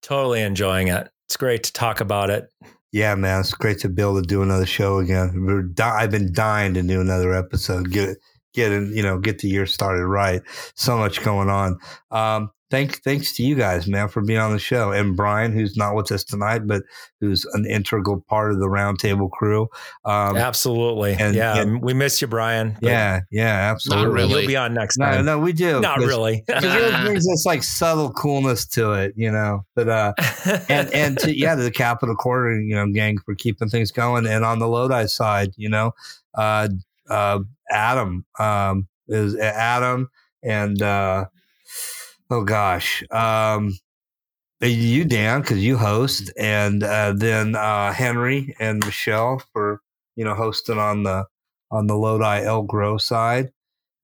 [0.02, 1.10] Totally enjoying it.
[1.28, 2.50] It's great to talk about it.
[2.96, 5.74] Yeah, man, it's great to be able to do another show again.
[5.74, 7.92] Di- I've been dying to do another episode.
[7.92, 8.16] Get
[8.54, 10.42] get in, you know, get the year started right.
[10.76, 11.78] So much going on.
[12.10, 15.78] Um, thanks thanks to you guys, man, for being on the show, and Brian, who's
[15.78, 16.84] not with us tonight, but
[17.20, 19.68] who's an integral part of the roundtable crew.
[20.04, 22.78] Um, absolutely, and, yeah, and, we miss you, Brian.
[22.82, 24.06] Yeah, yeah, absolutely.
[24.06, 24.42] Not really.
[24.42, 25.26] You'll be on next no, time.
[25.26, 25.80] No, we do.
[25.82, 26.44] Not really.
[26.48, 29.66] it brings this like subtle coolness to it, you know.
[29.76, 30.14] But uh,
[30.70, 34.26] and and to, yeah, to the Capital Corridor, you know, gang for keeping things going,
[34.26, 35.92] and on the Lodi side, you know,
[36.36, 36.70] uh,
[37.10, 37.40] uh,
[37.70, 40.10] Adam um, is Adam
[40.44, 40.82] and.
[40.82, 41.26] uh
[42.30, 43.74] oh gosh, um,
[44.62, 49.82] you Dan because you host, and uh, then uh, Henry and Michelle for
[50.16, 51.26] you know hosting on the
[51.72, 53.52] on the Lodi Elk Grove side.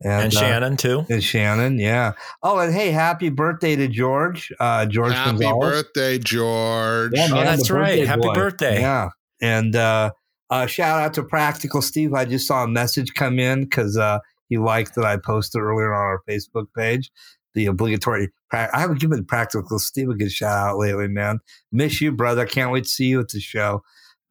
[0.03, 1.05] And, and, Shannon uh, too.
[1.11, 2.13] And Shannon, yeah.
[2.41, 4.51] Oh, and hey, happy birthday to George.
[4.59, 5.83] Uh, George happy Gonzalez.
[5.83, 7.11] birthday, George.
[7.13, 8.07] Yeah, man, oh, that's right.
[8.07, 8.33] Happy boy.
[8.33, 8.79] birthday.
[8.79, 9.09] Yeah.
[9.43, 10.11] And uh,
[10.49, 12.15] uh, shout out to Practical Steve.
[12.15, 14.19] I just saw a message come in because uh,
[14.49, 17.11] he liked that I posted earlier on our Facebook page
[17.53, 18.29] the obligatory.
[18.51, 21.39] I haven't given Practical Steve a good shout out lately, man.
[21.71, 22.45] Miss you, brother.
[22.45, 23.83] Can't wait to see you at the show.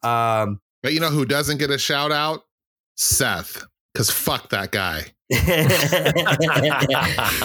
[0.02, 2.42] Um, but you know who doesn't get a shout out?
[2.96, 5.06] Seth, because fuck that guy.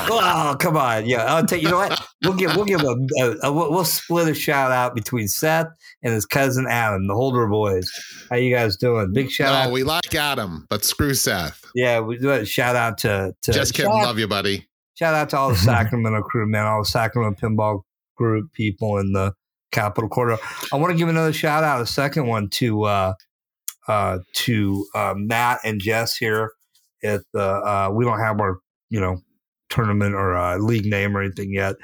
[0.10, 1.24] oh come on, yeah.
[1.26, 2.02] I'll tell you, you know what?
[2.24, 5.68] We'll give we'll give a, a, a, we'll split a shout out between Seth
[6.02, 7.88] and his cousin Adam, the Holder boys.
[8.30, 9.14] How you guys doing?
[9.14, 9.72] Big shout no, out.
[9.72, 11.64] we like Adam, but screw Seth.
[11.76, 13.92] Yeah, we do a shout out to to just kidding.
[13.92, 17.82] Love you, buddy shout out to all the Sacramento crew, man, all the Sacramento pinball
[18.16, 19.34] group people in the
[19.72, 20.42] Capital Corridor.
[20.72, 23.14] I want to give another shout out, a second one to uh,
[23.88, 26.54] uh, to uh, Matt and Jess here
[27.04, 27.44] at the.
[27.44, 28.60] Uh, we don't have our
[28.90, 29.18] you know
[29.70, 31.76] tournament or uh, league name or anything yet,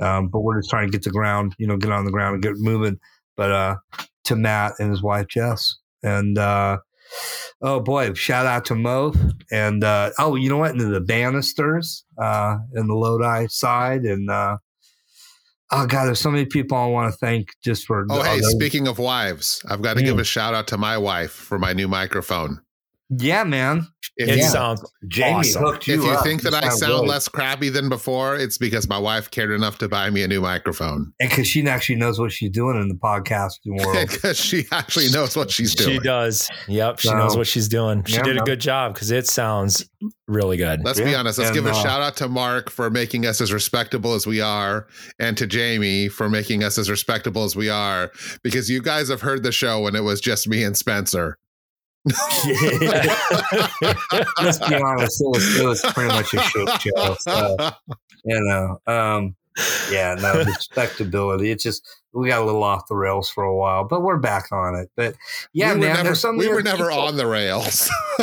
[0.00, 2.34] um, but we're just trying to get the ground, you know, get on the ground
[2.34, 2.98] and get moving.
[3.36, 3.76] But uh,
[4.24, 6.78] to Matt and his wife Jess, and uh,
[7.62, 9.12] oh boy, shout out to Mo
[9.50, 10.72] and uh, oh, you know what?
[10.72, 14.58] And the Bannisters uh, in the Lodi side, and uh,
[15.72, 18.06] oh god, there's so many people I want to thank just for.
[18.10, 20.06] Oh hey, speaking of wives, I've got to mm.
[20.06, 22.60] give a shout out to my wife for my new microphone.
[23.10, 23.86] Yeah, man.
[24.18, 25.62] If it you, sounds Jamie awesome.
[25.62, 26.24] hooked you If you up.
[26.24, 27.08] think that I sound good.
[27.08, 30.40] less crappy than before, it's because my wife cared enough to buy me a new
[30.40, 31.12] microphone.
[31.20, 34.08] And because she actually knows what she's doing in the podcasting world.
[34.10, 35.94] Because she actually knows what she's doing.
[35.94, 36.48] She does.
[36.66, 36.98] Yep.
[36.98, 38.02] She so, knows what she's doing.
[38.04, 39.88] She yeah, did a good job because it sounds
[40.26, 40.84] really good.
[40.84, 41.06] Let's yeah.
[41.06, 41.38] be honest.
[41.38, 44.26] Let's and, give a uh, shout out to Mark for making us as respectable as
[44.26, 44.86] we are,
[45.18, 48.10] and to Jamie for making us as respectable as we are,
[48.42, 51.38] because you guys have heard the show when it was just me and Spencer.
[54.42, 57.14] Let's be honest, it was, it was pretty much a shit show.
[57.20, 57.56] So,
[58.24, 59.36] you know, um,
[59.90, 61.50] yeah, no respectability.
[61.50, 64.50] It's just we got a little off the rails for a while, but we're back
[64.52, 64.90] on it.
[64.96, 65.14] But
[65.52, 67.90] yeah, we man, never, there's some we were never on the rails.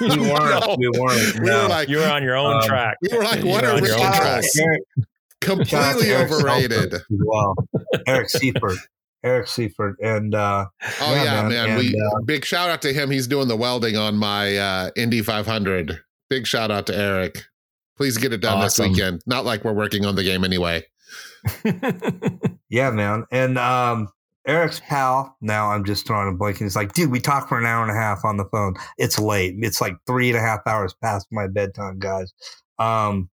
[0.00, 0.52] we weren't.
[0.62, 0.76] No.
[0.78, 1.40] We weren't.
[1.40, 1.42] No.
[1.42, 2.96] We were like you were on your own um, track.
[3.02, 4.44] We were like, what are we on track?
[5.40, 6.94] Completely overrated.
[7.10, 7.54] Well,
[8.06, 8.78] Eric Seifert.
[9.24, 9.96] Eric Seifert.
[10.00, 10.66] And uh,
[11.00, 11.68] oh yeah, yeah man, man.
[11.70, 13.10] And, we uh, big shout out to him.
[13.10, 16.00] He's doing the welding on my uh, Indy 500.
[16.28, 17.42] Big shout out to Eric.
[17.96, 18.84] Please get it done awesome.
[18.84, 19.22] this weekend.
[19.26, 20.84] Not like we're working on the game anyway.
[22.68, 23.24] yeah, man.
[23.30, 24.08] And um,
[24.46, 25.36] Eric's pal.
[25.40, 26.56] Now I'm just throwing a blank.
[26.60, 28.74] And he's like, dude, we talked for an hour and a half on the phone.
[28.98, 29.54] It's late.
[29.58, 32.32] It's like three and a half hours past my bedtime, guys.
[32.78, 33.28] Um,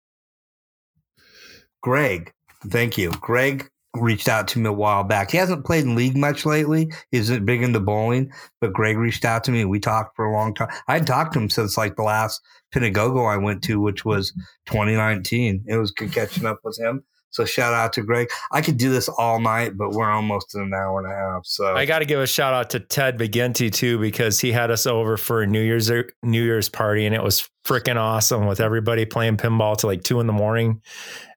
[1.81, 2.31] Greg,
[2.67, 3.11] thank you.
[3.11, 3.69] Greg
[3.99, 5.31] reached out to me a while back.
[5.31, 6.91] He hasn't played in league much lately.
[7.11, 8.31] He isn't big into bowling,
[8.61, 9.65] but Greg reached out to me.
[9.65, 10.69] We talked for a long time.
[10.87, 12.41] I'd talked to him since like the last
[12.71, 14.31] Pin-a-Go-Go I went to, which was
[14.65, 15.65] 2019.
[15.67, 17.03] It was good catching up with him.
[17.35, 18.29] So shout out to Greg.
[18.53, 21.45] I could do this all night, but we're almost in an hour and a half.
[21.45, 24.71] So I got to give a shout out to Ted McGinty too because he had
[24.71, 28.45] us over for a New Year's uh, New Year's party and it was freaking awesome
[28.45, 30.81] with everybody playing pinball to like two in the morning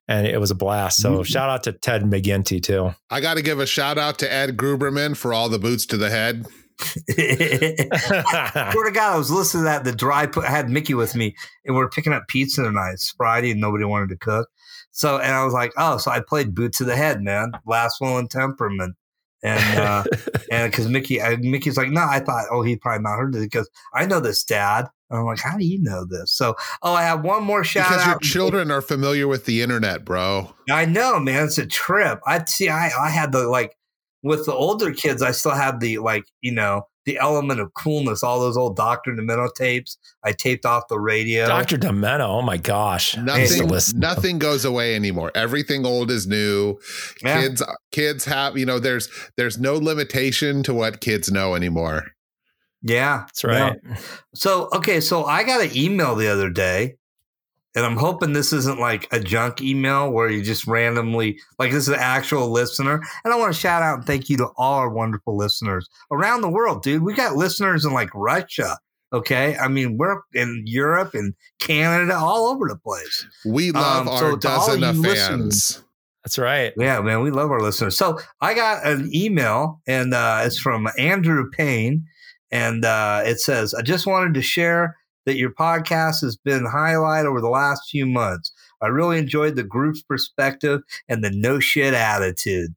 [0.09, 1.01] and it was a blast.
[1.01, 1.23] So mm-hmm.
[1.23, 2.93] shout out to Ted McGinty too.
[3.11, 5.97] I got to give a shout out to Ed Gruberman for all the boots to
[5.97, 6.47] the head.
[6.81, 9.83] I swear to God, I was listening to that.
[9.83, 12.93] The dry put I had Mickey with me, and we are picking up pizza tonight.
[12.93, 14.49] It's Friday, and nobody wanted to cook.
[14.91, 17.51] So, and I was like, oh, so I played Boot to the Head, man.
[17.67, 18.95] Last Will and Temperament.
[19.43, 20.03] And uh,
[20.51, 23.39] and because Mickey, I, Mickey's like, no, I thought, oh, he probably not heard it
[23.39, 24.87] because I know this, Dad.
[25.09, 26.31] And I'm like, how do you know this?
[26.31, 28.09] So, oh, I have one more shout because out.
[28.09, 30.53] your children are familiar with the internet, bro.
[30.69, 31.45] I know, man.
[31.45, 32.19] It's a trip.
[32.27, 32.69] I see.
[32.69, 33.75] I I had the like
[34.21, 35.21] with the older kids.
[35.21, 38.21] I still have the like you know the element of coolness.
[38.21, 39.97] All those old Doctor Demento tapes.
[40.23, 41.47] I taped off the radio.
[41.47, 41.77] Dr.
[41.77, 42.27] Demento.
[42.27, 43.17] Oh my gosh.
[43.17, 43.67] Nothing.
[43.95, 45.31] Nothing goes away anymore.
[45.33, 46.77] Everything old is new.
[47.23, 47.41] Yeah.
[47.41, 47.63] Kids.
[47.91, 48.57] Kids have.
[48.57, 48.77] You know.
[48.77, 49.09] There's.
[49.37, 52.11] There's no limitation to what kids know anymore.
[52.81, 53.75] Yeah, that's right.
[53.83, 53.97] Yeah.
[54.33, 56.95] So, okay, so I got an email the other day,
[57.75, 61.83] and I'm hoping this isn't like a junk email where you just randomly, like, this
[61.83, 63.01] is an actual listener.
[63.23, 66.41] And I want to shout out and thank you to all our wonderful listeners around
[66.41, 67.03] the world, dude.
[67.03, 68.77] We got listeners in like Russia.
[69.11, 69.57] Okay.
[69.57, 73.25] I mean, we're in Europe and Canada, all over the place.
[73.45, 75.83] We love um, our so dozen of fans.
[76.23, 76.73] That's right.
[76.77, 77.97] Yeah, man, we love our listeners.
[77.97, 82.05] So I got an email, and uh, it's from Andrew Payne
[82.51, 87.25] and uh, it says, I just wanted to share that your podcast has been highlight
[87.25, 88.51] over the last few months.
[88.81, 92.73] I really enjoyed the group's perspective and the no shit attitude.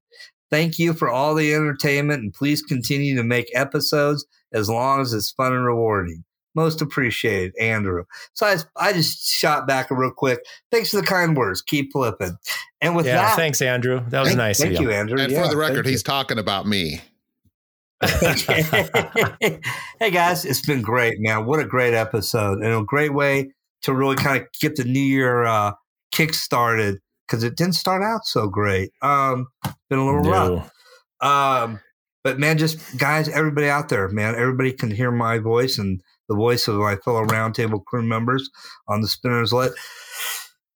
[0.51, 5.15] Thank you for all the entertainment and please continue to make episodes as long as
[5.15, 6.25] it's fun and rewarding.
[6.55, 8.05] Most appreciated, Andrew.
[8.35, 10.45] So I, I just shot back real quick.
[10.71, 11.63] Thanks for the kind words.
[11.63, 12.37] Keep flipping.
[12.83, 14.05] And with yeah, that, thanks, Andrew.
[14.11, 14.61] That was thank, nice.
[14.61, 15.19] Thank you, Andrew.
[15.19, 17.01] And yeah, for the record, he's talking about me.
[20.01, 21.47] hey guys, it's been great, man.
[21.47, 23.53] What a great episode and a great way
[23.83, 25.73] to really kind of get the new year uh,
[26.11, 28.91] kick started because it didn't start out so great.
[29.03, 29.47] Um,
[29.89, 30.31] been a little no.
[30.31, 30.71] rough.
[31.21, 31.81] Um,
[32.25, 36.35] but man, just guys, everybody out there, man, everybody can hear my voice and the
[36.35, 38.51] voice of my fellow roundtable crew members
[38.89, 39.73] on the Spinner Is Lit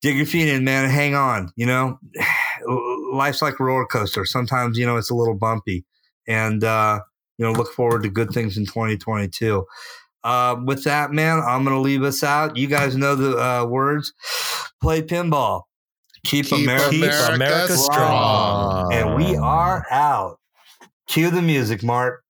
[0.03, 1.51] Dig your feet in, man, hang on.
[1.57, 1.99] You know,
[3.13, 4.25] life's like a roller coaster.
[4.25, 5.85] Sometimes, you know, it's a little bumpy.
[6.29, 7.01] And uh,
[7.39, 9.65] you know, look forward to good things in 2022.
[10.25, 12.57] Uh, with that, man, I'm going to leave us out.
[12.57, 14.13] You guys know the uh, words.
[14.81, 15.63] Play pinball.
[16.25, 18.91] Keep, keep America, America, America strong.
[18.91, 18.93] strong.
[18.93, 20.41] And we are out.
[21.07, 22.25] Cue the music, Mark.